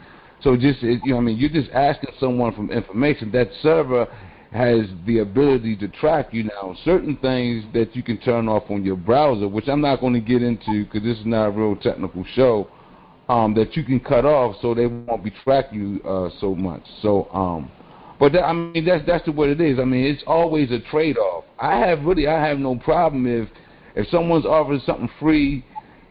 [0.43, 3.31] So just you know, I mean, you're just asking someone for information.
[3.33, 4.07] That server
[4.53, 6.75] has the ability to track you now.
[6.85, 10.21] Certain things that you can turn off on your browser, which I'm not going to
[10.21, 12.69] get into because this is not a real technical show,
[13.29, 16.83] um, that you can cut off so they won't be track you uh, so much.
[17.03, 17.71] So, um,
[18.19, 19.79] but that, I mean that's that's the what it is.
[19.79, 21.45] I mean it's always a trade-off.
[21.59, 23.49] I have really I have no problem if
[23.95, 25.65] if someone's offering something free.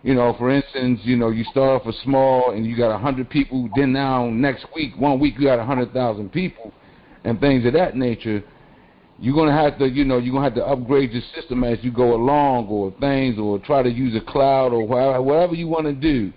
[0.03, 2.97] You know, for instance, you know, you start off a small and you got a
[2.97, 3.69] hundred people.
[3.75, 6.71] Then now next week, one week you got a hundred thousand people
[7.23, 8.43] and things of that nature,
[9.19, 11.91] you're gonna have to, you know, you're gonna have to upgrade your system as you
[11.91, 15.93] go along, or things, or try to use a cloud, or whatever, you want to
[15.93, 16.31] do.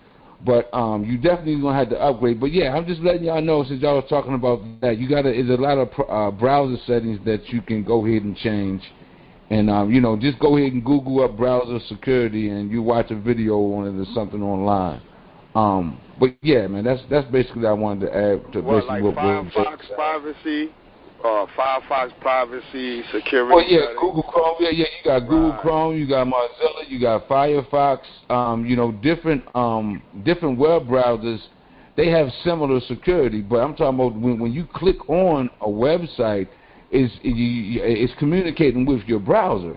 [0.44, 2.40] But um, you definitely gonna have to upgrade.
[2.40, 5.30] But yeah, I'm just letting y'all know since y'all was talking about that, you gotta.
[5.30, 8.82] There's a lot of uh, browser settings that you can go ahead and change.
[9.50, 13.10] And um, you know, just go ahead and Google up browser security, and you watch
[13.10, 15.02] a video on it or something online.
[15.56, 19.02] Um, but yeah, man, that's that's basically what I wanted to add to what, basically
[19.02, 20.70] like what Firefox privacy,
[21.24, 23.54] uh, Firefox privacy security.
[23.54, 24.00] Well, yeah, settings.
[24.00, 24.56] Google Chrome.
[24.60, 25.60] Yeah, yeah, you got Google Right.
[25.60, 27.98] Chrome, you got Mozilla, you got Firefox.
[28.28, 31.40] Um, you know, different um different web browsers.
[31.96, 36.48] They have similar security, but I'm talking about when when you click on a website,
[36.90, 39.76] is it's communicating with your browser.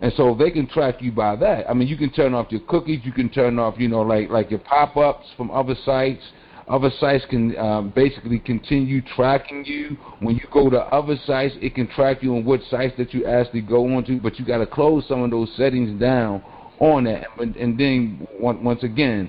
[0.00, 1.68] And so they can track you by that.
[1.70, 3.00] I mean, you can turn off your cookies.
[3.04, 6.22] You can turn off, you know, like like your pop-ups from other sites.
[6.66, 9.96] Other sites can um, basically continue tracking you.
[10.20, 13.26] When you go to other sites, it can track you on what sites that you
[13.26, 14.18] actually go onto.
[14.18, 16.42] But you got to close some of those settings down
[16.80, 17.26] on that.
[17.38, 19.28] And, and then on- once again,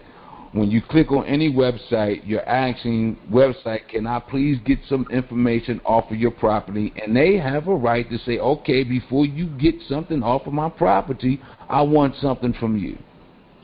[0.56, 5.82] when you click on any website, you're asking website, can I please get some information
[5.84, 6.94] off of your property?
[7.04, 10.70] And they have a right to say, okay, before you get something off of my
[10.70, 12.98] property, I want something from you.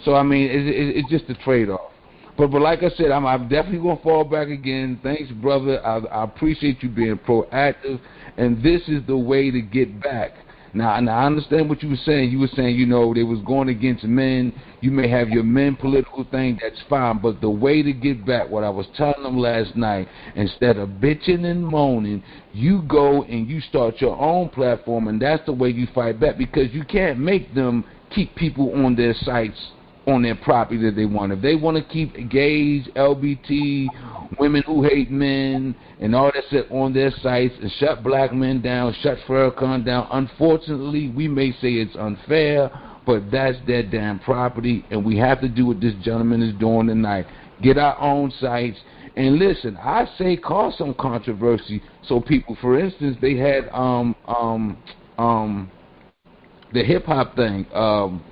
[0.04, 1.92] So I mean, it, it, it's just a trade-off.
[2.38, 5.00] But but like I said, I'm, I'm definitely gonna fall back again.
[5.02, 5.86] Thanks, brother.
[5.86, 8.02] I, I appreciate you being proactive,
[8.36, 10.32] and this is the way to get back.
[10.74, 12.32] Now, now I understand what you were saying.
[12.32, 14.54] You were saying, you know, they was going against men.
[14.82, 16.60] You may have your men political thing.
[16.62, 17.20] That's fine.
[17.20, 20.90] But the way to get back, what I was telling them last night, instead of
[20.90, 25.70] bitching and moaning, you go and you start your own platform, and that's the way
[25.70, 29.72] you fight back because you can't make them keep people on their sites
[30.08, 31.32] on their property that they want.
[31.32, 33.88] If they want to keep gays, LBT,
[34.40, 38.62] women who hate men, and all that shit on their sites and shut black men
[38.62, 42.72] down, shut Farrakhan down, unfortunately, we may say it's unfair,
[43.06, 46.88] but that's their damn property, and we have to do what this gentleman is doing
[46.88, 47.26] tonight.
[47.62, 48.78] Get our own sites.
[49.16, 54.78] And listen, I say cause some controversy so people, for instance, they had um um
[55.18, 55.72] um
[56.74, 58.24] the hip hop thing, um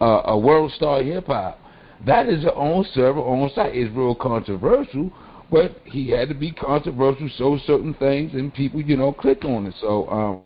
[0.00, 1.58] uh, a World Star Hip Hop.
[2.06, 3.74] That is their own server, own site.
[3.74, 5.10] It's real controversial,
[5.50, 9.66] but he had to be controversial, show certain things, and people, you know, click on
[9.66, 9.74] it.
[9.80, 10.42] So, um,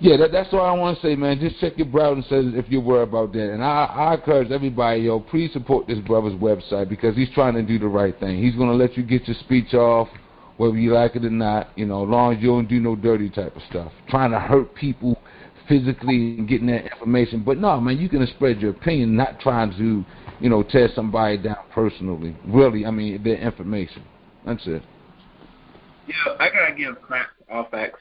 [0.00, 1.38] yeah, that, that's all I want to say, man.
[1.38, 3.52] Just check your browser and say if you're worried about that.
[3.52, 7.62] And I, I encourage everybody, yo, please support this brother's website because he's trying to
[7.62, 8.42] do the right thing.
[8.42, 10.08] He's going to let you get your speech off,
[10.56, 12.96] whether you like it or not, you know, as long as you don't do no
[12.96, 13.92] dirty type of stuff.
[14.08, 15.20] Trying to hurt people
[15.68, 17.42] physically and getting that information.
[17.44, 20.04] But no, man, you can spread your opinion, not trying to,
[20.42, 22.34] you know, tear somebody down personally.
[22.46, 24.02] Really, I mean, their information.
[24.46, 24.82] That's it.
[26.06, 28.00] Yeah, I gotta give crap all facts.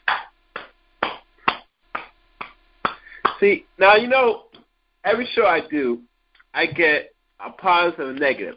[3.39, 4.43] See, now you know,
[5.03, 6.01] every show I do,
[6.53, 8.55] I get a positive and negative.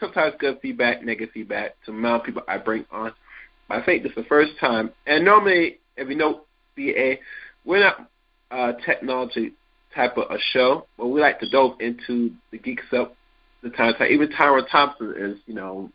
[0.00, 3.12] Sometimes good feedback, negative feedback to the amount of people I bring on.
[3.70, 6.42] I think this is the first time, and normally, if you know
[6.76, 7.16] BA,
[7.64, 8.10] we're not
[8.50, 9.52] uh, technology
[9.94, 13.08] type of a show, but we like to delve into the geek stuff.
[13.62, 15.90] The time, even Tyron Thompson is, you know,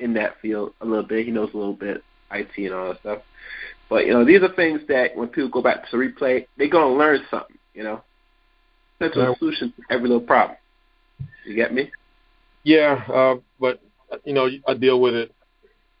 [0.00, 1.24] in that field a little bit.
[1.24, 3.18] He knows a little bit IT and all that stuff.
[3.88, 6.94] But you know, these are things that when people go back to replay, they're gonna
[6.94, 7.53] learn something.
[7.74, 8.02] You know,
[9.00, 10.56] that's a solution to every little problem.
[11.44, 11.90] You get me?
[12.62, 13.80] Yeah, uh, but
[14.24, 15.34] you know, I deal with it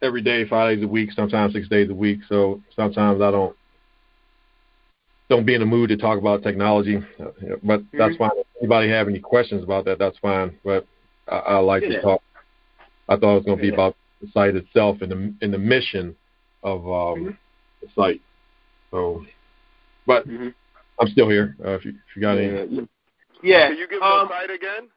[0.02, 2.20] every day, five days a week, sometimes six days a week.
[2.28, 3.56] So sometimes I don't
[5.28, 7.02] don't be in the mood to talk about technology.
[7.18, 7.98] But mm-hmm.
[7.98, 8.30] that's fine.
[8.36, 10.56] If anybody have any questions about that, that's fine.
[10.64, 10.86] But
[11.28, 11.96] I, I like yeah.
[11.96, 12.22] to talk.
[13.08, 13.74] I thought it was going to be yeah.
[13.74, 16.16] about the site itself and the and the mission
[16.62, 17.30] of um, mm-hmm.
[17.82, 18.20] the site.
[18.90, 19.24] So,
[20.06, 20.48] but mm-hmm.
[21.00, 21.56] I'm still here.
[21.64, 22.88] Uh, if you if you got any.
[23.42, 23.68] Yeah.
[23.68, 24.88] Can you give um, the site again?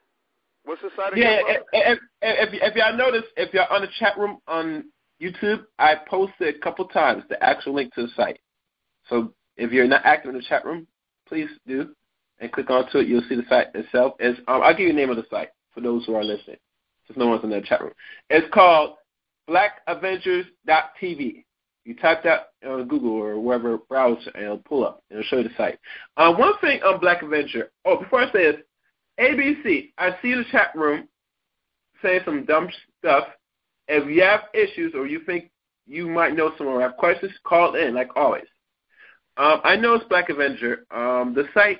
[0.63, 1.41] What's the site again?
[1.47, 1.55] Yeah.
[1.73, 4.85] If, if, if, if y'all notice, if y'all on the chat room on
[5.21, 8.39] YouTube, I posted a couple times the actual link to the site.
[9.09, 10.87] So if you're not active in the chat room,
[11.27, 11.89] please do
[12.39, 13.07] and click onto it.
[13.07, 14.13] You'll see the site itself.
[14.19, 16.57] It's, um, I'll give you the name of the site for those who are listening,
[17.07, 17.93] since no one's in the chat room.
[18.29, 18.95] It's called
[19.49, 21.43] BlackAvengers.tv.
[21.87, 25.43] You type that on Google or wherever browser, and it'll pull up it'll show you
[25.43, 25.79] the site.
[26.17, 27.71] Um, one thing on Black Avenger.
[27.85, 28.61] Oh, before I say this,
[29.21, 29.93] ABC.
[29.97, 31.07] I see the chat room
[32.01, 32.67] saying some dumb
[32.99, 33.29] stuff.
[33.87, 35.49] If you have issues or you think
[35.85, 38.43] you might know someone or have questions, call in like always.
[39.37, 40.85] Um, I know it's Black Avenger.
[40.91, 41.79] Um, the site,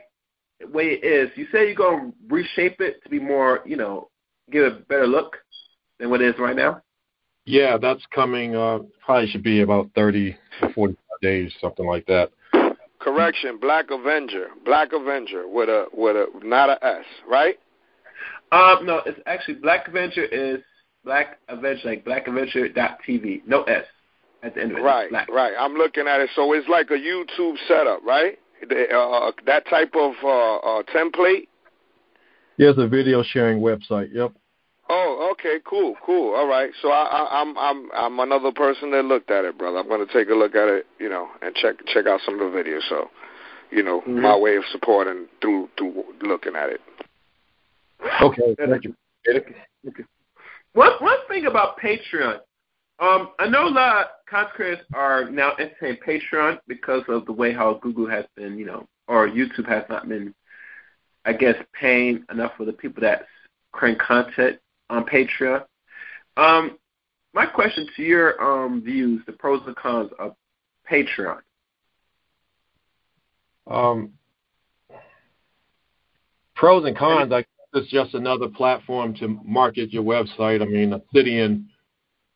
[0.61, 4.09] the way it is, you say you're to reshape it to be more, you know,
[4.51, 5.35] give it a better look
[5.99, 6.81] than what it is right now?
[7.47, 8.57] Yeah, that's coming.
[8.57, 12.29] Uh, probably should be about 30 to 45 days, something like that.
[12.99, 17.57] Correction, Black Avenger, Black Avenger with a with a not a S, right?
[18.51, 20.59] Um, no, it's actually Black Avenger is
[21.05, 23.85] Black Avenger like Black Avenger dot TV, no S
[24.43, 24.81] at the end of it.
[24.81, 25.53] Right, right.
[25.57, 26.29] I'm looking at it.
[26.35, 28.37] So it's like a YouTube setup, right?
[28.67, 31.47] The, uh, that type of uh, uh, template.
[32.57, 34.13] Yes, a video sharing website.
[34.13, 34.33] Yep.
[34.89, 36.33] Oh, okay, cool, cool.
[36.33, 36.71] All right.
[36.81, 39.79] So I, I, I'm I'm I'm another person that looked at it, brother.
[39.79, 42.39] I'm going to take a look at it, you know, and check check out some
[42.39, 42.87] of the videos.
[42.87, 43.09] So,
[43.69, 44.21] you know, mm-hmm.
[44.21, 46.81] my way of supporting through through looking at it.
[48.21, 48.95] Okay, thank you.
[49.27, 50.03] Okay.
[50.73, 52.39] One one thing about Patreon,
[52.99, 57.33] um, I know a lot of content creators are now entertaining Patreon because of the
[57.33, 60.33] way how Google has been, you know, or YouTube has not been,
[61.25, 63.25] I guess, paying enough for the people that
[63.73, 64.59] create content
[64.89, 65.63] on Patreon.
[66.37, 66.77] Um,
[67.33, 70.35] my question to your um, views, the pros and cons of
[70.89, 71.39] Patreon.
[73.69, 74.13] Um,
[76.55, 80.61] pros and cons, I it's just another platform to market your website.
[80.61, 81.69] I mean, Obsidian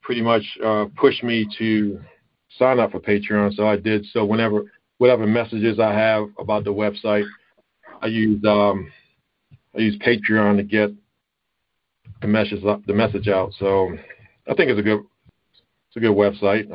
[0.02, 2.00] pretty much uh, pushed me to
[2.60, 4.06] sign up for Patreon, so I did.
[4.14, 4.64] So whenever
[4.98, 7.26] whatever messages I have about the website,
[8.02, 8.92] I use um,
[9.76, 10.92] I use Patreon to get
[12.22, 13.54] the message the message out.
[13.60, 13.92] So
[14.48, 15.02] I think it's a good
[15.90, 16.70] it's a good website.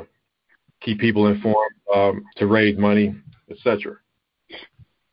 [0.83, 3.15] Keep people informed um, to raise money,
[3.51, 3.97] etc.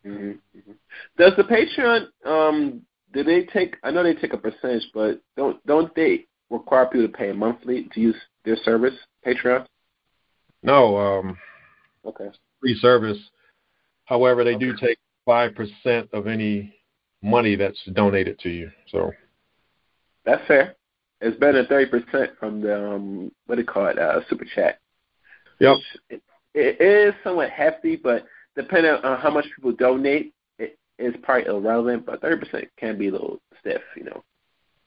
[0.05, 0.71] Mm-hmm.
[1.17, 2.81] Does the Patreon um,
[3.13, 3.77] do they take?
[3.83, 7.89] I know they take a percentage, but don't don't they require people to pay monthly
[7.93, 8.95] to use their service,
[9.25, 9.65] Patreon?
[10.63, 10.97] No.
[10.97, 11.37] Um,
[12.05, 12.29] okay.
[12.59, 13.17] Free service.
[14.05, 14.65] However, they okay.
[14.65, 16.75] do take five percent of any
[17.21, 18.71] money that's donated to you.
[18.89, 19.11] So
[20.25, 20.75] That's fair.
[21.21, 24.45] It's better than thirty percent from the um, what do you call it, uh, super
[24.55, 24.79] chat.
[25.59, 25.77] Yep.
[26.09, 26.21] It,
[26.53, 32.05] it is somewhat hefty, but depending on how much people donate, it is probably irrelevant.
[32.05, 34.23] But thirty percent can be a little stiff, you know,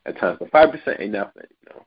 [0.05, 0.37] at times.
[0.39, 1.87] But five percent ain't nothing, you know.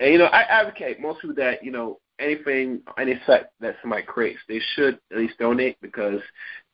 [0.00, 4.02] And you know, I advocate most people that you know anything, any set that somebody
[4.02, 6.20] creates, they should at least donate because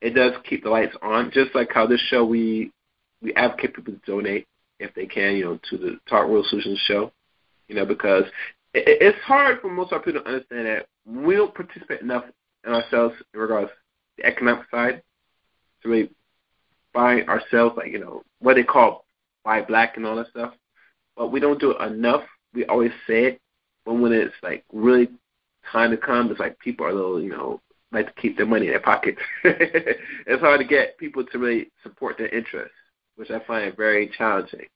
[0.01, 1.31] it does keep the lights on.
[1.33, 2.73] Just like how this show, we
[3.23, 4.47] we advocate people to donate
[4.79, 7.13] if they can, you know, to the Talk Real Solutions show,
[7.69, 8.25] you know, because
[8.73, 12.25] it, it's hard for most of our people to understand that we don't participate enough
[12.67, 13.75] in ourselves in regards to
[14.23, 15.03] the economic side
[15.83, 16.11] to really
[16.93, 19.05] buy ourselves, like you know, what they call
[19.45, 20.55] buy black and all that stuff.
[21.17, 22.23] But we don't do it enough.
[22.55, 23.41] We always say it,
[23.85, 25.09] but when it's like really
[25.71, 27.61] time to come, it's like people are a little, you know,
[27.93, 29.21] like to keep their money in their pockets.
[29.45, 32.75] it's hard to get people to really support their interests,
[33.17, 34.67] which I find very challenging.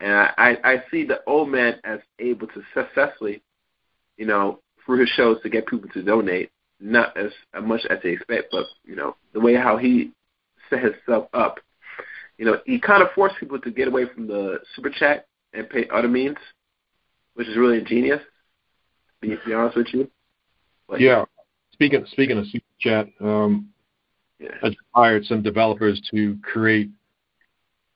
[0.00, 3.42] And I, I, I see the old man as able to successfully,
[4.16, 7.30] you know, through his shows to get people to donate, not as
[7.62, 10.10] much as they expect, but you know, the way how he
[10.68, 11.60] set himself up,
[12.38, 15.68] you know, he kind of forced people to get away from the super chat and
[15.70, 16.38] pay other means,
[17.34, 18.20] which is really ingenious.
[19.22, 20.10] To be, honest with you.
[20.88, 21.24] But, yeah.
[21.72, 23.68] Speaking speaking of super chat, um,
[24.40, 24.48] yeah.
[24.62, 26.90] I hired some developers to create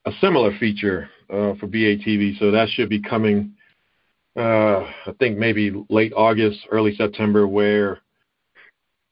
[0.07, 3.54] a similar feature uh, for BATV, so that should be coming.
[4.36, 8.00] Uh, I think maybe late August, early September, where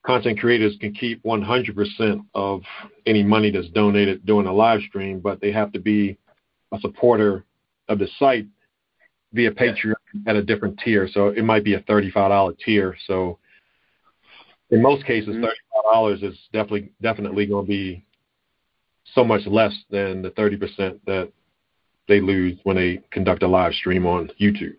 [0.06, 2.62] content creators can keep 100% of
[3.06, 6.16] any money that's donated during a live stream, but they have to be
[6.72, 7.44] a supporter
[7.88, 8.46] of the site
[9.32, 9.94] via Patreon
[10.26, 11.08] at a different tier.
[11.12, 12.96] So it might be a $35 tier.
[13.06, 13.38] So
[14.70, 15.44] in most cases, mm-hmm.
[15.88, 18.04] $35 is definitely definitely going to be
[19.14, 21.30] so much less than the 30% that
[22.08, 24.76] they lose when they conduct a live stream on YouTube.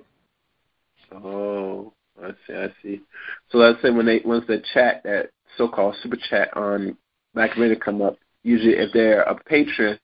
[1.12, 3.02] Oh, I see, I see.
[3.50, 6.98] So let's say when they once the chat that so-called super chat on
[7.34, 9.98] Black Reddit come up, usually if they're a patron,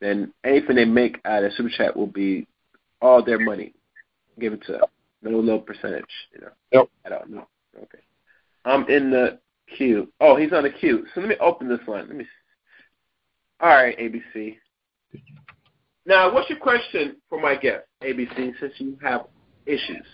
[0.00, 2.46] then anything they make out of super chat will be
[3.00, 3.72] all their money
[4.38, 4.82] given to them.
[5.22, 6.50] No little percentage, you know.
[6.72, 6.88] Yep.
[7.04, 7.48] I don't know.
[7.76, 7.98] Okay.
[8.64, 9.38] I'm in the
[9.76, 10.12] queue.
[10.20, 11.06] Oh, he's on the queue.
[11.14, 12.06] So let me open this one.
[12.08, 12.26] Let me.
[13.60, 14.56] All right, ABC.
[16.04, 19.26] Now, what's your question for my guest, ABC, since you have
[19.64, 20.06] issues?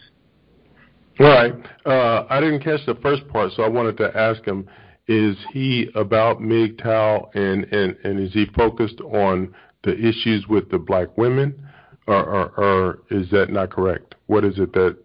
[1.20, 1.54] All right.
[1.84, 4.68] Uh, I didn't catch the first part, so I wanted to ask him:
[5.08, 10.78] Is he about MGTOW, and and and is he focused on the issues with the
[10.78, 11.68] black women,
[12.06, 14.14] or or, or is that not correct?
[14.26, 14.96] What is it that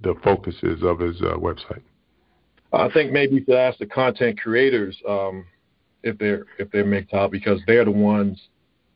[0.00, 1.82] the focus is of his uh, website?
[2.72, 5.46] I think maybe to ask the content creators um,
[6.04, 8.40] if they're if they're MGTOW because they're the ones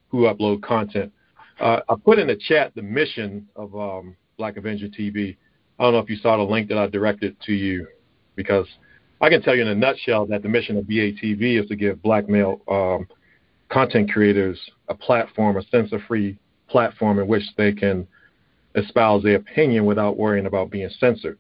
[0.09, 1.13] who upload content.
[1.61, 5.37] Uh, I put in the chat the mission of um, Black Avenger TV.
[5.79, 7.87] I don't know if you saw the link that I directed to you
[8.37, 8.67] because
[9.21, 12.01] I can tell you in a nutshell that the mission of BATV is to give
[12.03, 13.09] black male um,
[13.69, 16.39] content creators a platform, a censor-free
[16.69, 18.07] platform in which they can
[18.77, 21.39] espouse their opinion without worrying about being censored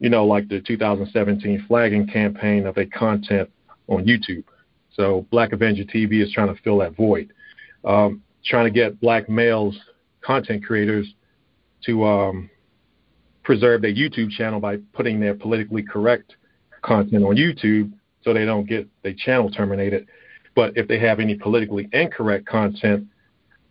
[0.00, 3.48] you know, like the 2017 flagging campaign of a content
[3.88, 4.44] on YouTube.
[4.96, 7.32] So Black Avenger TV is trying to fill that void,
[7.84, 9.76] um, trying to get black males,
[10.20, 11.12] content creators,
[11.86, 12.50] to um,
[13.42, 16.36] preserve their YouTube channel by putting their politically correct
[16.82, 17.92] content on YouTube
[18.22, 20.06] so they don't get their channel terminated.
[20.54, 23.06] But if they have any politically incorrect content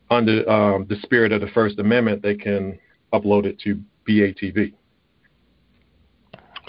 [0.09, 2.77] under um, the spirit of the First Amendment, they can
[3.13, 4.73] upload it to BATV.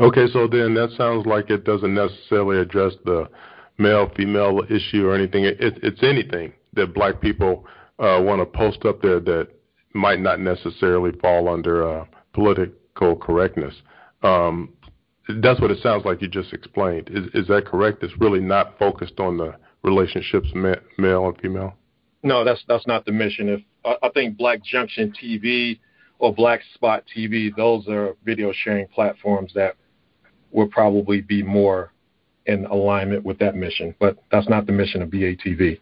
[0.01, 3.29] Okay, so then that sounds like it doesn't necessarily address the
[3.79, 5.45] male female issue or anything.
[5.45, 7.67] It, it, it's anything that black people
[7.99, 9.49] uh, want to post up there that
[9.93, 13.75] might not necessarily fall under uh, political correctness.
[14.23, 14.73] Um,
[15.41, 17.09] that's what it sounds like you just explained.
[17.13, 18.03] Is, is that correct?
[18.03, 21.75] It's really not focused on the relationships male and female.
[22.23, 23.49] No, that's that's not the mission.
[23.49, 25.79] If I, I think Black Junction TV
[26.19, 29.77] or Black Spot TV, those are video sharing platforms that
[30.51, 31.93] will probably be more
[32.47, 33.95] in alignment with that mission.
[33.99, 35.79] But that's not the mission of BATV.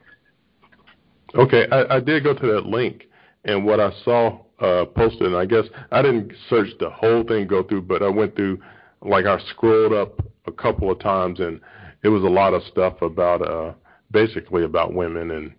[1.34, 3.08] Okay, I, I did go to that link,
[3.44, 7.46] and what I saw uh, posted, and I guess I didn't search the whole thing,
[7.46, 8.60] go through, but I went through,
[9.00, 11.60] like I scrolled up a couple of times, and
[12.02, 13.72] it was a lot of stuff about, uh,
[14.10, 15.54] basically about women and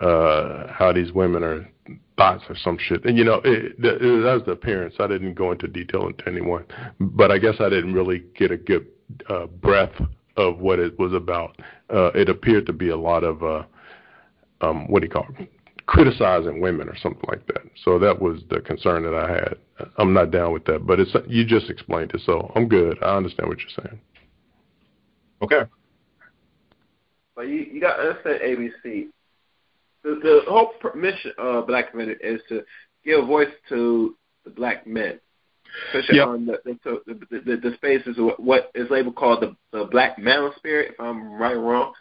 [0.00, 1.68] uh, how these women are
[2.16, 3.04] thoughts or some shit.
[3.04, 4.94] And you know, it, it, that was the appearance.
[5.00, 6.64] I didn't go into detail into anyone,
[7.00, 8.86] but I guess I didn't really get a good
[9.28, 9.92] uh, breath
[10.36, 11.56] of what it was about.
[11.92, 13.62] Uh, it appeared to be a lot of uh,
[14.60, 15.50] um, what do you call it?
[15.86, 17.62] criticizing women or something like that.
[17.84, 19.88] So that was the concern that I had.
[19.98, 22.98] I'm not down with that, but it's you just explained it, so I'm good.
[23.02, 24.00] I understand what you're saying.
[25.42, 25.62] Okay.
[27.34, 29.08] But you you got to understand ABC.
[30.02, 32.62] The, the whole mission of Black Men is to
[33.04, 35.18] give voice to the black men,
[35.88, 36.28] especially Yep.
[36.28, 40.18] on the the, the, the, the spaces of what is labeled called the, the black
[40.18, 41.92] manosphere, if I'm right or wrong,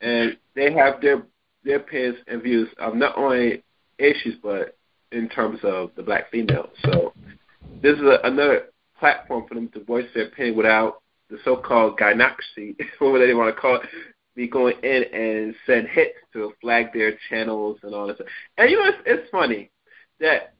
[0.00, 1.22] and they have their
[1.64, 3.62] their opinions and views of not only
[3.98, 4.76] issues but
[5.12, 6.70] in terms of the black female.
[6.84, 7.12] So
[7.82, 8.66] this is a, another
[8.98, 13.60] platform for them to voice their opinion without the so-called gynocracy, whatever they want to
[13.60, 13.82] call it,
[14.34, 18.18] be going in and send hits to flag their channels and all this.
[18.56, 19.70] And you know, it's, it's funny
[20.20, 20.54] that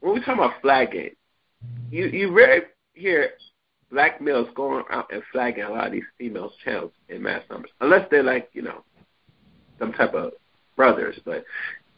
[0.00, 1.10] when we talk about flagging,
[1.90, 2.62] you you rarely
[2.94, 3.30] hear
[3.90, 7.70] black males going out and flagging a lot of these females' channels in mass numbers,
[7.80, 8.84] unless they're like you know
[9.78, 10.32] some type of
[10.76, 11.18] brothers.
[11.24, 11.44] But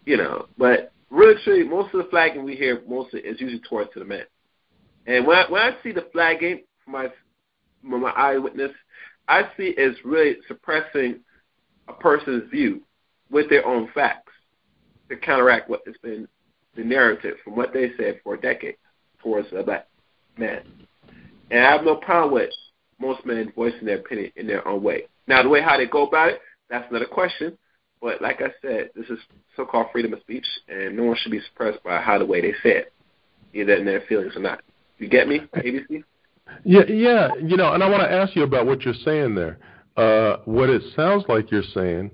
[0.05, 3.93] you know, but really, truly, most of the flagging we hear mostly is usually towards
[3.93, 4.25] to the men.
[5.07, 7.09] And when I, when I see the flagging from my
[7.83, 8.73] from my eyewitness,
[9.29, 11.21] I see it's really suppressing
[11.89, 12.83] a person's view
[13.31, 14.33] with their own facts
[15.09, 16.29] to counteract what has been
[16.77, 18.37] the narrative from what they said for
[19.23, 19.89] decades towards a black
[20.37, 20.63] man.
[21.51, 22.51] And I have no problem with
[23.01, 25.05] most men voicing their opinion in their own way.
[25.27, 27.57] Now, the way how they go about it, that's another question.
[28.01, 29.19] But like I said, this is
[29.57, 32.53] so-called freedom of speech, and no one should be suppressed by how the way they
[32.63, 32.93] say it,
[33.55, 34.61] either in their feelings or not.
[34.99, 36.03] You get me, ABC?
[36.65, 39.59] Yeah, yeah, you know, and I want to ask you about what you're saying there.
[39.97, 42.11] Uh, what it sounds like you're saying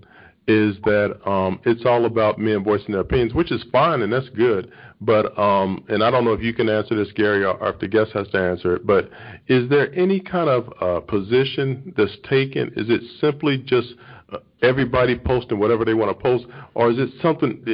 [0.48, 4.30] is that um, it's all about men voicing their opinions, which is fine and that's
[4.30, 4.72] good.
[5.00, 7.78] But um, and I don't know if you can answer this, Gary, or, or if
[7.78, 8.86] the guest has to answer it.
[8.86, 9.10] But
[9.46, 12.72] is there any kind of uh, position that's taken?
[12.74, 13.94] Is it simply just
[14.32, 17.64] uh, everybody posting whatever they want to post, or is it something?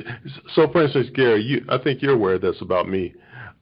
[0.55, 3.15] So, for instance, Gary, you, I think you're aware this about me.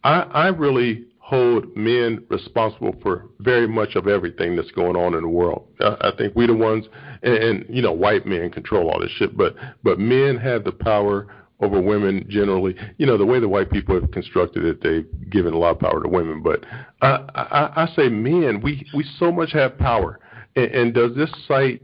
[0.03, 5.23] I, I really hold men responsible for very much of everything that's going on in
[5.23, 5.67] the world.
[5.81, 6.85] I, I think we the ones,
[7.23, 10.73] and, and you know, white men control all this shit, but but men have the
[10.73, 11.29] power
[11.61, 12.77] over women generally.
[12.99, 15.79] You know, the way the white people have constructed it, they've given a lot of
[15.79, 16.43] power to women.
[16.43, 16.67] But
[17.01, 20.21] I, I, I say men, we we so much have power,
[20.55, 21.81] and, and does this site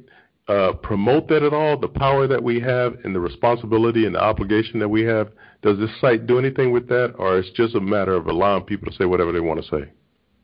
[0.49, 1.79] uh, promote that at all?
[1.79, 5.31] The power that we have and the responsibility and the obligation that we have.
[5.63, 8.91] Does this site do anything with that, or it's just a matter of allowing people
[8.91, 9.91] to say whatever they want to say?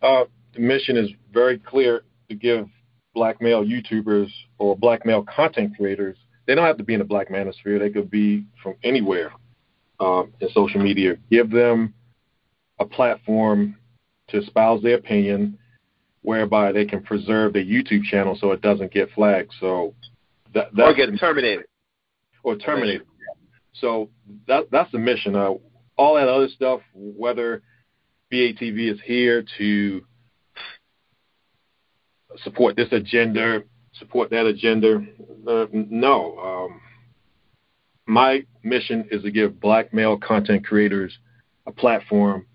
[0.03, 2.67] Uh, the mission is very clear to give
[3.15, 4.29] black male YouTubers
[4.59, 6.17] or black male content creators.
[6.47, 7.79] They don't have to be in the black manosphere.
[7.79, 9.33] They could be from anywhere
[10.01, 11.17] um, in social media.
[11.31, 11.95] Give them
[12.79, 13.77] a platform
[14.29, 15.59] to espouse their opinion,
[16.25, 19.53] whereby they can preserve their YouTube channel so it doesn't get flagged.
[19.61, 19.95] So
[20.55, 21.67] that Or that's get terminated.
[22.43, 23.07] or terminated.
[23.75, 24.09] So
[24.49, 25.37] that that's the mission.
[25.37, 25.53] Uh,
[25.97, 27.63] all that other stuff, whether
[28.33, 30.05] BATV is here to
[32.43, 33.63] support this agenda,
[33.99, 35.05] support that agenda,
[35.47, 36.39] uh, no.
[36.39, 36.81] Um,
[38.07, 41.17] my mission is to give black male content creators
[41.67, 42.47] a platform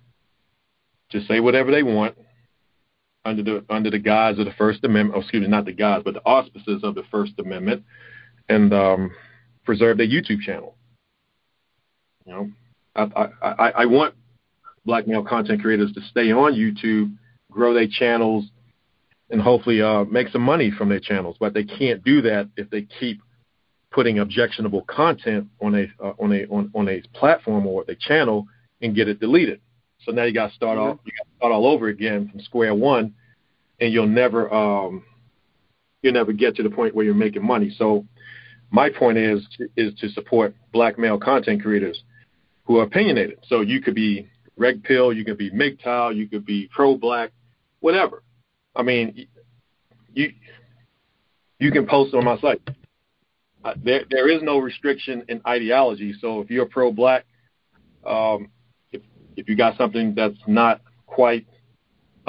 [1.11, 2.15] to say whatever they want
[3.29, 5.15] under the under the guise of the First Amendment.
[5.15, 7.83] Oh, excuse me, not the guise, but the auspices of the First Amendment,
[8.49, 9.11] and um,
[9.63, 10.75] preserve their YouTube channel.
[12.25, 12.51] You know,
[12.95, 14.13] I, I, I, want
[14.85, 17.15] black male content creators to stay on YouTube,
[17.51, 18.45] grow their channels,
[19.29, 21.37] and hopefully uh, make some money from their channels.
[21.39, 23.21] But they can't do that if they keep
[23.91, 28.47] putting objectionable content on a uh, on a on, on a platform or a channel
[28.81, 29.61] and get it deleted.
[30.05, 30.91] So now you got to start Mhm.
[30.91, 33.13] off you got to start all over again from square one,
[33.79, 35.03] and you'll never um,
[36.01, 37.73] you'll never get to the point where you're making money.
[37.77, 38.05] So
[38.71, 39.45] my point is
[39.75, 42.03] is to support black male content creators
[42.65, 43.39] who are opinionated.
[43.47, 47.31] So you could be Red Pill, you could be MGTOW, you could be pro black,
[47.79, 48.23] whatever.
[48.75, 49.27] I mean,
[50.13, 50.33] you
[51.59, 52.61] you can post on my site.
[53.63, 56.13] Uh, there there is no restriction in ideology.
[56.19, 57.25] So if you're pro black,
[58.05, 58.49] um,
[58.91, 59.01] if
[59.35, 61.47] if you got something that's not quite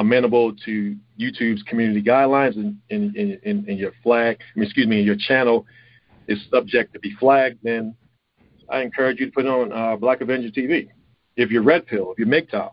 [0.00, 5.66] amenable to YouTube's community guidelines and your flag, I mean, excuse me, your channel
[6.26, 7.94] is subject to be flagged, then
[8.70, 10.88] I encourage you to put it on uh, Black Avenger TV.
[11.36, 12.70] If you're Red Pill, if you're MGTOW,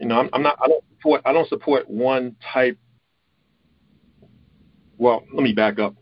[0.00, 0.58] you know, I'm, I'm not.
[0.62, 1.22] I don't support.
[1.24, 2.78] I don't support one type.
[4.98, 5.94] Well, let me back up.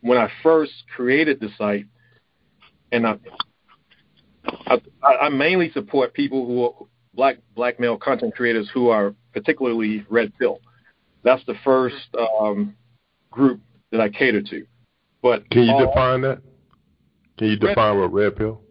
[0.00, 1.86] When I first created the site,
[2.92, 3.16] and I,
[4.66, 10.04] I, I mainly support people who are black black male content creators who are particularly
[10.08, 10.60] red pill.
[11.22, 11.96] That's the first
[12.40, 12.74] um,
[13.30, 13.60] group
[13.92, 14.66] that I cater to.
[15.22, 16.40] But Can you all- define that?
[17.38, 18.62] Can you Red- define what red pill?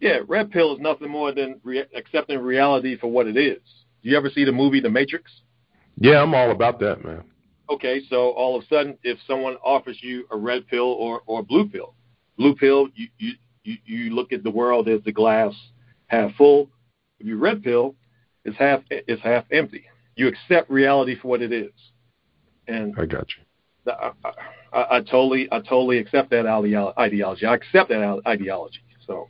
[0.00, 3.60] Yeah, red pill is nothing more than re- accepting reality for what it is.
[4.02, 5.30] Do you ever see the movie The Matrix?
[5.98, 7.22] Yeah, I'm all about that, man.
[7.70, 11.40] Okay, so all of a sudden, if someone offers you a red pill or, or
[11.40, 11.94] a blue pill,
[12.36, 13.32] blue pill, you, you,
[13.64, 15.52] you, you look at the world as the glass
[16.06, 16.68] half full.
[17.20, 17.94] If you red pill,
[18.44, 19.84] it's half it's half empty.
[20.16, 21.72] You accept reality for what it is.
[22.68, 23.92] And I got you.
[23.92, 24.12] I,
[24.72, 27.46] I, I totally I totally accept that ideology.
[27.46, 28.80] I accept that ideology.
[29.06, 29.28] So.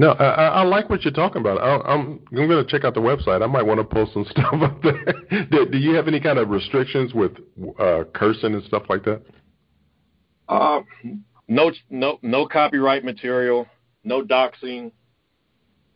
[0.00, 1.58] No, I, I like what you're talking about.
[1.58, 3.42] I, I'm I'm going to check out the website.
[3.42, 5.04] I might want to post some stuff up there.
[5.50, 7.32] do, do you have any kind of restrictions with
[7.80, 9.22] uh, cursing and stuff like that?
[10.48, 10.80] Uh,
[11.48, 13.66] no, no, no copyright material,
[14.04, 14.92] no doxing,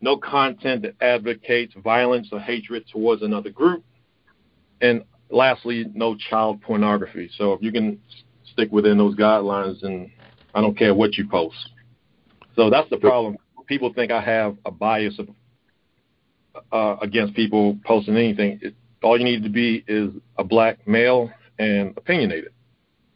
[0.03, 3.83] no content that advocates violence or hatred towards another group,
[4.83, 7.31] and lastly, no child pornography.
[7.39, 7.99] So if you can
[8.53, 10.13] stick within those guidelines, then
[10.55, 11.57] I don't care what you post.
[12.55, 13.39] So that's the problem
[13.73, 15.29] people think I have a bias of,
[16.71, 18.59] uh, against people posting anything.
[18.61, 22.53] It, all you need to be is a black male and opinionated,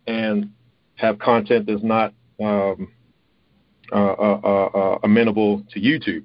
[0.07, 0.51] and
[0.95, 2.93] have content that's not um,
[3.93, 6.25] uh, uh, uh, uh amenable to YouTube.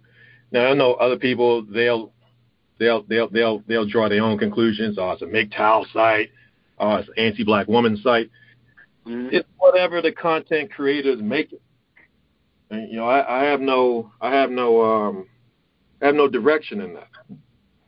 [0.52, 2.12] Now I know other people they'll
[2.80, 4.98] they'll they'll they'll they'll draw their own conclusions.
[5.00, 6.32] Oh, it's a MGTOW site.
[6.80, 8.32] Oh, it's an anti-black woman site.
[9.06, 9.36] Mm-hmm.
[9.36, 11.62] It's whatever the content creators make it.
[12.72, 15.28] And, you know, I, I have no, I have no, um,
[16.02, 17.10] I have no direction in that.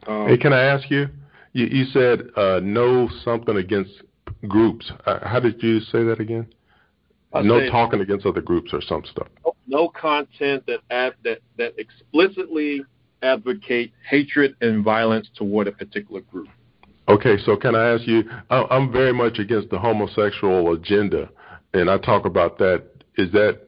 [0.07, 1.07] Um, hey, can I ask you?
[1.53, 3.91] You, you said uh, no something against
[4.47, 4.91] groups.
[5.05, 6.47] Uh, how did you say that again?
[7.33, 9.27] I no talking against other groups or some stuff.
[9.43, 12.83] No, no content that ad, that that explicitly
[13.21, 16.49] advocate hatred and violence toward a particular group.
[17.07, 18.23] Okay, so can I ask you?
[18.49, 21.29] I'm very much against the homosexual agenda,
[21.73, 22.83] and I talk about that.
[23.17, 23.67] Is that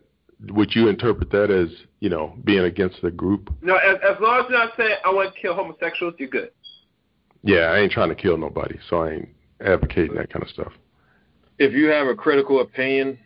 [0.49, 1.69] would you interpret that as
[1.99, 3.53] you know being against the group?
[3.61, 6.51] No, as, as long as you're not saying I want to kill homosexuals, you're good.
[7.43, 9.29] Yeah, I ain't trying to kill nobody, so I ain't
[9.61, 10.73] advocating that kind of stuff.
[11.59, 13.19] If you have a critical opinion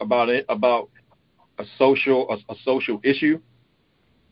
[0.00, 0.88] about it about
[1.58, 3.40] a social a, a social issue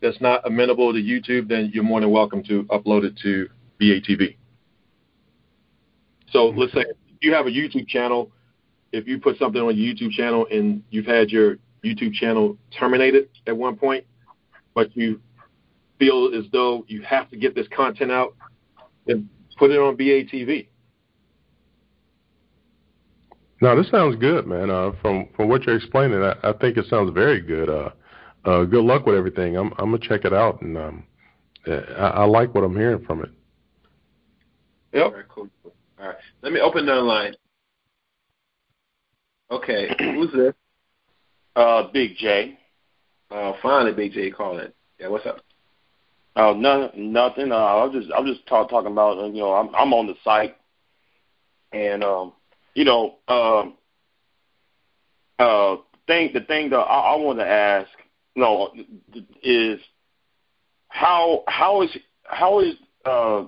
[0.01, 3.49] that's not amenable to YouTube, then you're more than welcome to upload it to
[3.81, 4.37] BATV.
[6.31, 6.85] So let's say
[7.21, 8.31] you have a YouTube channel.
[8.91, 13.29] If you put something on your YouTube channel and you've had your YouTube channel terminated
[13.47, 14.05] at one point,
[14.75, 15.21] but you
[15.99, 18.35] feel as though you have to get this content out,
[19.07, 20.67] then put it on BATV.
[23.63, 24.71] No, this sounds good, man.
[24.71, 27.71] Uh, from from what you're explaining, I, I think it sounds very good.
[27.71, 27.91] Uh,
[28.45, 29.57] uh, good luck with everything.
[29.57, 31.05] I'm I'm gonna check it out, and um,
[31.69, 33.31] I, I like what I'm hearing from it.
[34.93, 35.05] Yep.
[35.05, 35.49] All right, cool.
[36.01, 37.35] All right, let me open the line.
[39.53, 40.55] Okay, who's this?
[41.55, 42.59] Uh, Big J.
[43.31, 44.73] Uh, finally, Big J calling.
[44.99, 45.39] Yeah, what's up?
[46.35, 47.53] Oh, no, nothing.
[47.53, 50.15] Uh, I'm just, I'm just talk, talking about, uh, you know, I'm, I'm on the
[50.25, 50.57] site,
[51.73, 52.33] and um,
[52.75, 53.75] you know, um,
[55.39, 55.77] uh,
[56.07, 57.89] thing, the thing that I, I want to ask,
[58.35, 58.73] you know,
[59.43, 59.81] is
[60.89, 61.91] how, how is,
[62.25, 62.75] how is
[63.05, 63.45] uh,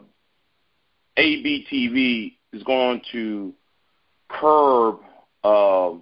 [1.19, 3.53] ABTV is going to
[4.29, 4.97] curb.
[5.43, 5.95] Uh,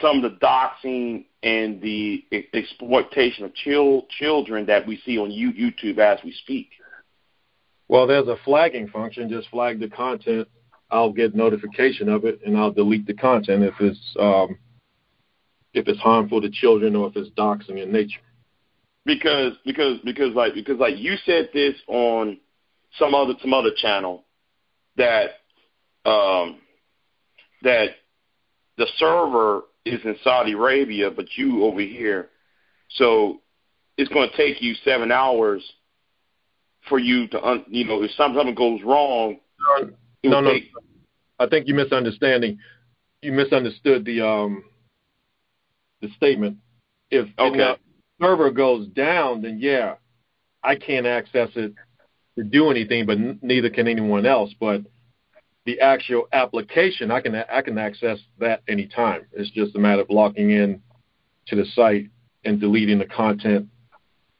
[0.00, 2.24] some of the doxing and the
[2.54, 6.70] exploitation of chil- children that we see on YouTube as we speak?
[7.88, 9.28] Well, there's a flagging function.
[9.28, 10.48] Just flag the content.
[10.90, 14.58] I'll get notification of it, and I'll delete the content if it's um,
[15.74, 18.20] if it's harmful to children or if it's doxing in nature.
[19.04, 22.38] Because because because like because like you said this on
[22.98, 24.24] some other some other channel
[24.96, 25.30] that
[26.04, 26.58] um,
[27.62, 27.90] that
[28.76, 32.28] the server is in Saudi Arabia, but you over here.
[32.90, 33.40] So
[33.96, 35.62] it's going to take you seven hours
[36.88, 39.38] for you to, un, you know, if something goes wrong.
[40.24, 40.70] No, no, take...
[41.38, 42.58] I think you misunderstanding.
[43.22, 44.64] You misunderstood the um
[46.00, 46.58] the statement.
[47.10, 47.56] If, okay.
[47.56, 47.78] the
[48.20, 49.94] server goes down, then yeah,
[50.62, 51.74] I can't access it
[52.36, 54.54] to do anything, but n- neither can anyone else.
[54.58, 54.82] But
[55.64, 59.26] the actual application, I can I can access that anytime.
[59.32, 60.82] It's just a matter of logging in
[61.46, 62.08] to the site
[62.44, 63.68] and deleting the content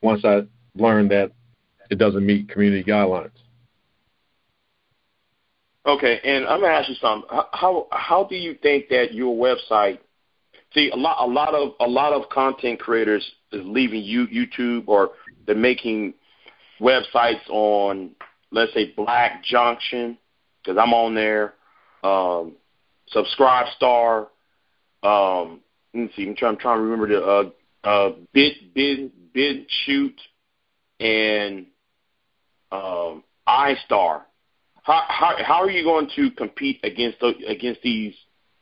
[0.02, 0.42] once I
[0.74, 1.32] learn that
[1.90, 3.30] it doesn't meet community guidelines.
[5.86, 7.28] Okay, and I'm gonna ask you something.
[7.52, 9.98] How how do you think that your website?
[10.74, 14.86] See, a lot a lot of a lot of content creators is leaving you YouTube
[14.86, 15.12] or
[15.46, 16.14] they're making
[16.80, 18.10] websites on
[18.50, 20.18] let's say Black Junction
[20.62, 21.54] because I'm on there.
[22.02, 22.56] Um,
[23.08, 24.28] subscribe star.
[25.02, 25.60] Um,
[25.94, 26.26] let me see.
[26.28, 30.20] I'm trying, I'm trying to remember the uh, uh, Bit Bid Bid Shoot
[31.00, 31.66] and
[32.70, 34.22] um, iStar.
[34.88, 38.14] How, how how are you going to compete against against these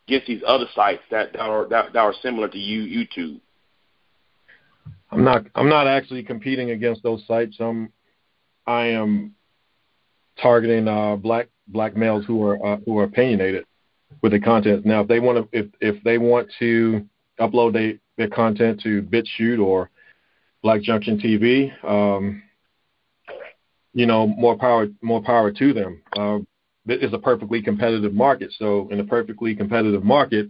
[0.08, 3.40] against these other sites that, that are that, that are similar to you YouTube?
[5.12, 7.58] I'm not I'm not actually competing against those sites.
[7.60, 7.92] I'm
[8.66, 9.36] I am
[10.42, 13.64] targeting uh, black black males who are uh, who are opinionated
[14.20, 14.84] with the content.
[14.84, 17.06] Now, if they want to if if they want to
[17.38, 19.90] upload they, their content to BitChute or
[20.64, 22.42] Black Junction TV, um,
[23.96, 26.02] you know, more power more power to them.
[26.14, 26.38] Uh,
[26.86, 28.52] it is a perfectly competitive market.
[28.58, 30.48] So in a perfectly competitive market,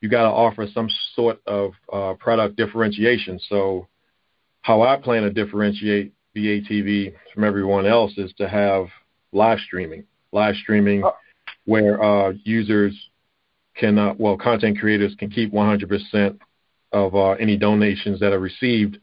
[0.00, 3.38] you got to offer some sort of uh, product differentiation.
[3.48, 3.86] So
[4.62, 8.86] how I plan to differentiate BATV from everyone else is to have
[9.30, 10.02] live streaming,
[10.32, 11.14] live streaming oh.
[11.66, 12.98] where uh, users
[13.76, 16.38] can, uh, well, content creators can keep 100%
[16.90, 18.98] of uh, any donations that are received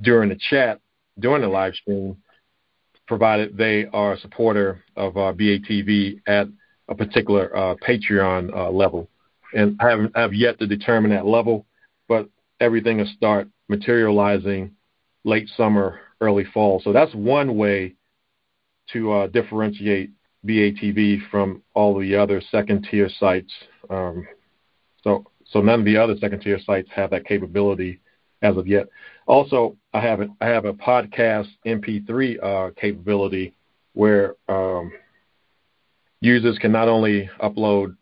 [0.00, 0.80] during the chat,
[1.20, 2.16] during the live stream,
[3.06, 6.48] provided they are a supporter of uh, BATV at
[6.88, 9.08] a particular uh, Patreon uh, level.
[9.54, 11.66] And I haven't have yet to determine that level,
[12.08, 12.28] but
[12.60, 14.72] everything will start materializing
[15.24, 16.80] late summer, early fall.
[16.82, 17.94] So that's one way
[18.92, 20.10] to uh, differentiate
[20.44, 23.52] BATV from all the other second tier sites.
[23.90, 24.26] Um,
[25.02, 28.00] so so none of the other second tier sites have that capability
[28.42, 28.86] as of yet.
[29.26, 33.54] Also, I have a, I have a podcast MP3 uh, capability
[33.92, 34.92] where um,
[36.20, 37.96] users can not only upload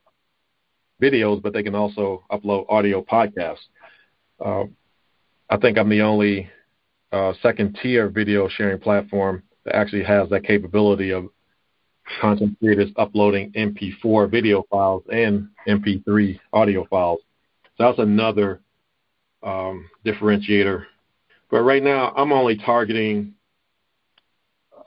[1.03, 3.67] videos, but they can also upload audio podcasts.
[4.45, 4.65] Uh,
[5.49, 6.51] I think I'm the only
[7.13, 11.29] uh, second tier video sharing platform that actually has that capability of
[12.21, 17.21] content creators uploading MP4 video files and MP3 audio files.
[17.77, 18.61] So that's another
[19.43, 20.85] um, differentiator.
[21.51, 23.35] But right now, I'm only targeting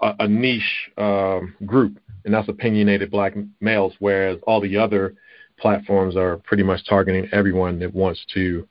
[0.01, 5.15] a, a niche um, group, and that's opinionated black males, whereas all the other
[5.59, 8.67] platforms are pretty much targeting everyone that wants to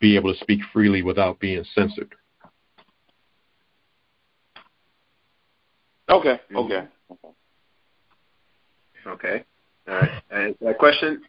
[0.00, 2.14] be able to speak freely without being censored.
[6.08, 6.40] Okay.
[6.54, 6.88] Okay.
[9.06, 9.44] Okay.
[9.88, 10.10] All right.
[10.30, 11.22] And that question,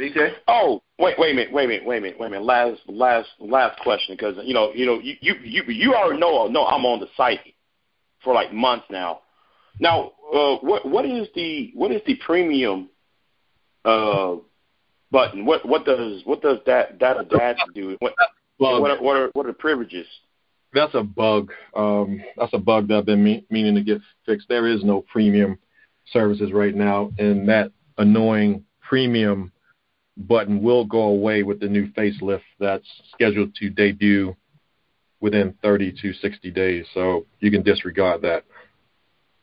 [0.00, 0.32] BJ?
[0.48, 2.44] Oh, wait, wait a minute, wait a minute, wait a minute, wait a minute.
[2.44, 6.46] Last, last, last question, because you know, you know, you, you, you, you already know,
[6.48, 7.40] No, I'm on the site
[8.24, 9.20] for like months now.
[9.78, 12.88] Now, uh, what, what is the, what is the premium,
[13.84, 14.36] uh,
[15.10, 15.44] button?
[15.44, 17.96] What, what does, what does that, that attach do?
[17.98, 18.14] What,
[18.58, 20.06] well, what, are, what are, what are the privileges?
[20.72, 21.52] That's a bug.
[21.74, 24.48] Um, that's a bug that I've been me- meaning to get fixed.
[24.48, 25.58] There is no premium
[26.12, 29.52] services right now, and that annoying premium
[30.28, 34.36] button will go away with the new facelift that's scheduled to debut
[35.20, 36.86] within 30 to 60 days.
[36.94, 38.44] So you can disregard that.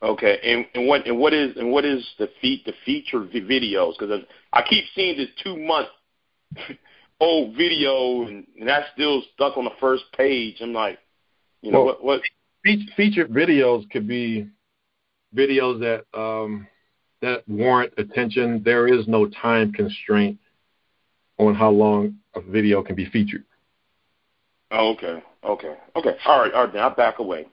[0.01, 3.93] Okay, and, and what and what is and what is the feat the feature videos?
[3.97, 4.21] Because
[4.53, 5.87] I keep seeing this two month
[7.19, 10.57] old video, and, and that's still stuck on the first page.
[10.61, 10.99] I'm like,
[11.63, 12.03] you know well, what?
[12.03, 12.21] what?
[12.95, 14.47] Featured videos could be
[15.35, 16.67] videos that um,
[17.23, 18.61] that warrant attention.
[18.63, 20.37] There is no time constraint
[21.39, 23.43] on how long a video can be featured.
[24.71, 26.15] Oh, okay, okay, okay.
[26.25, 26.73] All right, all right.
[26.73, 27.47] Then I'll back away.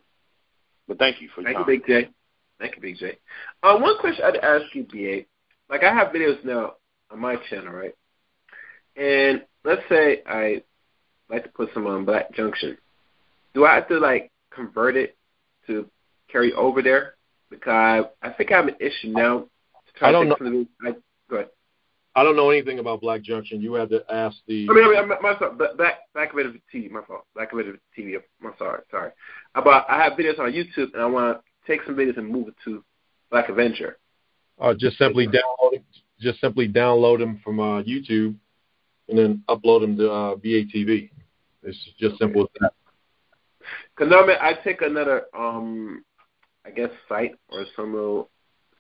[0.89, 2.11] But thank you for thank your you, Big J.
[2.59, 3.19] Thank you, Big J.
[3.63, 5.27] Uh, one question I'd ask you, BA.
[5.71, 6.75] Like I have videos now
[7.11, 7.95] on my channel, right?
[8.97, 10.63] And let's say I
[11.31, 12.77] like to put some on Black Junction.
[13.55, 15.17] Do I have to like convert it
[15.67, 15.89] to
[16.31, 17.15] carry over there?
[17.51, 19.47] Because I think I have an issue now.
[20.01, 20.37] I don't know.
[20.41, 20.93] The, I,
[21.31, 21.49] go ahead.
[22.17, 23.61] I don't know anything about Black Junction.
[23.61, 24.69] You have to ask the.
[24.71, 26.91] I mean, I mean, my, my, back back of it TV.
[26.91, 27.25] My fault.
[27.35, 28.17] Back of it TV.
[28.41, 29.11] My sorry, sorry.
[29.55, 32.49] About I have videos on YouTube and I want to take some videos and move
[32.49, 32.85] it to
[33.31, 33.99] Black Avenger.
[34.61, 35.83] Uh, just simply download
[36.21, 38.37] just simply download them from uh, YouTube
[39.09, 41.11] and then upload them to uh, BATV.
[41.65, 42.73] It's just simple as that.
[43.97, 46.05] Because normally I take another, um,
[46.65, 48.31] I guess, site or some little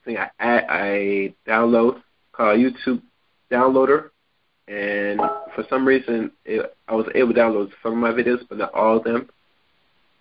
[0.05, 2.03] thing I add, I download
[2.33, 3.03] called YouTube
[3.55, 4.11] Downloader,
[4.69, 5.21] and
[5.55, 8.75] for some reason it, I was able to download some of my videos, but not
[8.75, 9.29] all of them.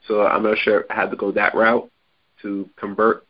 [0.08, 1.90] So I'm not sure I had to go that route
[2.42, 3.26] to convert,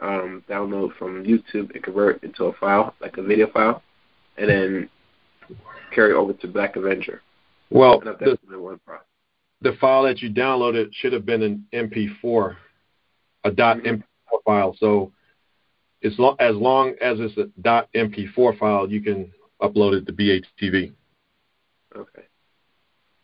[0.00, 3.82] um, download from YouTube and convert into a file, like a video file,
[4.36, 4.90] and then
[5.94, 7.22] carry over to Black Avenger.
[7.70, 8.38] Well, the,
[9.60, 12.56] the file that you downloaded should have been an MP4,
[13.44, 14.36] a .mp4 mm-hmm.
[14.44, 14.76] file.
[14.78, 15.12] So
[16.02, 17.48] as long, as long as it's a
[17.94, 20.92] .mp4 file, you can upload it to BATV.
[21.96, 22.22] Okay.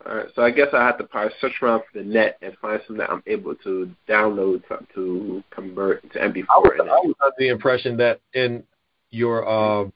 [0.06, 0.26] All right.
[0.34, 2.98] So I guess I have to probably search around for the net and find something
[2.98, 6.44] that I'm able to download to, to convert to MP4.
[6.50, 8.64] I was, I was under the impression that in
[9.10, 9.88] your uh,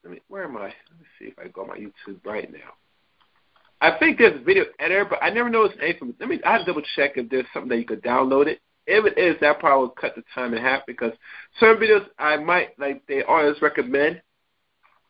[0.02, 0.20] let me.
[0.28, 0.64] Where am I?
[0.64, 2.72] Let me see if I go on my YouTube right now.
[3.80, 6.14] I think there's a video editor, but I never noticed anything.
[6.18, 6.40] Let me.
[6.44, 8.60] I have to double check if there's something that you could download it.
[8.86, 11.12] If it is, that probably will cut the time in half because
[11.60, 13.06] certain videos I might like.
[13.06, 14.20] They always recommend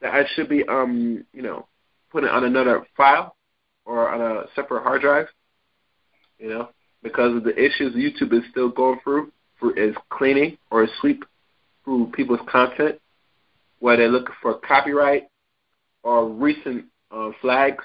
[0.00, 1.66] that I should be, um, you know,
[2.10, 3.36] putting it on another file
[3.84, 5.28] or on a separate hard drive.
[6.38, 6.68] You know,
[7.02, 11.24] because of the issues YouTube is still going through for is cleaning or sweep
[11.84, 13.00] through people's content,
[13.78, 15.28] where they're looking for copyright
[16.02, 17.84] or recent uh, flags.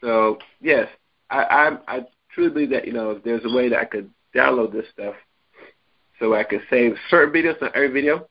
[0.00, 0.88] So yes,
[1.30, 1.42] I,
[1.88, 4.72] I I truly believe that you know if there's a way that I could download
[4.72, 5.14] this stuff,
[6.18, 8.28] so I could save certain videos on every video,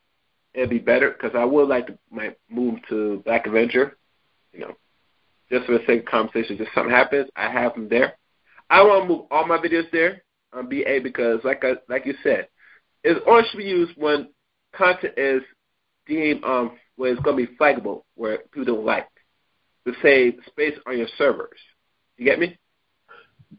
[0.54, 3.98] it'd be better because I would like to might move to Black Avenger,
[4.54, 4.76] you know,
[5.50, 6.58] just for the sake of conversation.
[6.58, 8.16] Just something happens, I have them there.
[8.70, 10.24] I want to move all my videos there
[10.54, 12.48] on BA because, like I like you said,
[13.04, 14.30] it only should be used when
[14.76, 15.42] content is
[16.06, 19.08] deemed um where it's going to be flaggable, where people don't like
[19.88, 21.60] to save space on your servers.
[22.18, 22.58] You get me?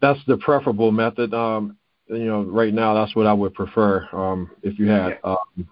[0.00, 1.34] that's the preferable method.
[1.34, 1.76] Um,
[2.08, 4.08] you know, right now that's what I would prefer.
[4.12, 5.68] Um, if you had um,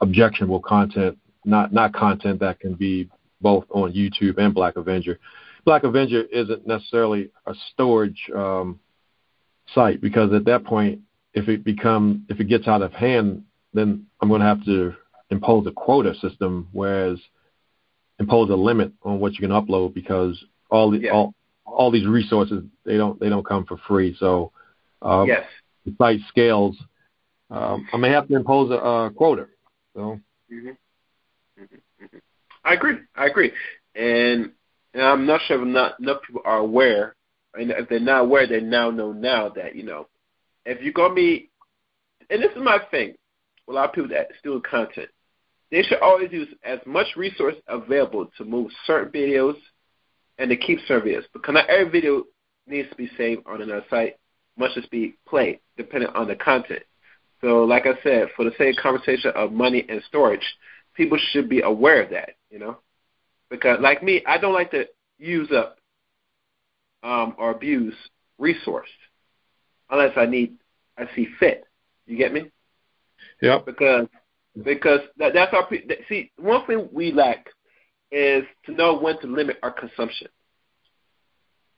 [0.00, 3.08] objectionable content, not not content that can be
[3.40, 5.18] both on YouTube and Black Avenger.
[5.64, 8.78] Black Avenger isn't necessarily a storage um,
[9.74, 11.00] site because at that point,
[11.34, 14.94] if it become if it gets out of hand, then I'm going to have to
[15.30, 17.18] impose a quota system, whereas
[18.20, 21.12] impose a limit on what you can upload because all the Yeah.
[21.12, 21.34] all
[21.64, 24.14] all these resources they don't they don't come for free.
[24.18, 24.52] So
[25.02, 25.46] um, yes.
[25.84, 26.76] the site scales.
[27.50, 29.48] Um, I may have to impose a, a quota.
[29.94, 30.70] So hmm
[32.62, 32.98] I agree.
[33.16, 33.52] I agree.
[33.94, 34.52] And,
[34.92, 37.16] and I'm not sure if not enough people are aware.
[37.54, 40.06] And if they're not aware, they now know now that you know,
[40.66, 41.50] if you're gonna be,
[42.28, 43.14] and this is my thing,
[43.68, 45.08] a lot of people that steal content,
[45.70, 49.56] they should always use as much resource available to move certain videos
[50.38, 51.24] and to keep certain videos.
[51.32, 52.24] Because not every video
[52.66, 54.16] needs to be saved on another site.
[54.56, 56.82] Must just be played, depending on the content.
[57.40, 60.44] So, like I said, for the sake of conversation of money and storage,
[60.94, 62.78] people should be aware of that, you know?
[63.48, 64.86] Because, like me, I don't like to
[65.18, 65.78] use up
[67.02, 67.94] um, or abuse
[68.38, 68.88] resource
[69.88, 70.56] unless I need,
[70.98, 71.64] I see fit.
[72.06, 72.50] You get me?
[73.40, 73.66] Yep.
[73.66, 74.06] Because
[74.62, 77.46] because that, that's our that- see one thing we lack
[78.10, 80.28] is to know when to limit our consumption.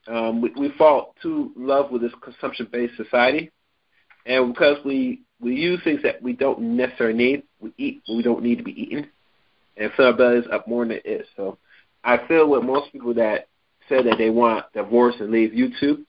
[0.09, 3.51] Um, we, we fall too love with this consumption-based society,
[4.27, 8.23] and because we we use things that we don't necessarily need, we eat what we
[8.23, 9.09] don't need to be eaten,
[9.77, 11.27] and fill our bellies up more than it is.
[11.37, 11.59] So
[12.03, 13.49] I feel with most people that
[13.89, 16.05] say that they want divorce and leave YouTube,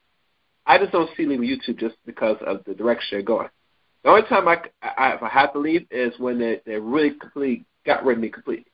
[0.65, 3.49] I just don't see leaving YouTube just because of the direction they're going.
[4.03, 7.11] The only time I, I if I have to leave is when they they really
[7.11, 8.71] completely got rid of me completely.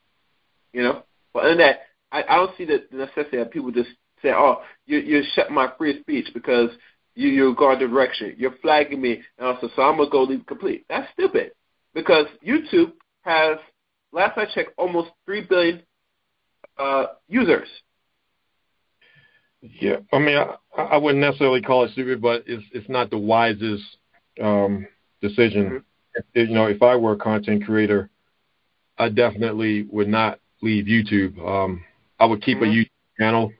[0.73, 1.03] You know,
[1.34, 1.81] but other than that,
[2.11, 3.89] I, I don't see the, the necessity of people just
[4.22, 6.69] say, "Oh, you you shut my free speech because
[7.15, 8.35] you you're going direction.
[8.38, 11.51] You're flagging me, and also so I'm gonna go leave complete." That's stupid
[11.93, 13.57] because YouTube has,
[14.11, 15.84] last I checked, almost three billion
[16.77, 17.68] uh, users.
[19.61, 20.38] Yeah, I mean,
[20.77, 23.84] I, I wouldn't necessarily call it stupid, but it's it's not the wisest
[24.41, 24.88] um,
[25.22, 25.84] decision.
[26.16, 28.10] If, you know, if I were a content creator,
[28.98, 31.38] I definitely would not leave YouTube.
[31.46, 31.84] Um,
[32.20, 33.52] I would keep a YouTube channel,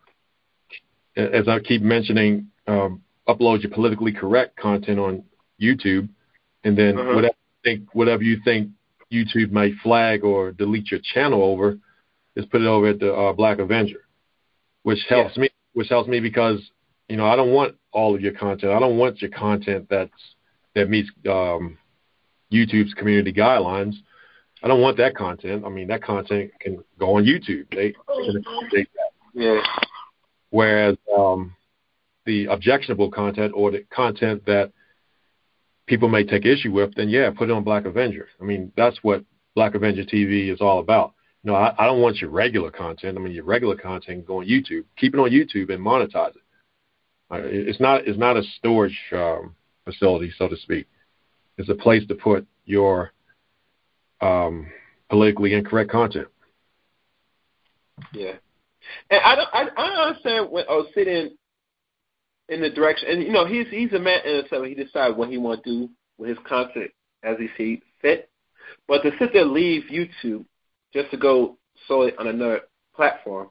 [1.16, 2.48] as I keep mentioning.
[2.68, 5.24] Um, upload your politically correct content on
[5.62, 6.10] YouTube,
[6.64, 7.16] and then Uh-huh.
[7.16, 8.70] whatever you think whatever you think
[9.12, 11.78] YouTube might flag or delete your channel over,
[12.36, 14.02] is put it over at the uh, Black Avenger,
[14.84, 15.50] which helps me.
[15.74, 16.60] Which helps me because
[17.08, 18.72] you know I don't want all of your content.
[18.74, 20.12] I don't want your content that's
[20.80, 21.78] that meets um,
[22.52, 23.96] YouTube's community guidelines.
[24.64, 25.64] I don't want that content.
[25.66, 27.70] I mean, that content can go on YouTube.
[27.72, 29.12] They, they can accommodate that.
[29.34, 29.62] Yeah.
[30.50, 31.56] Whereas um,
[32.26, 34.72] the objectionable content or the content that
[35.86, 38.28] people may take issue with, then yeah, put it on Black Avenger.
[38.42, 39.24] I mean, that's what
[39.56, 41.14] Black Avenger TV is all about.
[41.44, 43.18] You know, I, I don't want your regular content.
[43.18, 44.86] I mean, your regular content go on YouTube.
[44.98, 46.44] Keep it on YouTube and monetize it.
[47.32, 50.88] Uh, it's not it's not a storage um, facility, so to speak.
[51.58, 53.12] It's a place to put your
[54.22, 54.68] um,
[55.10, 56.28] politically incorrect content.
[58.14, 58.34] Yeah,
[59.10, 61.32] and I don't I, I don't understand when oh sitting
[62.48, 64.66] in the direction, and you know he's he's a man in himself.
[64.66, 66.92] He decides what he want to do with his content
[67.24, 68.30] as he see fit.
[68.88, 70.46] But to sit there, leave YouTube
[70.94, 71.58] just to go
[71.88, 72.62] solely on another
[72.96, 73.50] platform,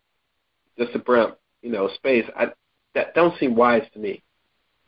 [0.78, 1.32] just to bring
[1.62, 2.46] you know, space, I
[2.94, 4.22] that don't seem wise to me.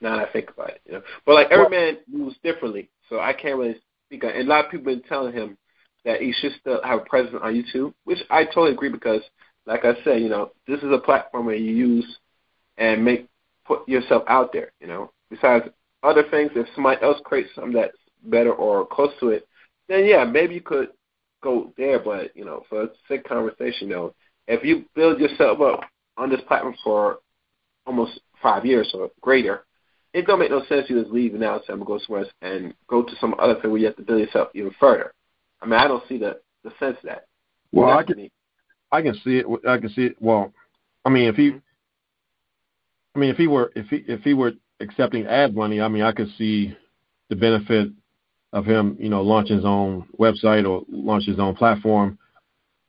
[0.01, 1.03] Now that I think about it, you know.
[1.27, 4.31] But like every man moves differently, so I can't really speak on.
[4.31, 5.59] And a lot of people have been telling him
[6.05, 9.23] that he should still have a presence on YouTube, which I totally agree because,
[9.67, 12.17] like I said, you know, this is a platform where you use
[12.79, 13.29] and make
[13.67, 14.73] put yourself out there.
[14.81, 15.67] You know, besides
[16.03, 19.47] other things, if somebody else creates something that's better or close to it,
[19.89, 20.89] then yeah, maybe you could
[21.43, 21.99] go there.
[21.99, 24.15] But you know, for a sick conversation, know,
[24.49, 25.83] if you build yourself up
[26.17, 27.19] on this platform for
[27.87, 29.65] almost five years or greater,
[30.13, 33.03] it don't make no sense you just leave now and go somewhere else and go
[33.03, 35.13] to some other thing where you have to build yourself even further.
[35.63, 37.27] I mean, I don't see the the sense of that.
[37.73, 38.29] Well, I can,
[38.91, 39.47] I can see it.
[39.67, 40.17] I can see it.
[40.21, 40.53] Well,
[41.05, 41.53] I mean, if he,
[43.15, 46.03] I mean, if he were, if he, if he were accepting ad money, I mean,
[46.03, 46.77] I could see
[47.29, 47.93] the benefit
[48.53, 52.19] of him, you know, launch his own website or launch his own platform,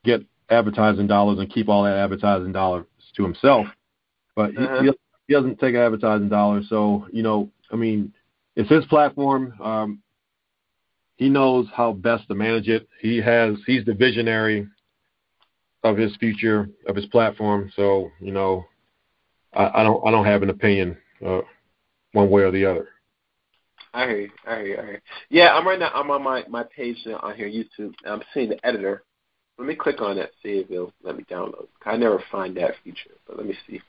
[0.03, 2.85] get advertising dollars and keep all that advertising dollars
[3.15, 3.67] to himself.
[4.35, 4.81] But uh-huh.
[4.81, 4.91] he,
[5.31, 8.11] he doesn't take advertising dollars, so you know, I mean,
[8.57, 9.53] it's his platform.
[9.61, 10.01] Um,
[11.15, 12.89] he knows how best to manage it.
[12.99, 14.67] He has he's the visionary
[15.83, 17.71] of his future of his platform.
[17.77, 18.65] So you know,
[19.53, 21.41] I, I don't I don't have an opinion uh,
[22.11, 22.89] one way or the other.
[23.93, 24.31] I hear you.
[24.45, 24.77] I hear you.
[24.77, 24.99] I hear you.
[25.29, 25.91] Yeah, I'm right now.
[25.93, 27.93] I'm on my my page on here, YouTube.
[28.05, 29.03] I'm seeing the editor.
[29.57, 30.31] Let me click on that.
[30.43, 31.67] See if it'll let me download.
[31.85, 33.79] I never find that feature, but let me see.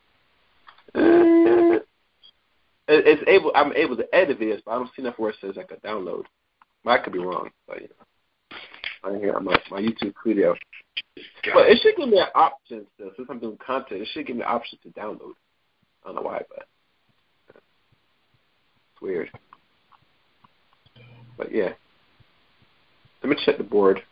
[2.89, 3.53] It's able.
[3.55, 5.83] I'm able to edit videos, but I don't see enough where it says I could
[5.83, 6.25] download.
[6.85, 7.89] I could be wrong, but you
[9.05, 10.55] know, here on my my YouTube video.
[11.55, 13.11] But it should give me an option still.
[13.17, 15.35] Since I'm doing content, it should give me an option to download.
[16.05, 16.67] I don't know why, but
[17.55, 19.31] it's weird.
[21.39, 21.71] But yeah.
[23.23, 24.03] Let me check the board.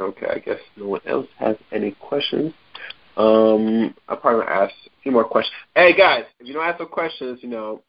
[0.00, 2.52] Okay, I guess no one else has any questions.
[3.16, 5.54] Um, I'll probably ask a few more questions.
[5.74, 7.82] Hey guys, if you don't ask no questions, you know,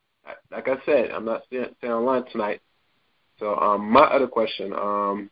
[0.52, 2.62] like I said, I'm not staying, online tonight.
[3.40, 5.30] So um, my other question, um,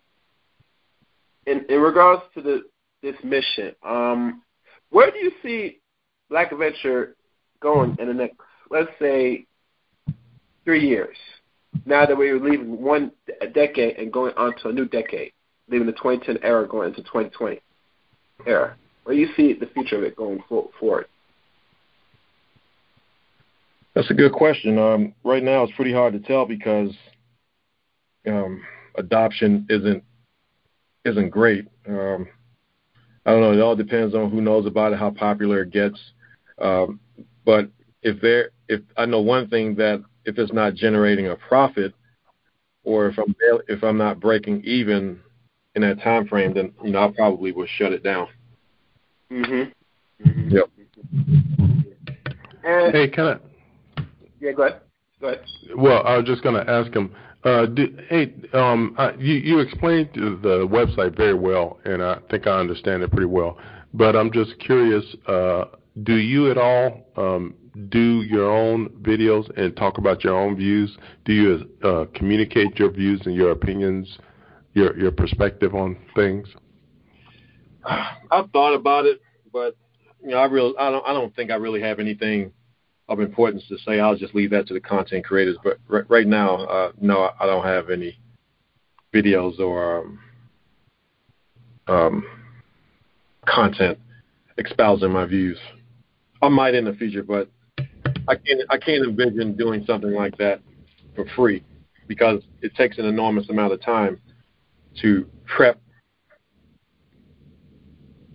[1.46, 2.64] in in regards to the
[3.02, 4.42] this mission, um,
[4.90, 5.80] where do you see
[6.30, 7.16] Black Adventure
[7.60, 8.38] going in the next,
[8.72, 9.46] let's say,
[10.66, 11.18] three years?
[11.86, 13.12] Now that we're leaving one
[13.54, 15.34] decade and going on to a new decade,
[15.70, 17.60] leaving the 2010 era going into 2020
[18.46, 21.06] era, where do you see the future of it going forward?
[23.96, 24.80] That's a good question.
[24.80, 26.92] Um, right now, it's pretty hard to tell because
[28.28, 28.64] um,
[28.96, 30.04] adoption isn't
[31.06, 31.68] isn't great.
[31.88, 32.28] Um,
[33.26, 33.54] I don't know.
[33.54, 36.00] It all depends on who knows about it, how popular it gets.
[36.60, 37.00] Um,
[37.46, 37.70] but
[38.02, 41.94] if there, if I know one thing that if it's not generating a profit,
[42.84, 43.36] or if I'm
[43.68, 45.20] if I'm not breaking even
[45.76, 48.28] in that time frame, then you know I probably will shut it down.
[49.34, 49.72] Mhm.
[50.24, 50.50] Mm-hmm.
[50.50, 50.70] Yep.
[52.64, 53.38] And, hey, can I?
[54.40, 54.82] Yeah, go ahead.
[55.20, 55.44] Go ahead.
[55.76, 57.16] Well, I was just going to ask him.
[57.44, 57.66] Uh,
[58.10, 63.04] hey, um, I, you, you explained the website very well, and I think I understand
[63.04, 63.58] it pretty well.
[63.94, 65.04] But I'm just curious.
[65.28, 65.66] Uh,
[66.04, 67.56] do you at all um,
[67.90, 70.96] do your own videos and talk about your own views?
[71.26, 74.18] Do you uh, communicate your views and your opinions,
[74.74, 76.48] your your perspective on things?
[78.32, 79.76] I've thought about it, but
[80.22, 82.52] you know, I really, I don't, I don't think I really have anything
[83.10, 84.00] of importance to say.
[84.00, 85.58] I'll just leave that to the content creators.
[85.64, 88.18] But right, right now, uh, no, I don't have any
[89.14, 90.20] videos or um,
[91.88, 92.26] um,
[93.46, 94.00] content
[94.58, 95.60] espousing my views.
[96.42, 97.50] I might in the future, but
[98.28, 98.62] I can't.
[98.70, 100.62] I can't envision doing something like that
[101.16, 101.64] for free
[102.08, 104.20] because it takes an enormous amount of time
[105.02, 105.80] to prep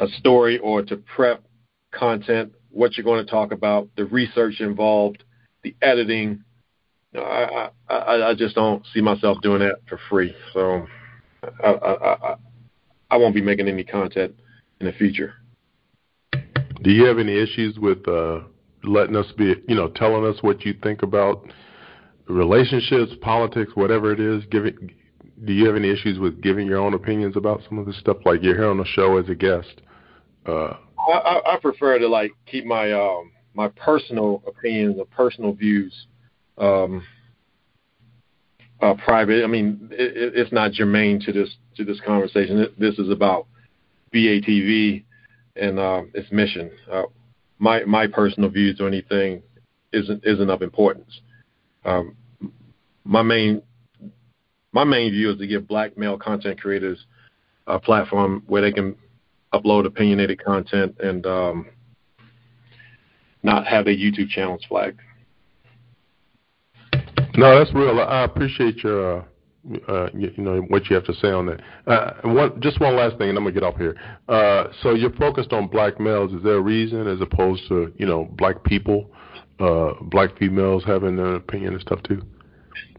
[0.01, 1.43] a story or to prep
[1.93, 5.25] content what you're going to talk about, the research involved,
[5.63, 6.45] the editing.
[7.15, 10.35] I, I, I just don't see myself doing that for free.
[10.53, 10.87] So
[11.65, 12.35] I, I, I,
[13.11, 14.35] I won't be making any content
[14.81, 15.35] in the future.
[16.83, 18.41] Do you have any issues with uh,
[18.85, 21.47] letting us be, you know, telling us what you think about
[22.29, 24.91] relationships, politics, whatever it is, giving
[25.45, 28.17] do you have any issues with giving your own opinions about some of this stuff?
[28.25, 29.83] Like you're here on the show as a guest.
[30.49, 30.77] Uh,
[31.09, 35.93] I, I prefer to like keep my um, my personal opinions or personal views
[36.57, 37.05] um,
[38.81, 39.45] uh, private.
[39.45, 42.67] I mean, it, it's not germane to this to this conversation.
[42.79, 43.47] This is about
[44.15, 45.05] BATV
[45.57, 46.71] and uh, its mission.
[46.91, 47.05] Uh,
[47.59, 49.43] my my personal views or anything
[49.93, 51.21] isn't isn't of importance.
[51.85, 52.17] Um,
[53.05, 53.63] my main
[54.73, 57.05] my main view is to give black male content creators
[57.67, 58.97] a platform where they can
[59.53, 61.67] upload opinionated content and um,
[63.43, 65.01] not have their YouTube channels flagged.
[67.37, 68.01] No, that's real.
[68.01, 69.25] I appreciate your, uh,
[69.87, 71.61] uh, you, you, know, what you have to say on that.
[71.87, 73.97] Uh, one, just one last thing, and I'm gonna get off here.
[74.29, 76.33] Uh, so you're focused on black males.
[76.33, 79.11] Is there a reason, as opposed to you know black people,
[79.61, 82.23] uh, black females having an opinion and stuff too?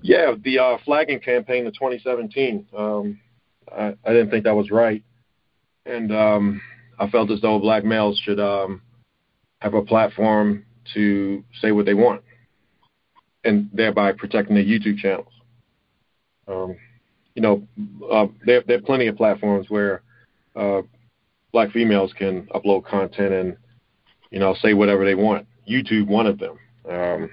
[0.01, 2.65] Yeah, the uh, flagging campaign in 2017.
[2.77, 3.19] Um,
[3.71, 5.03] I, I didn't think that was right,
[5.89, 6.61] and um,
[6.99, 8.81] I felt as though black males should um,
[9.59, 12.21] have a platform to say what they want,
[13.43, 15.31] and thereby protecting their YouTube channels.
[16.47, 16.75] Um,
[17.35, 17.63] you know,
[18.11, 20.01] uh, there, there are plenty of platforms where
[20.55, 20.81] uh,
[21.51, 23.57] black females can upload content and
[24.31, 25.47] you know say whatever they want.
[25.69, 26.57] YouTube, one of them.
[26.89, 27.29] Um,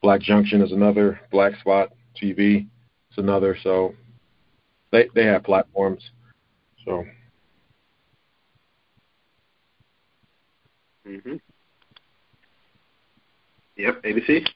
[0.00, 1.20] Black Junction is another.
[1.30, 2.66] Black Spot TV
[3.10, 3.56] is another.
[3.62, 3.94] So
[4.92, 6.02] they they have platforms.
[6.84, 7.04] So.
[11.06, 11.40] Mhm.
[13.76, 14.02] Yep.
[14.02, 14.46] ABC.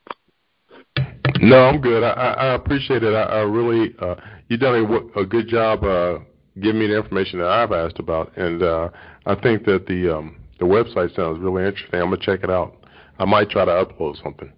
[1.43, 2.02] No, I'm good.
[2.02, 3.14] I, I appreciate it.
[3.14, 4.16] I, I really, uh,
[4.48, 6.18] you've done a, a good job uh,
[6.60, 8.89] giving me the information that I've asked about, and uh,
[9.27, 12.01] I think that the um, the website sounds really interesting.
[12.01, 12.77] I'm gonna check it out.
[13.18, 14.52] I might try to upload something.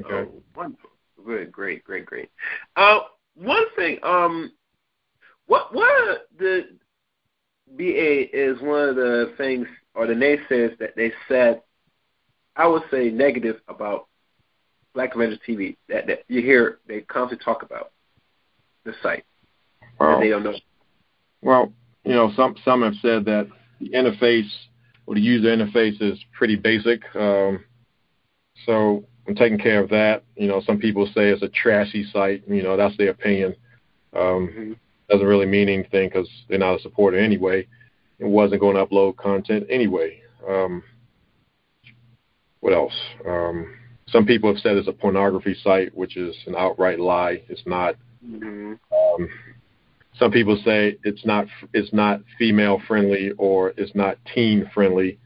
[0.00, 0.08] Okay.
[0.10, 0.90] Oh, wonderful.
[1.24, 1.52] Good.
[1.52, 1.84] Great.
[1.84, 2.06] Great.
[2.06, 2.30] Great.
[2.76, 3.00] Uh,
[3.34, 3.98] one thing.
[4.02, 4.52] Um,
[5.46, 6.68] what what the
[7.76, 11.62] BA is one of the things or the naysayers that they said.
[12.56, 14.08] I would say negative about
[14.92, 17.92] Black Avenger TV that, that you hear they constantly talk about
[18.84, 19.24] the site.
[20.00, 20.54] Well, and they don't know.
[21.40, 21.72] Well,
[22.04, 23.48] you know, some some have said that
[23.80, 24.50] the interface
[25.06, 27.02] or the user interface is pretty basic.
[27.14, 27.64] Um,
[28.66, 30.24] so I'm taking care of that.
[30.36, 32.42] You know, some people say it's a trashy site.
[32.48, 33.54] You know, that's their opinion.
[34.14, 34.72] Um, mm-hmm.
[35.08, 37.66] Doesn't really mean anything because they're not a supporter anyway.
[38.18, 40.20] It wasn't going to upload content anyway.
[40.48, 40.82] Um,
[42.60, 42.94] what else?
[43.26, 43.76] Um,
[44.08, 47.42] some people have said it's a pornography site, which is an outright lie.
[47.48, 47.94] It's not.
[48.26, 48.74] Mm-hmm.
[48.92, 49.28] Um,
[50.18, 55.18] some people say it's not it's not female friendly or it's not teen friendly.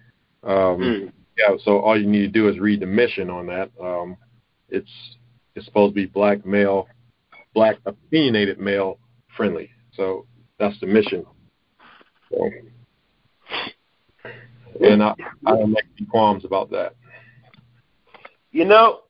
[0.42, 1.12] Um, mm.
[1.38, 3.70] Yeah, so all you need to do is read the mission on that.
[3.82, 4.16] Um,
[4.68, 4.90] it's
[5.54, 6.88] it's supposed to be black male,
[7.54, 8.98] black opinionated male
[9.36, 9.70] friendly.
[9.94, 10.26] So
[10.58, 11.24] that's the mission.
[12.30, 12.50] So,
[14.80, 15.14] and I,
[15.46, 16.94] I don't make any qualms about that.
[18.50, 19.00] You know,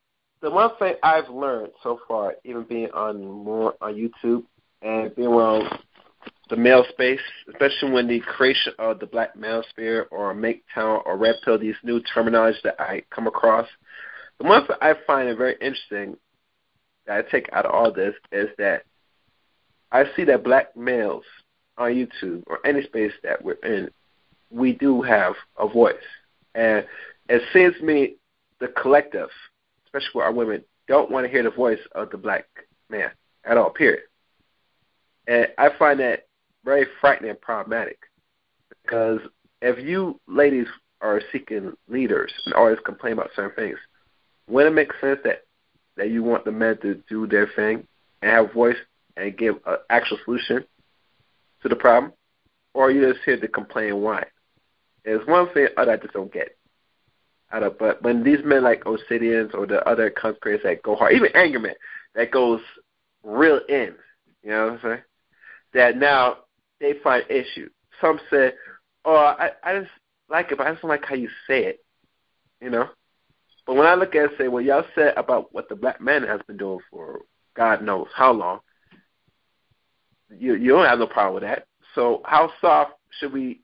[0.40, 4.44] the one thing I've learned so far, even being on more on YouTube
[4.82, 5.78] and being around
[6.50, 11.16] the male space, especially when the creation of the black male sphere or MGTOW or
[11.16, 13.66] red pill, these new terminologies that I come across,
[14.38, 16.16] the one that I find it very interesting
[17.06, 18.84] that I take out of all this is that
[19.90, 21.24] I see that black males
[21.78, 23.90] on YouTube or any space that we're in,
[24.52, 25.94] we do have a voice.
[26.54, 26.84] And
[27.28, 28.16] it seems to me
[28.60, 29.30] the collective,
[29.86, 32.46] especially for our women, don't want to hear the voice of the black
[32.90, 33.10] man
[33.44, 34.02] at all, period.
[35.26, 36.26] And I find that
[36.64, 37.98] very frightening and problematic
[38.68, 39.20] because
[39.60, 40.66] if you ladies
[41.00, 43.78] are seeking leaders and always complain about certain things,
[44.48, 45.44] wouldn't it make sense that
[45.96, 47.86] that you want the men to do their thing
[48.22, 48.76] and have voice
[49.16, 50.64] and give an actual solution
[51.62, 52.12] to the problem,
[52.74, 54.24] or are you just here to complain why?
[55.04, 56.56] There's one thing I just don't get.
[57.52, 61.12] Out of, but when these men like Obsidians or the other conspirators that go hard,
[61.12, 61.74] even Angerman
[62.14, 62.60] that goes
[63.22, 63.94] real in,
[64.42, 65.02] you know what I'm saying?
[65.74, 66.38] That now
[66.80, 67.68] they find issue.
[68.00, 68.54] Some say,
[69.04, 69.90] "Oh, I I just
[70.30, 71.84] like it, but I just don't like how you say it,"
[72.60, 72.88] you know.
[73.66, 76.22] But when I look at it, say, "Well, y'all said about what the black man
[76.22, 77.20] has been doing for
[77.54, 78.60] God knows how long,"
[80.30, 81.66] you you don't have no problem with that.
[81.94, 83.60] So how soft should we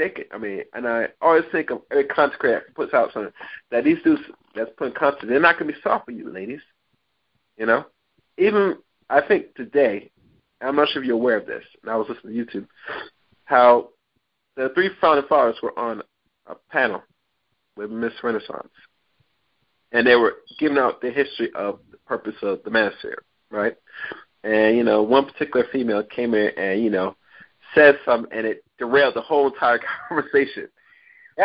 [0.00, 0.28] it?
[0.32, 3.32] I mean, and I always think of every creator puts out something
[3.70, 4.22] that these dudes
[4.54, 6.60] that's putting content, they're not gonna be soft for you, ladies.
[7.56, 7.84] You know,
[8.38, 8.78] even
[9.08, 10.10] I think today
[10.60, 12.66] I'm not sure if you're aware of this, and I was listening to YouTube,
[13.44, 13.90] how
[14.56, 16.02] the three founding fathers were on
[16.46, 17.02] a panel
[17.76, 18.68] with Miss Renaissance.
[19.92, 23.18] and they were giving out the history of the purpose of the manosphere,
[23.50, 23.76] right?
[24.44, 27.16] And you know, one particular female came in and you know
[27.74, 29.78] said something, and it derailed the whole entire
[30.08, 30.66] conversation.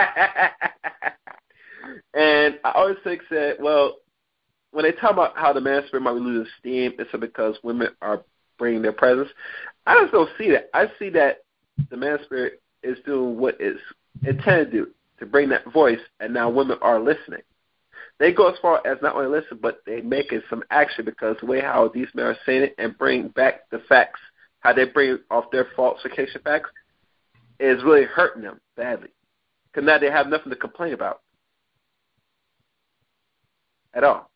[2.13, 3.97] and I always think that well,
[4.71, 8.23] when they talk about how the manosphere might be losing steam, it's because women are
[8.57, 9.29] bringing their presence.
[9.85, 10.69] I just don't see that.
[10.73, 11.43] I see that
[11.89, 12.51] the manosphere
[12.83, 13.79] is doing what it's
[14.25, 14.87] intended to do
[15.19, 17.41] to bring that voice, and now women are listening.
[18.19, 21.35] They go as far as not only listen, but they make it some action because
[21.39, 24.19] the way how these men are saying it and bring back the facts,
[24.61, 26.69] how they bring off their falsification facts,
[27.60, 29.10] is really hurting them badly.
[29.72, 31.22] Because now they have nothing to complain about
[33.94, 34.30] at all.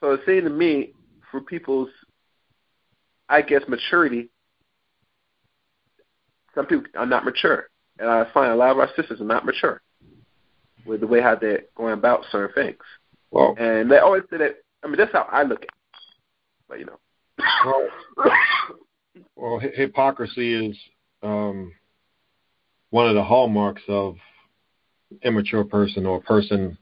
[0.00, 0.92] So it seems to me,
[1.30, 1.88] for people's,
[3.28, 4.30] I guess, maturity,
[6.54, 7.68] some people are not mature.
[7.98, 9.80] And I find a lot of our sisters are not mature
[10.84, 12.82] with the way how they're going about certain things.
[13.30, 14.56] Well, and they always say that.
[14.82, 15.70] I mean, that's how I look at it.
[16.68, 16.98] But you know.
[17.64, 17.88] well,
[19.36, 20.76] well hypocrisy is
[21.22, 21.72] um,
[22.94, 24.14] one of the hallmarks of
[25.24, 26.78] immature person or a person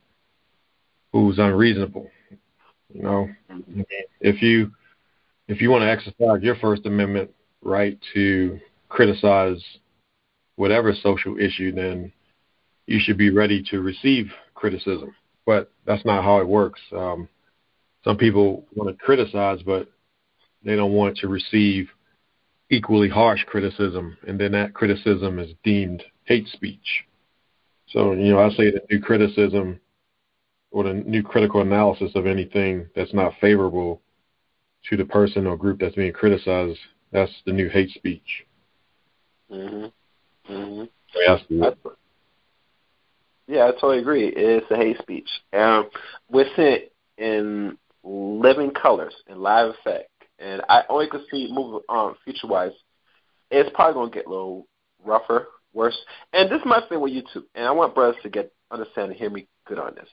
[1.10, 2.06] who's unreasonable.
[2.93, 3.30] You know,
[4.20, 4.72] if you
[5.48, 7.30] if you want to exercise your First Amendment
[7.62, 8.60] right to
[8.90, 9.64] criticize
[10.56, 12.12] whatever social issue, then
[12.86, 15.14] you should be ready to receive criticism.
[15.47, 16.82] But that's not how it works.
[16.94, 17.26] Um,
[18.05, 19.89] some people want to criticize, but
[20.62, 21.89] they don't want to receive
[22.72, 27.04] equally harsh criticism, and then that criticism is deemed hate speech.
[27.86, 29.78] So, you know, I say that new criticism
[30.70, 34.00] or the new critical analysis of anything that's not favorable
[34.88, 36.78] to the person or group that's being criticized,
[37.12, 38.46] that's the new hate speech.
[39.50, 39.92] Mhm.
[40.48, 40.88] Mhm.
[41.14, 41.38] Yeah,
[43.46, 44.28] yeah, I totally agree.
[44.28, 45.28] It's a hate speech.
[45.52, 45.90] Um,
[46.30, 50.10] we're it in living colors and live effect,
[50.43, 52.73] and I only can see moving on um, future wise.
[53.51, 54.66] It's probably to get a little
[55.05, 55.97] rougher, worse.
[56.32, 59.19] And this is my thing with YouTube, and I want brothers to get understand and
[59.19, 60.09] hear me good on this.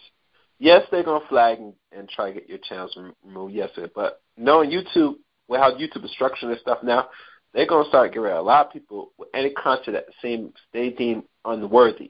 [0.60, 3.54] Yes, they're to flag and, and try to get your channels removed.
[3.54, 5.16] Yes, but knowing YouTube,
[5.48, 7.08] well, how YouTube is structuring this stuff now,
[7.54, 10.54] they're to start getting rid of a lot of people with any content that seems
[10.74, 12.10] they deem unworthy.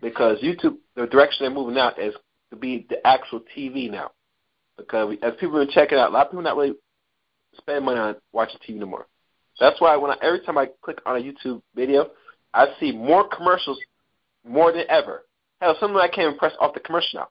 [0.00, 2.14] Because YouTube, the direction they're moving out is
[2.50, 4.12] to be the actual TV now.
[4.76, 6.74] Because as people are checking out, a lot of people not really
[7.56, 9.06] spending money on watching TV no more.
[9.60, 12.10] That's why when I, every time I click on a YouTube video,
[12.54, 13.78] I see more commercials
[14.46, 15.24] more than ever.
[15.60, 17.28] Hell, something I can't even press off the commercial now.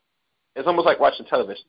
[0.56, 1.66] It's almost like watching television.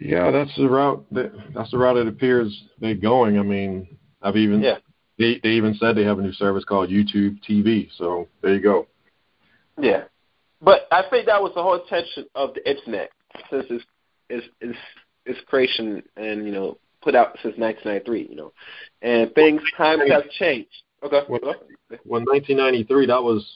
[0.00, 1.04] Yeah, that's the route.
[1.12, 3.38] That, that's the route it appears they're going.
[3.38, 3.86] I mean,
[4.22, 4.78] I've even yeah.
[5.18, 7.88] they they even said they have a new service called YouTube TV.
[7.96, 8.88] So there you go.
[9.78, 10.04] Yeah,
[10.60, 13.10] but I think that was the whole intention of the internet
[13.50, 13.84] since its
[14.28, 14.78] its its,
[15.26, 18.28] its creation and you know put out since 1993.
[18.28, 18.52] You know,
[19.02, 20.70] and things times have changed.
[21.02, 21.20] Okay.
[21.28, 21.40] Well,
[22.04, 23.46] well, 1993 that was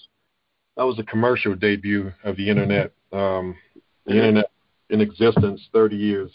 [0.76, 2.92] that was the commercial debut of the internet.
[3.12, 3.56] Um,
[4.04, 4.18] the mm-hmm.
[4.20, 4.50] internet
[4.90, 6.30] in existence 30 years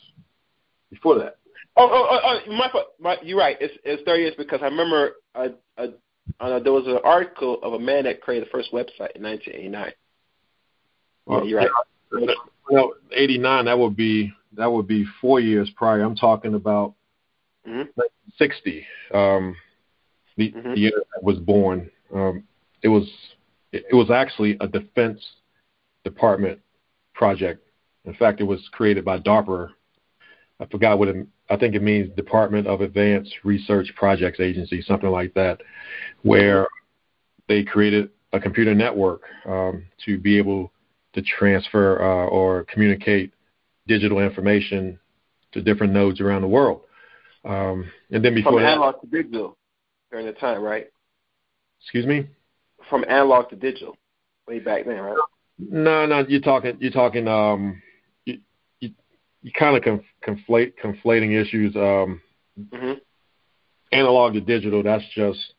[0.89, 1.37] before that.
[1.75, 2.69] Oh, oh, oh, oh my,
[2.99, 3.57] my, you're right.
[3.59, 5.87] It's, it's 30 years because I remember I, I,
[6.39, 9.91] uh, there was an article of a man that created the first website in 1989.
[11.25, 12.37] Well, yeah, you're right.
[12.69, 16.01] Well, 89 that would be that would be four years prior.
[16.01, 16.93] I'm talking about
[17.67, 18.01] mm-hmm.
[18.37, 18.85] 60.
[19.13, 19.55] Um,
[20.37, 20.73] the, mm-hmm.
[20.73, 21.89] the internet was born.
[22.13, 22.43] Um,
[22.81, 23.09] it was
[23.71, 25.25] it, it was actually a Defense
[26.03, 26.59] Department
[27.13, 27.65] project.
[28.05, 29.69] In fact, it was created by DARPA.
[30.59, 31.27] I forgot what it.
[31.49, 35.59] I think it means Department of Advanced Research Projects Agency, something like that,
[36.21, 36.67] where
[37.47, 40.71] they created a computer network um, to be able
[41.13, 43.33] to transfer uh, or communicate
[43.87, 44.97] digital information
[45.51, 46.81] to different nodes around the world.
[47.45, 49.57] Um, and then before from that, analog to digital
[50.11, 50.87] during the time, right?
[51.81, 52.29] Excuse me.
[52.89, 53.97] From analog to digital,
[54.47, 55.17] way back then, right?
[55.59, 57.81] No, no, you're talking you're talking um
[58.25, 58.39] you
[58.79, 58.91] you,
[59.41, 62.21] you kind of conf- conflate conflating issues um
[62.59, 62.93] mm-hmm.
[63.91, 65.53] analog to digital that's just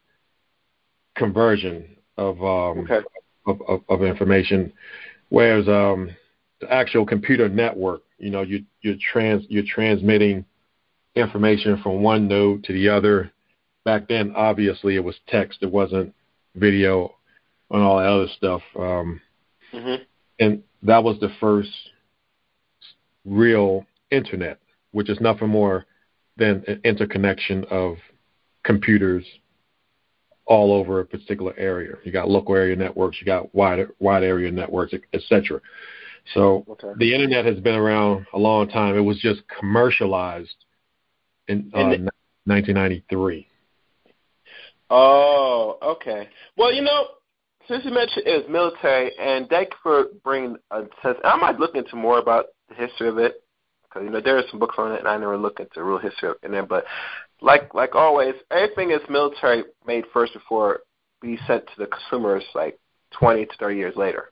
[1.17, 3.01] conversion of um okay.
[3.47, 4.73] of, of, of information
[5.29, 6.11] whereas um
[6.61, 10.45] the actual computer network you know you you're trans you're transmitting
[11.17, 13.31] information from one node to the other
[13.85, 16.13] back then obviously it was text it wasn't
[16.57, 17.15] video
[17.71, 19.21] and all that other stuff um
[19.75, 20.03] Mm-hmm.
[20.39, 21.71] And that was the first
[23.25, 24.59] real internet,
[24.93, 25.87] which is nothing more
[26.37, 27.97] than an interconnection of
[28.65, 29.25] computers
[30.47, 31.95] all over a particular area.
[32.05, 35.61] You got local area networks, you got wide wide area networks, etc.
[36.35, 36.93] So Okay.
[36.99, 38.97] the internet has been around a long time.
[38.97, 40.65] It was just commercialized
[41.49, 42.11] in uh, And
[42.47, 43.49] 1993.
[44.91, 46.29] Oh, okay.
[46.57, 47.07] Well, you know,
[47.69, 51.19] since you mentioned it was military, and thank you for bringing a sense.
[51.25, 53.43] I might look into more about the history of it
[53.83, 55.83] because you know there are some books on it, and I never looked into the
[55.83, 56.69] real history of it.
[56.69, 56.85] But
[57.41, 60.81] like like always, everything is military made first before
[61.23, 62.79] be sent to the consumers like
[63.19, 64.31] 20 to 30 years later,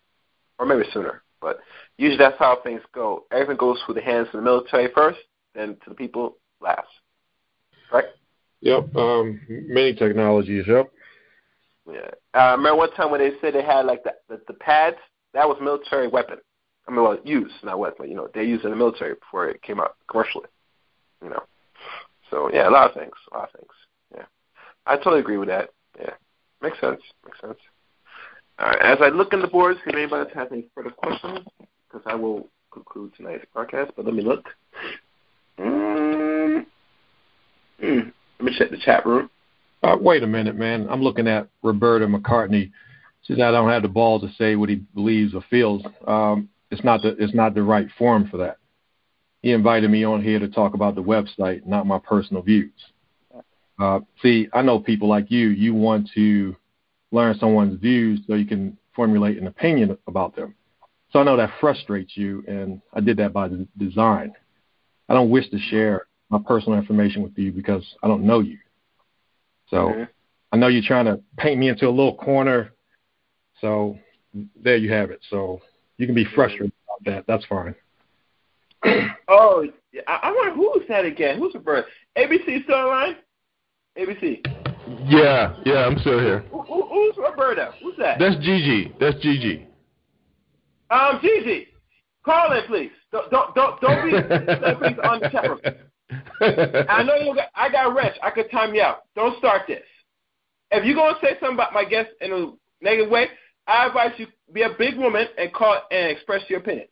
[0.59, 1.23] or maybe sooner.
[1.41, 1.61] But
[1.97, 3.25] usually that's how things go.
[3.33, 5.19] Everything goes through the hands of the military first,
[5.55, 6.87] then to the people last.
[7.93, 8.06] Right?
[8.60, 8.94] Yep.
[8.97, 10.64] Um, many technologies.
[10.66, 10.90] Yep.
[11.90, 12.10] Yeah.
[12.35, 14.97] I remember one time when they said they had like the the, the pads.
[15.35, 16.39] That was military weapon.
[16.86, 18.09] I mean, well, used, not weapon.
[18.09, 20.47] You know, they used in the military before it came out commercially.
[21.23, 21.43] You know.
[22.31, 23.12] So yeah, a lot of things.
[23.32, 23.73] A lot of things.
[24.14, 24.24] Yeah.
[24.86, 25.70] I totally agree with that.
[25.98, 26.14] Yeah.
[26.60, 27.01] Makes sense.
[27.24, 27.59] Makes sense.
[28.59, 28.81] All right.
[28.81, 32.48] As I look in the boards, if anybody has any further questions, because I will
[32.73, 33.93] conclude tonight's broadcast.
[33.97, 34.48] But let me look.
[37.83, 37.89] Mm.
[37.89, 38.13] Mm.
[38.39, 39.31] Let me check the chat room.
[39.83, 40.87] Uh, wait a minute, man.
[40.89, 42.71] I'm looking at Roberta McCartney.
[43.23, 45.83] She says I don't have the balls to say what he believes or feels.
[46.07, 48.59] Um, it's not the it's not the right forum for that.
[49.43, 52.73] He invited me on here to talk about the website, not my personal views.
[53.81, 55.49] Uh, see, I know people like you.
[55.49, 56.57] You want to
[57.11, 60.55] learn someone's views so you can formulate an opinion about them.
[61.13, 64.33] So I know that frustrates you, and I did that by design.
[65.09, 68.59] I don't wish to share my personal information with you because I don't know you.
[69.69, 70.07] So.
[70.53, 72.73] I know you're trying to paint me into a little corner.
[73.61, 73.99] So
[74.63, 75.21] there you have it.
[75.31, 75.61] So
[75.97, 77.25] you can be frustrated about that.
[77.27, 77.75] That's fine.
[79.29, 79.65] Oh,
[80.09, 81.39] I, I wonder who's that again?
[81.39, 81.85] Who's the bird?
[82.19, 83.17] ABC still online?
[83.97, 84.45] ABC.
[85.07, 86.41] Yeah, yeah, I'm still here.
[86.51, 87.73] Who, who, who's Roberta?
[87.83, 88.19] Who's that?
[88.19, 88.93] That's Gigi.
[89.01, 89.67] That's Gigi.
[90.91, 91.69] Um, Gigi,
[92.25, 92.91] call in, please.
[93.13, 95.61] Don't don't don't, don't be please on the chat room.
[96.41, 97.35] I know you.
[97.35, 98.15] Got, I got rich.
[98.23, 99.03] I could time you out.
[99.15, 99.83] Don't start this.
[100.71, 102.53] If you're gonna say something about my guest in a
[102.83, 103.29] negative way,
[103.67, 106.91] I advise you be a big woman and call and express your opinions.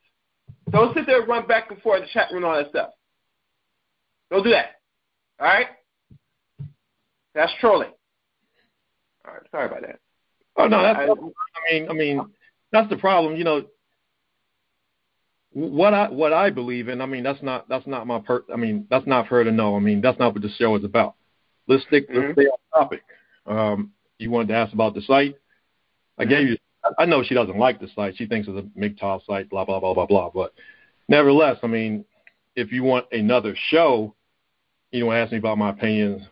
[0.71, 2.71] Don't sit there and run back and forth in the chat room and all that
[2.71, 2.91] stuff.
[4.31, 4.77] Don't do that.
[5.41, 5.67] All right?
[7.35, 7.91] That's trolling.
[9.27, 9.43] All right.
[9.51, 9.99] Sorry about that.
[10.57, 10.99] Oh no, that's.
[10.99, 12.21] I- I mean, I mean,
[12.73, 13.37] that's the problem.
[13.37, 13.65] You know,
[15.53, 17.01] what I what I believe in.
[17.01, 18.45] I mean, that's not that's not my per.
[18.53, 19.77] I mean, that's not for her to know.
[19.77, 21.15] I mean, that's not what the show is about.
[21.67, 22.09] Let's stick.
[22.09, 22.17] Mhm.
[22.17, 23.03] Let's stay on topic.
[23.47, 25.37] Um, you wanted to ask about the site.
[26.19, 26.57] I gave you.
[26.99, 28.17] I know she doesn't like the site.
[28.17, 29.51] She thinks it's a MGTOW site.
[29.51, 30.31] Blah blah blah blah blah.
[30.31, 30.53] But
[31.09, 32.05] nevertheless, I mean,
[32.57, 34.15] if you want another show,
[34.93, 36.23] you to ask me about my opinions.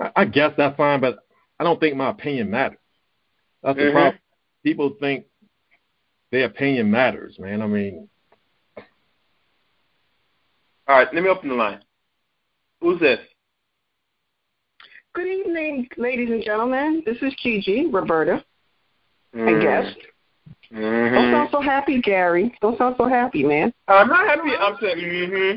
[0.00, 1.18] I, I guess that's fine, but
[1.58, 2.78] I don't think my opinion matters.
[3.62, 3.92] That's the Mhm.
[3.92, 4.20] problem.
[4.64, 5.26] People think
[6.30, 7.62] their opinion matters, man.
[7.62, 8.08] I mean,
[10.90, 11.14] All right.
[11.14, 11.78] Let me open the line.
[12.80, 13.20] Who's this?
[15.14, 17.04] Good evening, ladies and gentlemen.
[17.06, 18.44] This is Gigi, Roberta,
[19.32, 19.48] Mm.
[19.48, 19.94] I guess.
[20.72, 21.32] Don't Mm-hmm.
[21.32, 22.52] sound so happy, Gary.
[22.60, 23.72] Don't sound so happy, man.
[23.86, 24.50] I'm not happy.
[24.58, 25.56] I'm saying, mm-hmm.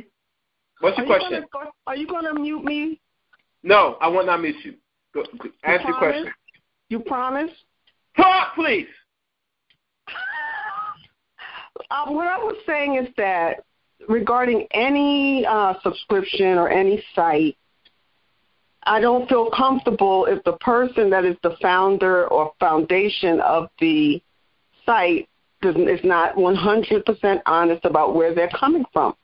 [0.82, 1.42] What's your are question?
[1.42, 3.02] You gonna, are you going to mute me?
[3.64, 4.76] No, I will not miss you.
[5.16, 6.32] Go, go- answer your question.
[6.90, 7.50] You promise?
[8.16, 8.88] Talk, please.
[11.90, 13.64] Uh, what I was saying is that
[14.08, 17.58] regarding any uh, subscription or any site,
[18.84, 24.22] I don't feel comfortable if the person that is the founder or foundation of the
[24.86, 25.30] site
[25.64, 29.16] is not 100% honest about where they're coming from.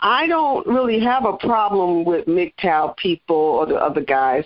[0.00, 4.44] I don't really have a problem with MGTOW people or the other guys.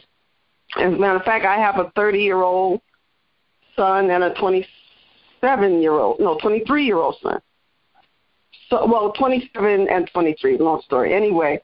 [0.77, 2.81] As a matter of fact, I have a 30 year old
[3.77, 7.41] son and a 27 year old, no, 23 year old son.
[8.73, 11.13] So, well, 27 and 23, long story.
[11.13, 11.61] Anyway,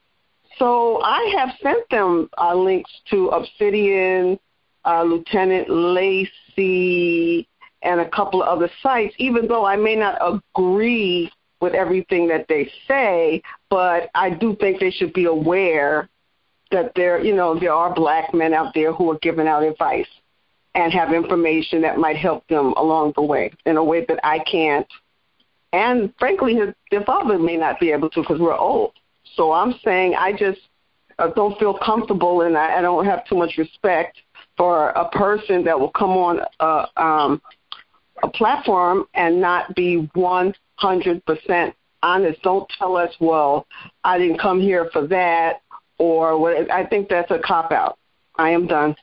[0.58, 4.38] so I have sent them uh, links to Obsidian,
[4.84, 7.48] uh, Lieutenant Lacey,
[7.80, 11.30] and a couple of other sites, even though I may not agree
[11.62, 13.40] with everything that they say,
[13.70, 16.10] but I do think they should be aware
[16.72, 20.06] that there, you know, there are black men out there who are giving out advice
[20.74, 24.40] and have information that might help them along the way in a way that I
[24.40, 24.86] can't.
[25.72, 28.92] And frankly, his, their father may not be able to because we're old.
[29.34, 30.60] So I'm saying I just
[31.18, 34.18] uh, don't feel comfortable and I, I don't have too much respect
[34.56, 37.42] for a person that will come on uh, um,
[38.22, 40.54] a platform and not be 100%
[42.02, 42.42] honest.
[42.42, 43.66] Don't tell us, well,
[44.04, 45.62] I didn't come here for that
[45.98, 46.70] or what.
[46.70, 47.98] I think that's a cop out.
[48.36, 48.96] I am done.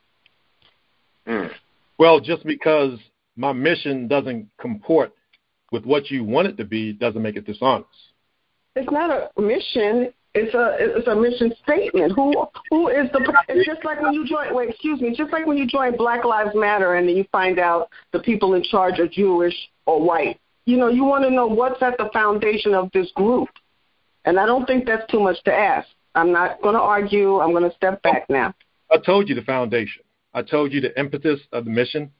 [1.27, 1.49] Mm.
[1.97, 2.99] well, just because
[3.35, 5.11] my mission doesn't comport
[5.75, 7.89] with what you want it to be doesn't make it dishonest.
[8.77, 10.13] It's not a mission.
[10.33, 12.13] It's a it's a mission statement.
[12.15, 12.33] Who
[12.69, 13.19] who is the?
[13.49, 14.55] It's just like when you join.
[14.55, 15.13] Wait, excuse me.
[15.15, 18.53] Just like when you join Black Lives Matter and then you find out the people
[18.53, 20.39] in charge are Jewish or white.
[20.65, 23.49] You know, you want to know what's at the foundation of this group,
[24.23, 25.87] and I don't think that's too much to ask.
[26.15, 27.39] I'm not going to argue.
[27.39, 28.53] I'm going to step back now.
[28.89, 30.03] I told you the foundation.
[30.33, 32.11] I told you the impetus of the mission.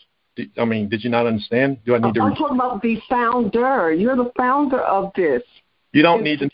[0.58, 1.80] I mean, did you not understand?
[1.86, 2.22] Do I need to?
[2.22, 3.94] I'm talking about the founder.
[3.94, 5.42] You're the founder of this.
[5.94, 6.50] You don't need to.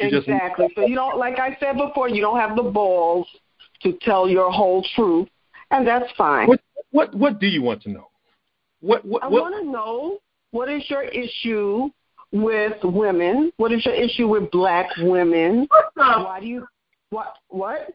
[0.00, 0.68] Exactly.
[0.76, 3.26] So you don't, like I said before, you don't have the balls
[3.82, 5.28] to tell your whole truth,
[5.70, 6.46] and that's fine.
[6.46, 6.60] What
[6.90, 8.08] what what do you want to know?
[8.80, 9.24] What what?
[9.24, 10.18] I what want to know
[10.52, 11.90] what is your issue
[12.32, 13.52] with women?
[13.56, 15.66] What is your issue with black women?
[15.94, 16.66] Why do you
[17.10, 17.92] what what?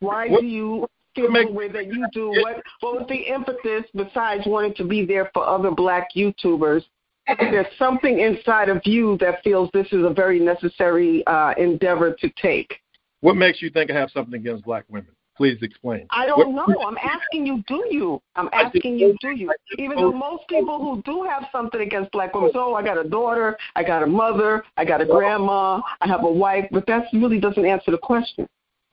[0.00, 0.86] Why What- do you
[1.16, 2.28] the way that you do?
[2.28, 6.82] What what was the impetus besides wanting to be there for other black YouTubers?
[7.26, 12.30] There's something inside of you that feels this is a very necessary uh, endeavor to
[12.40, 12.80] take.
[13.20, 15.10] what makes you think I have something against black women?
[15.36, 16.06] Please explain.
[16.10, 16.64] I don't know.
[16.86, 18.22] I'm asking you, do you?
[18.36, 19.52] I'm asking you, do you?
[19.76, 23.06] Even though most people who do have something against black women, so I got a
[23.06, 27.04] daughter, I got a mother, I got a grandma, I have a wife, but that
[27.12, 28.48] really doesn't answer the question.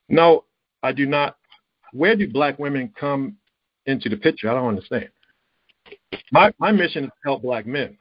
[0.09, 0.43] No,
[0.81, 1.37] I do not.
[1.93, 3.37] Where do black women come
[3.85, 4.49] into the picture?
[4.49, 5.09] I don't understand.
[6.31, 7.97] My my mission is to help black men.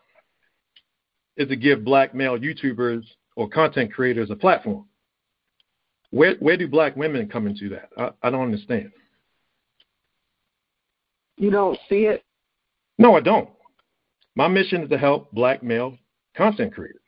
[1.37, 3.05] Is to give black male YouTubers
[3.37, 4.87] or content creators a platform.
[6.11, 7.89] Where where do black women come into that?
[7.97, 8.93] I, I don't understand.
[11.37, 12.25] You don't see it?
[12.99, 13.49] No, I don't.
[14.35, 15.97] My mission is to help black male
[16.37, 17.02] content creators.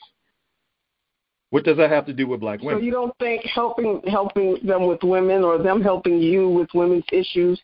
[1.54, 2.80] What does that have to do with black women?
[2.80, 7.04] So you don't think helping helping them with women or them helping you with women's
[7.12, 7.60] issues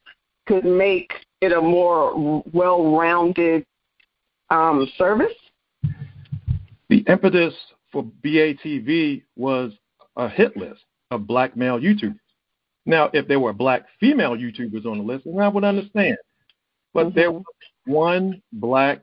[0.47, 3.67] could make it a more well-rounded
[4.49, 5.33] um, service?
[6.89, 7.53] The impetus
[7.91, 9.73] for BATV was
[10.15, 12.15] a hit list of black male YouTubers.
[12.87, 16.17] Now, if there were black female YouTubers on the list, then I would understand.
[16.95, 17.43] But there was
[17.87, 19.03] one black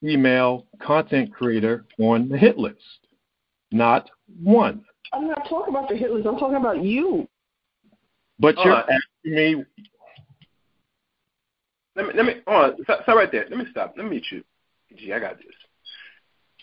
[0.00, 2.80] female content creator on the hit list.
[3.74, 4.08] Not
[4.40, 4.84] one.
[5.12, 6.24] I'm not talking about the Hitlers.
[6.26, 7.28] I'm talking about you.
[8.38, 8.84] But you're right.
[8.84, 9.64] asking me
[11.96, 12.84] Let me let me hold on.
[12.84, 13.46] Stop, stop right there.
[13.50, 13.94] Let me stop.
[13.96, 14.44] Let me meet you.
[14.96, 15.46] Gee, I got this.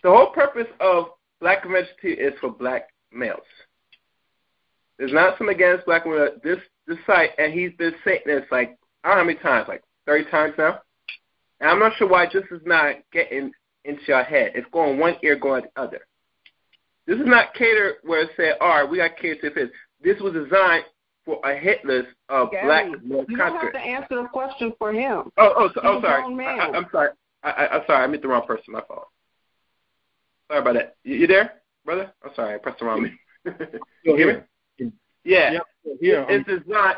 [0.01, 1.07] The whole purpose of
[1.41, 3.39] Black Convention is for black males.
[4.97, 6.39] There's not some against black women.
[6.45, 9.67] This this site, and he's been saying this like I don't know how many times,
[9.67, 10.79] like thirty times now.
[11.59, 13.51] And I'm not sure why this is not getting
[13.83, 14.53] into your head.
[14.55, 15.99] It's going one ear, going the other.
[17.07, 19.69] This is not catered where it said, all right, we got catered to this.
[20.03, 20.85] This was designed
[21.25, 24.73] for a hit list of Gary, black male you don't have to answer the question
[24.77, 25.31] for him.
[25.37, 26.45] Oh, oh, so, oh, sorry.
[26.45, 27.09] I, I, I'm sorry.
[27.43, 28.03] I, I, I'm sorry.
[28.03, 28.65] I met the wrong person.
[28.69, 29.07] My fault.
[30.49, 30.95] Sorry about that.
[31.03, 32.11] You, you there, brother?
[32.23, 32.55] I'm sorry.
[32.55, 33.03] I pressed the wrong.
[33.03, 33.11] Me.
[34.03, 34.45] you hear
[34.79, 34.91] me?
[35.23, 35.59] Yeah.
[35.99, 36.97] Yeah, It's designed.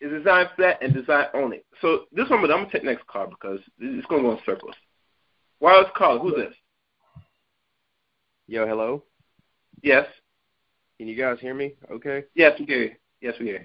[0.00, 1.62] It's designed for that and designed only.
[1.80, 4.74] So this one, I'm gonna take next call because it's gonna go in circles.
[5.60, 6.18] Wireless caller.
[6.18, 6.54] Who's this?
[8.48, 9.04] Yo, hello.
[9.82, 10.06] Yes.
[10.98, 11.74] Can you guys hear me?
[11.90, 12.24] Okay.
[12.34, 12.90] Yes, we do.
[13.20, 13.58] Yes, we do.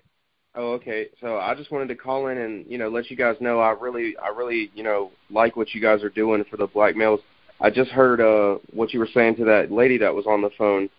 [0.56, 1.08] Oh, okay.
[1.22, 3.72] So I just wanted to call in and you know let you guys know I
[3.72, 7.20] really I really you know like what you guys are doing for the black males.
[7.62, 10.50] I just heard uh what you were saying to that lady that was on the
[10.58, 10.90] phone,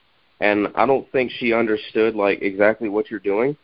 [0.40, 3.56] and I don't think she understood like exactly what you're doing.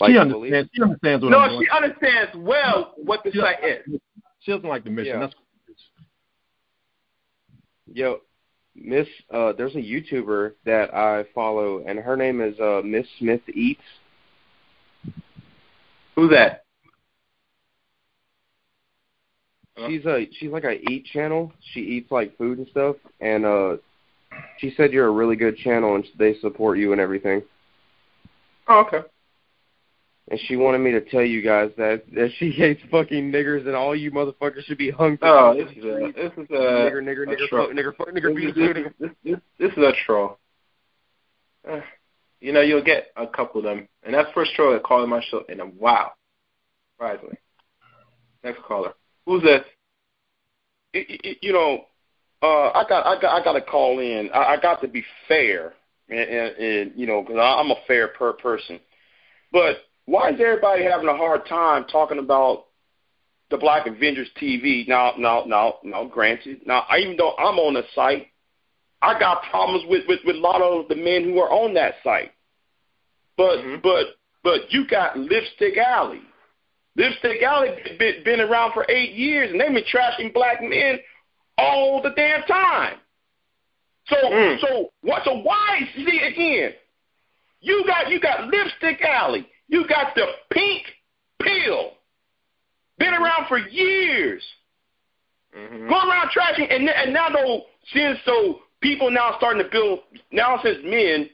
[0.00, 0.70] Like, she I believe- understands.
[0.74, 1.66] She understands what I'm No, doing.
[1.70, 4.00] she understands well what the site is.
[4.40, 5.14] She doesn't like the mission.
[5.14, 5.20] Yeah.
[5.20, 5.34] That's
[7.92, 8.18] Yo,
[8.78, 13.40] Miss, uh, there's a YouTuber that I follow, and her name is uh, Miss Smith
[13.52, 13.80] Eats.
[16.14, 16.64] Who's that?
[19.86, 21.52] She's a she's like a eat channel.
[21.72, 23.76] She eats like food and stuff, and uh,
[24.58, 27.42] she said you're a really good channel, and they support you and everything.
[28.68, 29.06] Oh, okay.
[30.28, 33.76] And she wanted me to tell you guys that that she hates fucking niggers, and
[33.76, 35.16] all you motherfuckers should be hung.
[35.18, 36.16] for Oh, this is a streets.
[36.16, 37.68] this is a nigger, nigger, a nigger, troll.
[37.68, 40.38] nigger, fuck, nigger, This, beat, this, this, this, this is a troll.
[41.68, 41.80] Uh,
[42.40, 45.08] you know, you'll get a couple of them, and that's the first troll that called
[45.08, 46.14] my show in a while.
[46.96, 47.38] Surprisingly.
[48.42, 48.94] Next caller.
[49.26, 49.62] Who's this?
[50.94, 51.84] y- y- you know,
[52.42, 54.30] uh, I got I got I got to call in.
[54.32, 55.74] I, I got to be fair,
[56.08, 58.78] and, and, and you know, because I'm a fair per person.
[59.52, 59.76] But
[60.06, 62.66] why is everybody having a hard time talking about
[63.50, 64.86] the Black Avengers TV?
[64.88, 66.04] Now, now, now, now.
[66.04, 68.28] Granted, now even though I'm on the site,
[69.02, 71.94] I got problems with with, with a lot of the men who are on that
[72.02, 72.32] site.
[73.36, 74.06] But but
[74.42, 76.20] but you got Lipstick Alley.
[76.96, 80.98] Lipstick Alley been, been around for eight years, and they've been trashing black men
[81.58, 82.96] all the damn time.
[84.08, 84.60] So Mm.
[84.60, 85.24] so what?
[85.24, 85.80] So why?
[85.96, 86.72] See again,
[87.60, 90.84] you got you got Lipstick Alley, you got the Pink
[91.42, 91.92] Pill,
[92.98, 94.42] been around for years,
[95.54, 95.88] Mhm.
[95.88, 100.58] going around trashing, and and now though since so people now starting to build now
[100.62, 101.30] since men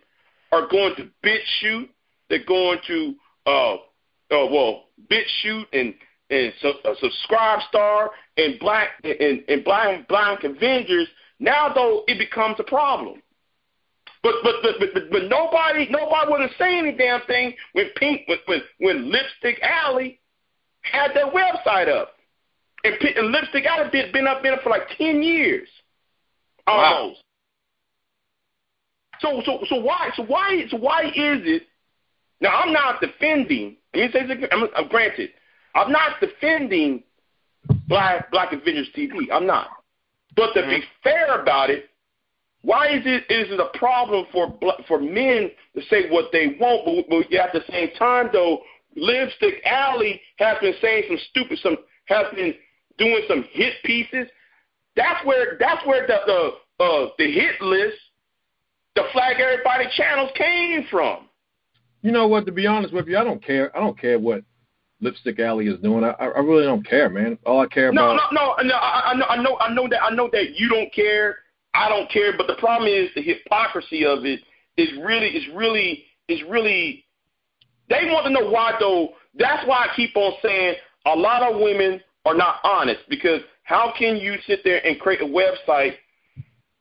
[0.52, 1.90] are going to bit shoot,
[2.28, 3.14] they're going to
[3.46, 3.78] uh uh
[4.30, 5.94] well bit shoot and
[6.30, 11.08] and so, uh, SubscribeStar and black and and blind blind Avengers.
[11.38, 13.22] Now though it becomes a problem.
[14.22, 18.28] But but but but, but, but nobody nobody wouldn't say any damn thing when Pink
[18.28, 20.20] when when, when Lipstick Alley
[20.82, 22.14] had their website up.
[22.84, 25.68] And, P- and Lipstick Alley been been up been up for like ten years,
[26.66, 27.22] almost.
[29.20, 31.62] So so so why so why so why is it?
[32.40, 33.76] Now I'm not defending.
[33.94, 34.48] Let me say this.
[34.52, 35.30] I'm, I'm granted.
[35.74, 37.02] I'm not defending
[37.88, 39.30] Black Black Avengers TV.
[39.32, 39.68] I'm not.
[40.36, 41.02] But to be mm-hmm.
[41.02, 41.90] fair about it,
[42.62, 44.56] why is it is it a problem for
[44.86, 48.60] for men to say what they want, but, but at the same time though,
[48.96, 51.76] Lipstick Alley has been saying some stupid some
[52.06, 52.54] has been
[52.98, 54.28] doing some hit pieces.
[54.96, 56.18] That's where that's where the
[56.78, 57.98] the uh, the hit list,
[58.94, 61.28] the flag everybody channels came from.
[62.02, 62.46] You know what?
[62.46, 63.76] To be honest with you, I don't care.
[63.76, 64.42] I don't care what
[65.00, 66.04] Lipstick Alley is doing.
[66.04, 67.38] I, I really don't care, man.
[67.46, 68.32] All I care No, about.
[68.32, 68.74] no, no, no.
[68.74, 70.02] I, I know, I know, I know that.
[70.02, 71.36] I know that you don't care.
[71.74, 72.36] I don't care.
[72.36, 74.40] But the problem is the hypocrisy of it
[74.76, 77.04] is really, is really, is really.
[77.88, 79.10] They want to know why though.
[79.38, 80.74] That's why I keep on saying
[81.06, 85.20] a lot of women are not honest because how can you sit there and create
[85.22, 85.94] a website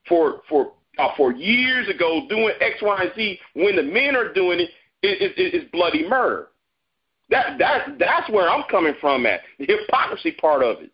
[0.08, 4.34] for for uh, for years ago doing X, Y, and Z when the men are
[4.34, 4.70] doing it
[5.04, 6.50] is it, it, bloody murder.
[7.30, 10.92] That that that's where I'm coming from at the hypocrisy part of it.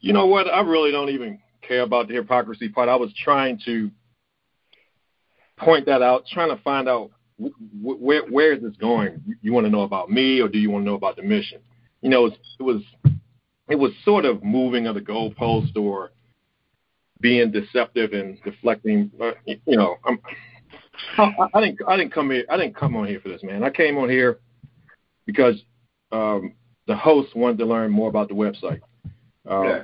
[0.00, 0.46] You know what?
[0.46, 2.88] I really don't even care about the hypocrisy part.
[2.88, 3.90] I was trying to
[5.58, 7.10] point that out, trying to find out
[7.40, 9.22] wh- wh- where where is this going.
[9.42, 11.60] You want to know about me, or do you want to know about the mission?
[12.02, 12.82] You know, it was
[13.68, 16.12] it was, sort of moving of the goalpost or
[17.20, 19.10] being deceptive and deflecting.
[19.46, 20.20] You know, I'm,
[21.18, 23.64] I, I didn't I didn't come here I didn't come on here for this, man.
[23.64, 24.38] I came on here
[25.26, 25.56] because
[26.12, 26.54] um,
[26.86, 28.80] the host wanted to learn more about the website.
[29.48, 29.82] Um, Yeah.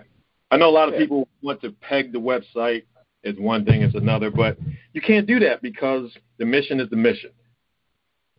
[0.53, 2.83] I know a lot of people want to peg the website
[3.25, 4.59] as one thing as another, but
[4.93, 7.31] you can't do that because the mission is the mission.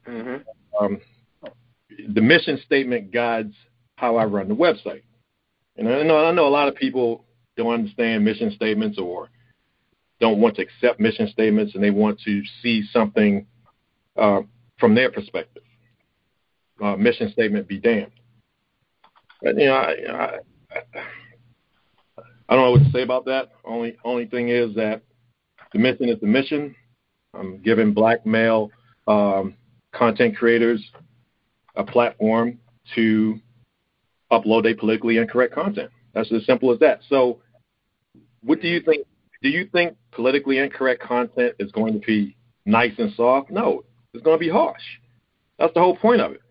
[0.08, 0.44] Mm-hmm.
[0.80, 1.02] Um,
[2.10, 3.56] the mission statement guides
[3.96, 5.02] how I run the website.
[5.76, 7.26] And I know I know a lot of people
[7.58, 9.30] don't understand mission statements or
[10.20, 13.48] don't want to accept mission statements, and they want to see something
[14.18, 14.42] uh,
[14.80, 15.64] from their perspective.
[16.80, 18.12] Uh, mission statement be damned.
[19.42, 20.38] But, you know, I, I,
[22.50, 23.50] I don't know what to say about that.
[23.66, 25.02] Only only thing is that
[25.72, 26.76] the mission is the mission.
[27.34, 28.70] I'm giving black male
[29.08, 29.56] um,
[29.92, 30.84] content creators
[31.76, 32.60] a platform
[32.96, 33.40] to
[34.32, 35.90] upload a politically incorrect content.
[36.14, 37.00] That's as simple as that.
[37.10, 37.40] So,
[38.44, 39.08] what do you think?
[39.42, 43.52] Do you think politically incorrect content is going to be nice and soft?
[43.52, 43.84] No,
[44.14, 44.82] it's going to be harsh.
[45.60, 46.42] That's the whole point of it.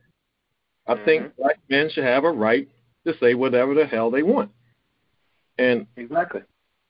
[0.86, 2.68] I think black men should have a right
[3.06, 4.50] to say whatever the hell they want.
[5.58, 6.42] And Exactly.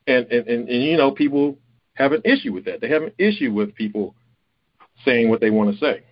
[0.06, 1.58] and, and, and, and you know, people
[1.94, 2.80] have an issue with that.
[2.80, 4.14] They have an issue with people
[5.04, 6.02] saying what they want to say.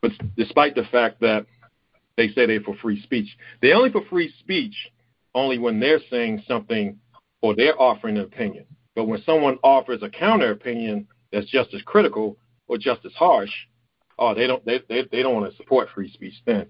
[0.00, 1.46] But despite the fact that
[2.16, 3.28] they say they're for free speech,
[3.62, 4.74] they're only for free speech
[5.34, 6.98] only when they're saying something
[7.42, 8.64] or they're offering an opinion.
[8.94, 12.36] But when someone offers a counter opinion that's just as critical
[12.68, 13.50] or just as harsh,
[14.18, 16.34] oh, they don't they they, they don't want to support free speech.
[16.46, 16.66] Then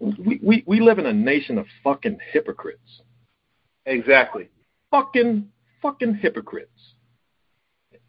[0.00, 3.02] we, we we live in a nation of fucking hypocrites
[3.86, 4.48] Exactly.
[4.90, 5.48] fucking
[5.82, 6.94] fucking hypocrites.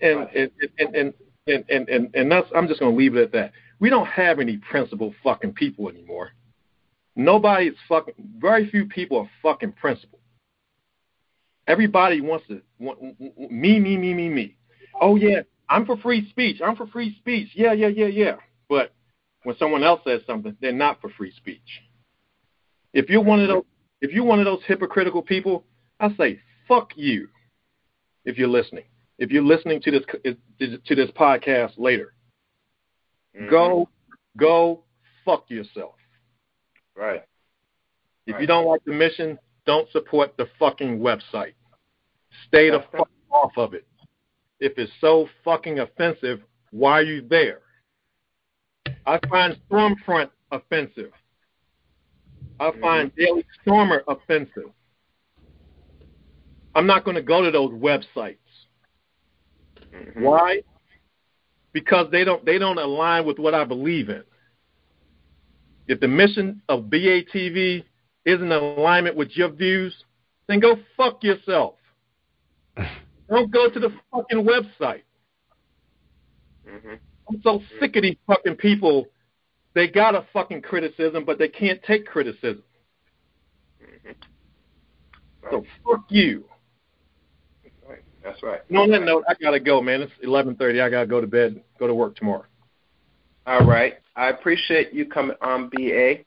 [0.01, 1.13] And and, and, and,
[1.47, 3.53] and, and, and, and that's I'm just gonna leave it at that.
[3.79, 6.31] We don't have any principled fucking people anymore.
[7.15, 10.21] Nobody is fucking very few people are fucking principled.
[11.67, 14.57] Everybody wants to want, me, me, me, me, me.
[14.99, 16.61] Oh yeah, I'm for free speech.
[16.63, 17.49] I'm for free speech.
[17.53, 18.35] Yeah, yeah, yeah, yeah.
[18.69, 18.93] But
[19.43, 21.81] when someone else says something, they're not for free speech.
[22.93, 23.63] If you're one of those
[24.01, 25.63] if you're one of those hypocritical people,
[25.99, 27.27] I say fuck you.
[28.25, 28.85] If you're listening,
[29.17, 32.13] if you're listening to this to this podcast later,
[33.35, 33.49] mm-hmm.
[33.49, 33.89] go
[34.37, 34.83] go
[35.25, 35.95] fuck yourself.
[36.95, 37.23] Right.
[38.27, 41.53] If you don't like the mission, don't support the fucking website.
[42.47, 43.85] Stay the fuck off of it.
[44.59, 47.61] If it's so fucking offensive, why are you there?
[49.05, 51.11] I find Stormfront offensive.
[52.61, 54.69] I find Daily Stormer offensive.
[56.75, 58.37] I'm not going to go to those websites.
[59.91, 60.23] Mm-hmm.
[60.23, 60.61] Why?
[61.73, 64.23] Because they don't they don't align with what I believe in.
[65.87, 67.83] If the mission of BATV
[68.25, 69.95] isn't in alignment with your views,
[70.47, 71.75] then go fuck yourself.
[73.29, 75.01] don't go to the fucking website.
[76.69, 76.93] Mm-hmm.
[77.27, 79.07] I'm so sick of these fucking people.
[79.73, 82.63] They got a fucking criticism, but they can't take criticism.
[85.49, 86.45] So fuck you.
[87.87, 87.99] Right.
[88.23, 88.61] That's right.
[88.69, 90.01] And on that note, I gotta go, man.
[90.01, 90.81] It's eleven thirty.
[90.81, 91.61] I gotta go to bed.
[91.79, 92.45] Go to work tomorrow.
[93.47, 93.95] All right.
[94.15, 96.19] I appreciate you coming on, BA.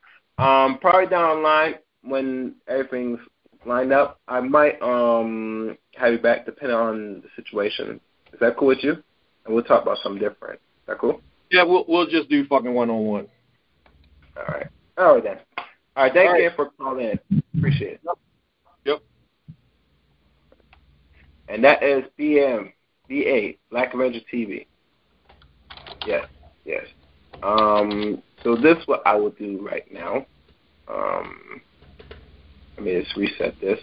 [0.43, 3.21] Um, probably down the line when everything's
[3.67, 8.01] lined up, I might um have you back depending on the situation.
[8.33, 9.03] Is that cool with you?
[9.45, 10.57] And we'll talk about something different.
[10.57, 11.21] Is that cool?
[11.51, 13.29] Yeah, we'll we'll just do fucking one on one.
[14.37, 14.67] All right.
[14.99, 15.39] All right then.
[15.97, 16.13] All right.
[16.13, 16.57] Thank All you right.
[16.57, 17.43] for calling in.
[17.57, 18.01] Appreciate it.
[18.85, 19.01] Yep.
[21.49, 22.73] And that is BM
[23.09, 24.67] BA Black Avenger TV.
[26.07, 26.25] Yes.
[26.65, 26.85] Yes.
[27.43, 28.23] Um.
[28.43, 30.27] So this is what I will do right now.
[30.89, 31.61] Um.
[32.77, 33.79] Let me just reset this.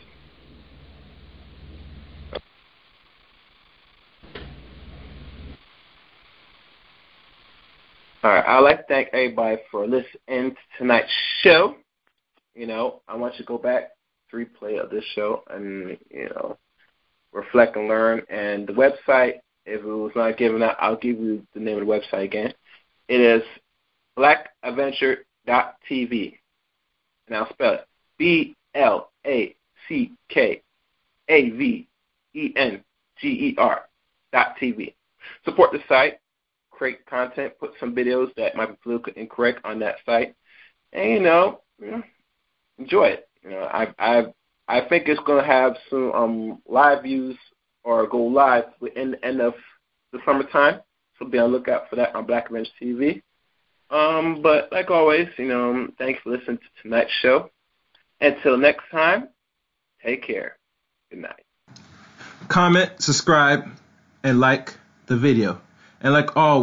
[8.24, 8.46] All right.
[8.46, 11.10] I'd like to thank everybody for listening to tonight's
[11.42, 11.76] show.
[12.54, 13.94] You know, I want you to go back
[14.30, 16.60] to replay of this show and, you know,
[17.32, 18.22] reflect and learn.
[18.30, 21.88] And the website, if it was not given out, I'll give you the name of
[21.88, 22.54] the website again.
[23.08, 23.42] It is
[24.16, 26.38] blackavenger.tv.
[27.28, 27.88] And I'll spell it
[28.20, 29.56] B L A
[29.88, 30.62] C K
[31.28, 31.88] A V
[32.36, 32.84] E N
[33.20, 33.82] G E R
[34.32, 34.94] dot TV.
[35.44, 36.20] Support the site,
[36.82, 40.34] create content, put some videos that might be politically incorrect on that site,
[40.92, 41.62] and you know,
[42.80, 43.30] enjoy it.
[43.44, 44.26] You know, I I
[44.68, 47.38] I think it's to have some um, live views
[47.84, 49.54] or go live within the end of
[50.12, 50.82] the summertime.
[51.20, 53.22] So be on the lookout for that on Black Avenger TV.
[53.92, 57.52] Um, but like always, you know, thanks for listening to tonight's show.
[58.20, 59.30] Until next time,
[60.04, 60.58] take care.
[61.12, 61.44] Good night.
[62.48, 63.66] Comment, subscribe,
[64.24, 64.74] and like
[65.06, 65.62] the video.
[66.04, 66.60] And like always.